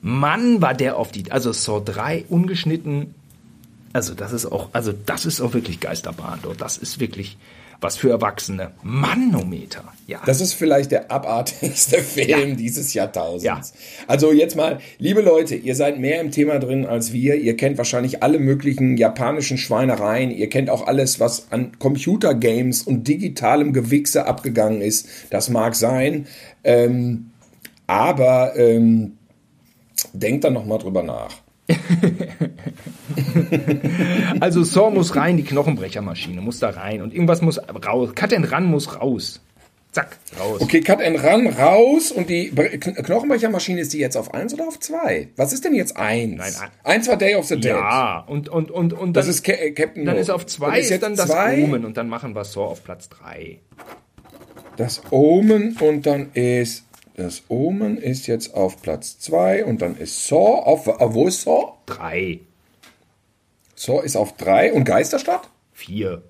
Mann, 0.00 0.62
war 0.62 0.74
der 0.74 0.96
auf 0.96 1.10
die, 1.10 1.30
also 1.30 1.52
Saw 1.52 1.82
3 1.84 2.24
ungeschnitten. 2.28 3.14
Also 3.92 4.14
das 4.14 4.32
ist 4.32 4.46
auch, 4.46 4.70
also 4.72 4.92
das 4.92 5.26
ist 5.26 5.40
auch 5.40 5.52
wirklich 5.52 5.80
Geisterbahn. 5.80 6.38
dort. 6.42 6.60
Das 6.60 6.78
ist 6.78 7.00
wirklich 7.00 7.36
was 7.80 7.96
für 7.96 8.10
Erwachsene. 8.10 8.72
Manometer. 8.82 9.84
Ja. 10.08 10.20
Das 10.26 10.40
ist 10.40 10.52
vielleicht 10.54 10.90
der 10.90 11.10
abartigste 11.12 11.98
Film 12.02 12.50
Ja. 12.50 12.54
dieses 12.56 12.92
Jahrtausends. 12.94 13.44
Ja. 13.44 13.60
Also 14.08 14.32
jetzt 14.32 14.56
mal, 14.56 14.78
liebe 14.98 15.20
Leute, 15.20 15.54
ihr 15.54 15.74
seid 15.76 15.98
mehr 16.00 16.20
im 16.20 16.30
Thema 16.32 16.58
drin 16.58 16.86
als 16.86 17.12
wir. 17.12 17.36
Ihr 17.36 17.56
kennt 17.56 17.78
wahrscheinlich 17.78 18.22
alle 18.22 18.38
möglichen 18.40 18.96
japanischen 18.96 19.58
Schweinereien. 19.58 20.30
Ihr 20.30 20.48
kennt 20.48 20.70
auch 20.70 20.86
alles, 20.86 21.20
was 21.20 21.52
an 21.52 21.78
Computergames 21.78 22.82
und 22.82 23.06
digitalem 23.06 23.72
Gewichse 23.72 24.26
abgegangen 24.26 24.80
ist. 24.82 25.08
Das 25.30 25.48
mag 25.48 25.74
sein. 25.76 26.26
Ähm, 26.64 27.30
aber 27.86 28.56
ähm, 28.56 29.12
denkt 30.12 30.44
dann 30.44 30.54
noch 30.54 30.64
mal 30.66 30.78
drüber 30.78 31.02
nach. 31.02 31.34
also 34.40 34.62
Saw 34.62 34.90
muss 34.90 35.16
rein, 35.16 35.36
die 35.36 35.44
Knochenbrechermaschine 35.44 36.40
muss 36.40 36.58
da 36.58 36.70
rein 36.70 37.02
und 37.02 37.12
irgendwas 37.12 37.42
muss 37.42 37.58
raus. 37.58 38.10
Cut 38.14 38.32
and 38.32 38.52
Run 38.52 38.64
muss 38.64 39.00
raus. 39.00 39.40
Zack, 39.90 40.18
raus. 40.38 40.60
Okay, 40.60 40.82
Cut 40.82 41.00
and 41.00 41.22
Run 41.24 41.46
raus 41.46 42.12
und 42.12 42.28
die 42.28 42.50
Knochenbrechermaschine 42.50 43.80
ist 43.80 43.94
die 43.94 43.98
jetzt 43.98 44.16
auf 44.16 44.34
1 44.34 44.52
oder 44.54 44.68
auf 44.68 44.78
2? 44.78 45.28
Was 45.36 45.52
ist 45.54 45.64
denn 45.64 45.74
jetzt 45.74 45.96
1? 45.96 46.36
Nein, 46.36 46.52
1 46.84 47.08
war 47.08 47.16
Day 47.16 47.34
of 47.36 47.46
the 47.46 47.56
Dead. 47.56 47.72
Ja, 47.72 48.24
und, 48.26 48.50
und, 48.50 48.70
und, 48.70 48.92
und 48.92 49.00
dann, 49.00 49.12
das 49.14 49.28
ist 49.28 49.44
Ca 49.44 49.52
äh, 49.52 49.70
Captain 49.72 50.04
Dann 50.04 50.16
ist 50.16 50.30
auf 50.30 50.44
2 50.44 50.78
ist, 50.78 50.90
ist, 50.90 51.02
dann 51.02 51.16
das? 51.16 51.30
Omen 51.30 51.86
und 51.86 51.96
dann 51.96 52.08
machen 52.08 52.34
wir 52.34 52.44
Saw 52.44 52.66
auf 52.66 52.84
Platz 52.84 53.08
3. 53.08 53.58
Das 54.76 55.02
Omen 55.10 55.76
und 55.80 56.06
dann 56.06 56.32
ist 56.34 56.84
das 57.16 57.42
Omen 57.48 57.98
ist 57.98 58.28
jetzt 58.28 58.54
auf 58.54 58.80
Platz 58.80 59.18
2 59.18 59.64
und 59.64 59.82
dann 59.82 59.96
ist 59.96 60.28
Saw 60.28 60.36
auf, 60.36 60.86
äh, 60.86 60.92
wo 61.00 61.26
ist 61.26 61.42
Saw? 61.42 61.72
3. 61.86 62.40
Zor 63.78 64.02
ist 64.04 64.16
auf 64.16 64.36
drei 64.36 64.72
und 64.72 64.84
Geisterstadt? 64.84 65.48
Vier. 65.72 66.22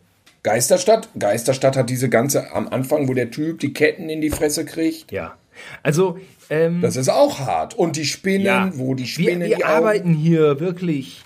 Geisterstadt? 0.42 1.09
Geisterstadt 1.18 1.76
hat 1.76 1.90
diese 1.90 2.09
ganze 2.09 2.53
am 2.53 2.68
Anfang, 2.68 3.09
wo 3.09 3.14
der 3.14 3.30
Typ 3.30 3.61
die 3.61 3.72
Ketten 3.72 4.09
in 4.09 4.20
die 4.20 4.30
Fresse 4.30 4.64
kriegt. 4.64 5.11
Ja. 5.11 5.36
Also. 5.82 6.18
Ähm, 6.51 6.80
das 6.82 6.96
ist 6.96 7.09
auch 7.09 7.40
hart. 7.40 7.74
Und 7.74 7.96
die 7.96 8.05
Spinnen, 8.05 8.46
ja. 8.46 8.70
wo 8.74 8.94
die 8.94 9.07
Spinnen. 9.07 9.40
Wir, 9.40 9.49
wir 9.49 9.57
die 9.57 9.64
arbeiten 9.64 10.12
hier 10.12 10.61
wirklich 10.61 11.24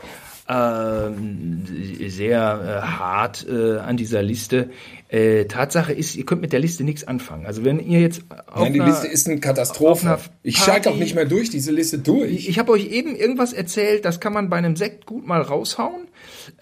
ähm, 0.49 1.65
sehr 2.09 2.83
äh, 2.83 2.87
hart 2.87 3.47
äh, 3.49 3.79
an 3.79 3.97
dieser 3.97 4.23
Liste. 4.23 4.71
Äh, 5.09 5.45
Tatsache 5.45 5.93
ist, 5.93 6.17
ihr 6.17 6.25
könnt 6.25 6.41
mit 6.41 6.53
der 6.53 6.61
Liste 6.61 6.85
nichts 6.85 7.05
anfangen. 7.05 7.47
Also 7.47 7.65
wenn 7.65 7.79
ihr 7.81 8.01
jetzt 8.01 8.23
auf 8.47 8.63
Nein, 8.63 8.73
die 8.73 8.81
Liste 8.81 9.07
ist 9.07 9.29
eine 9.29 9.41
Katastrophe. 9.41 10.19
ich 10.43 10.57
schalte 10.57 10.91
auch 10.91 10.97
nicht 10.97 11.15
mehr 11.15 11.27
durch 11.27 11.51
diese 11.51 11.71
Liste 11.71 11.99
durch. 11.99 12.33
Ich, 12.33 12.49
ich 12.49 12.59
habe 12.59 12.73
euch 12.73 12.91
eben 12.91 13.15
irgendwas 13.15 13.53
erzählt, 13.53 14.05
das 14.05 14.21
kann 14.21 14.33
man 14.33 14.49
bei 14.49 14.57
einem 14.57 14.77
Sekt 14.77 15.07
gut 15.07 15.27
mal 15.27 15.43
raushauen. 15.43 16.09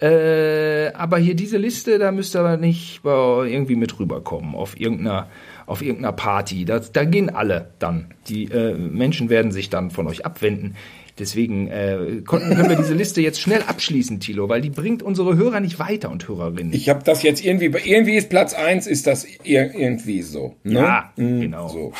Äh, 0.01 0.91
aber 0.93 1.17
hier 1.17 1.35
diese 1.35 1.57
Liste, 1.57 1.97
da 1.99 2.11
müsst 2.11 2.35
ihr 2.35 2.39
aber 2.39 2.57
nicht 2.57 3.01
äh, 3.05 3.53
irgendwie 3.53 3.75
mit 3.75 3.99
rüberkommen 3.99 4.55
auf 4.55 4.79
irgendeiner, 4.79 5.27
auf 5.65 5.81
irgendeiner 5.81 6.13
Party. 6.13 6.65
Da, 6.65 6.79
da 6.79 7.03
gehen 7.05 7.29
alle 7.29 7.71
dann. 7.79 8.13
Die 8.27 8.45
äh, 8.45 8.73
Menschen 8.73 9.29
werden 9.29 9.51
sich 9.51 9.69
dann 9.69 9.91
von 9.91 10.07
euch 10.07 10.25
abwenden. 10.25 10.75
Deswegen 11.19 11.67
äh, 11.67 12.21
konnten, 12.25 12.55
können 12.55 12.69
wir 12.69 12.77
diese 12.77 12.93
Liste 12.93 13.21
jetzt 13.21 13.39
schnell 13.39 13.61
abschließen, 13.61 14.19
Thilo, 14.19 14.49
weil 14.49 14.61
die 14.61 14.69
bringt 14.69 15.03
unsere 15.03 15.35
Hörer 15.35 15.59
nicht 15.59 15.77
weiter 15.77 16.09
und 16.09 16.27
Hörerinnen. 16.27 16.73
Ich 16.73 16.89
habe 16.89 17.03
das 17.03 17.21
jetzt 17.21 17.43
irgendwie, 17.43 17.65
irgendwie 17.65 18.15
ist 18.15 18.29
Platz 18.29 18.53
1, 18.53 18.87
ist 18.87 19.07
das 19.07 19.27
ir 19.43 19.73
irgendwie 19.75 20.21
so. 20.21 20.55
Ne? 20.63 20.79
ja, 20.79 21.11
Mm, 21.17 21.41
genau. 21.41 21.67
So. 21.67 21.93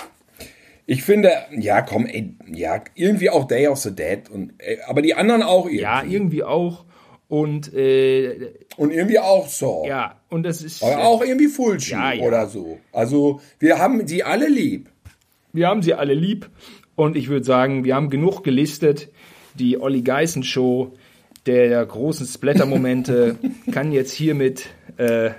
Ich 0.86 1.04
finde, 1.04 1.32
ja, 1.58 1.82
komm, 1.82 2.06
ey, 2.06 2.34
ja, 2.52 2.82
irgendwie 2.96 3.30
auch 3.30 3.48
Day 3.48 3.68
of 3.68 3.78
the 3.78 3.96
Dead. 3.96 4.30
Und, 4.30 4.54
ey, 4.58 4.80
aber 4.88 5.02
die 5.02 5.14
anderen 5.14 5.44
auch 5.44 5.66
irgendwie. 5.66 5.82
Ja, 5.84 6.04
irgendwie 6.04 6.44
auch. 6.44 6.86
Und 7.32 7.74
äh, 7.74 8.52
Und 8.76 8.92
irgendwie 8.92 9.18
auch 9.18 9.48
so. 9.48 9.86
ja, 9.88 10.18
und 10.28 10.44
das 10.44 10.62
ist. 10.62 10.84
Aber 10.84 11.06
auch 11.06 11.24
irgendwie 11.24 11.48
Fulci 11.48 11.92
Ja, 11.94 12.12
ja. 12.12 12.24
oder 12.24 12.46
so. 12.48 12.78
Also, 12.92 13.40
wir 13.58 13.80
haben 13.80 14.06
die 14.06 14.26
alle 14.26 14.50
lieb. 14.50 14.90
Wir 15.54 15.70
haben 15.70 15.82
sie 15.82 15.94
alle 15.94 16.14
lieb 16.14 16.50
und 16.98 17.16
ich 17.16 17.30
würde 17.30 17.46
sagen, 17.46 17.86
wir 17.86 17.96
haben 17.96 18.10
genug 18.10 18.44
gelistet. 18.44 19.08
Die 19.56 19.80
Olli 19.80 20.02
Geißen 20.02 20.44
Show 20.44 20.92
der 21.46 21.86
großen 21.86 22.28
Splatter-Momente 22.28 23.38
kann 23.72 23.94
jetzt 23.94 24.12
hiermit 24.12 24.66
äh, 24.98 25.30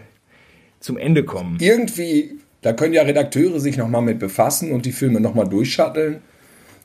zum 0.81 0.97
Ende 0.97 1.25
kommen. 1.25 1.59
Irgendwie, 1.61 2.39
da 2.63 2.73
können 2.73 2.95
ja 2.95 3.03
Redakteure 3.03 3.61
sich 3.61 3.77
nochmal 3.77 4.01
mit 4.01 4.19
befassen 4.19 4.73
und 4.73 4.87
die 4.87 4.93
Filme 4.93 5.21
nochmal 5.21 5.47
durchschatteln 5.47 6.23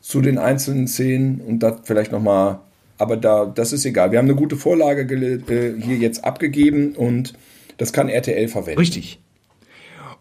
zu 0.02 0.20
den 0.20 0.38
einzelnen 0.38 0.90
Szenen 0.90 1.40
und 1.40 1.60
das 1.60 1.78
vielleicht 1.86 2.12
nochmal. 2.12 2.60
Aber 2.98 3.18
da, 3.18 3.46
das 3.46 3.74
ist 3.74 3.86
egal. 3.86 4.12
Wir 4.12 4.18
haben 4.20 4.26
eine 4.26 4.36
gute 4.36 4.56
Vorlage 4.56 5.02
äh, 5.14 5.80
hier 5.82 5.98
jetzt 5.98 6.24
abgegeben 6.26 6.96
und 6.96 7.34
das 7.78 7.94
kann 7.94 8.10
RTL 8.10 8.48
verwenden. 8.48 8.80
Richtig. 8.80 9.20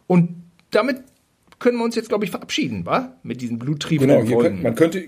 Und 0.07 0.31
damit 0.70 0.99
können 1.59 1.79
wir 1.79 1.85
uns 1.85 1.95
jetzt, 1.95 2.09
glaube 2.11 2.24
ich, 2.24 2.31
verabschieden, 2.31 2.85
wa? 2.85 3.16
Mit 3.22 3.41
diesen 3.41 3.59
Genau, 3.59 3.64
bluttriebenden 3.66 4.22
hier 4.27 4.35
Folgen. 4.35 4.49
könnt, 4.51 4.62
man 4.62 4.74
könnte. 4.74 5.05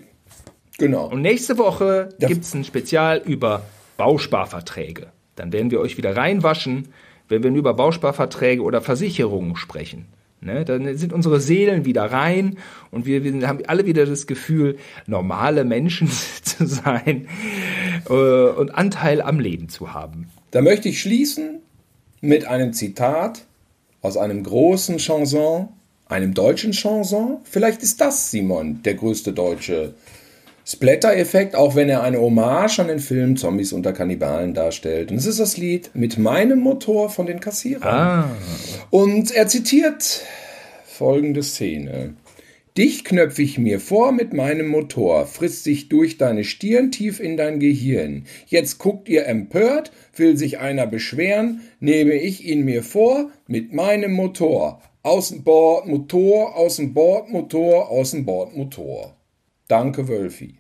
Genau. 0.79 1.11
Und 1.11 1.21
nächste 1.23 1.59
Woche 1.59 2.09
Ja. 2.19 2.29
gibt's 2.29 2.55
ein 2.55 2.65
Spezial 2.65 3.21
über 3.25 3.63
Bausparverträge. 3.99 5.09
Dann 5.37 5.53
werden 5.53 5.71
wir 5.71 5.81
euch 5.81 5.97
wieder 5.99 6.17
reinwaschen, 6.17 6.89
wenn 7.29 7.43
wir 7.43 7.51
über 7.51 7.75
Bausparverträge 7.75 8.63
oder 8.63 8.81
Versicherungen 8.81 9.57
sprechen. 9.57 10.07
Ne, 10.41 10.65
dann 10.65 10.97
sind 10.97 11.13
unsere 11.13 11.41
Seelen 11.41 11.85
wieder 11.85 12.05
rein 12.05 12.59
und 12.93 13.07
wir, 13.07 13.25
wir 13.25 13.49
haben 13.49 13.59
alle 13.67 13.87
wieder 13.87 14.07
das 14.07 14.29
Gefühl, 14.29 14.79
normale 15.07 15.65
Menschen 15.65 16.09
zu 16.43 16.65
sein 16.65 17.27
äh, 18.09 18.13
und 18.13 18.73
Anteil 18.73 19.21
am 19.21 19.41
Leben 19.41 19.69
zu 19.69 19.93
haben. 19.93 20.29
Da 20.53 20.63
möchte 20.63 20.89
ich 20.89 21.01
schließen 21.01 21.61
mit 22.21 22.47
einem 22.47 22.73
Zitat 22.73 23.47
aus 24.01 24.17
einem 24.17 24.45
großen 24.45 24.99
Chanson, 24.99 25.71
einem 26.07 26.35
deutschen 26.35 26.71
Chanson. 26.73 27.39
Vielleicht 27.43 27.83
ist 27.83 28.01
das, 28.01 28.31
Simon, 28.31 28.83
der 28.85 28.95
größte 28.95 29.33
deutsche 29.33 29.95
Splatter-Effekt, 30.71 31.57
auch 31.57 31.77
wenn 31.77 31.89
er 31.89 32.03
eine 32.03 32.21
Hommage 32.21 32.81
an 32.81 32.89
den 32.89 32.99
Film 32.99 33.39
Zombies 33.39 33.73
unter 33.73 33.95
Kannibalen 33.95 34.53
darstellt. 34.53 35.11
Und 35.11 35.17
es 35.17 35.25
ist 35.25 35.41
das 35.41 35.57
Lied 35.57 35.93
mit 35.95 36.19
meinem 36.19 36.59
Motor 36.59 37.09
von 37.09 37.25
den 37.25 37.41
Kassierern. 37.41 37.89
Ah, 37.89 38.31
Und 38.91 39.31
er 39.31 39.47
zitiert 39.47 40.25
folgende 40.85 41.43
Szene. 41.43 42.17
Dich 42.77 43.03
knöpf 43.03 43.39
ich 43.39 43.57
mir 43.57 43.81
vor 43.81 44.13
mit 44.13 44.35
meinem 44.35 44.69
Motor, 44.69 45.25
frisst 45.25 45.65
sich 45.65 45.89
durch 45.89 46.19
deine 46.19 46.45
Stirn 46.45 46.93
tief 46.93 47.19
in 47.19 47.39
dein 47.39 47.61
Gehirn. 47.61 48.27
Jetzt 48.47 48.77
guckt 48.79 49.09
ihr 49.09 49.25
empört, 49.25 49.91
will 50.15 50.37
sich 50.37 50.59
einer 50.59 50.87
beschweren, 50.87 51.63
nehme 51.81 52.13
ich 52.13 52.45
ihn 52.45 52.67
mir 52.67 52.83
vor 52.83 53.31
mit 53.47 53.73
meinem 53.73 54.13
Motor. 54.13 54.83
Außenbord, 55.03 55.87
Motor, 55.87 56.57
Außenbord, 56.57 57.31
Motor, 57.31 57.89
Außenbord, 57.89 58.55
Motor. 58.55 59.17
Danke, 59.67 60.09
Wölfi. 60.09 60.58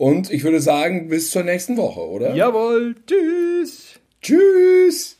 Und 0.00 0.30
ich 0.30 0.44
würde 0.44 0.62
sagen, 0.62 1.08
bis 1.08 1.30
zur 1.30 1.42
nächsten 1.42 1.76
Woche, 1.76 2.00
oder? 2.00 2.34
Jawohl, 2.34 2.94
tschüss. 3.06 4.00
Tschüss. 4.22 5.18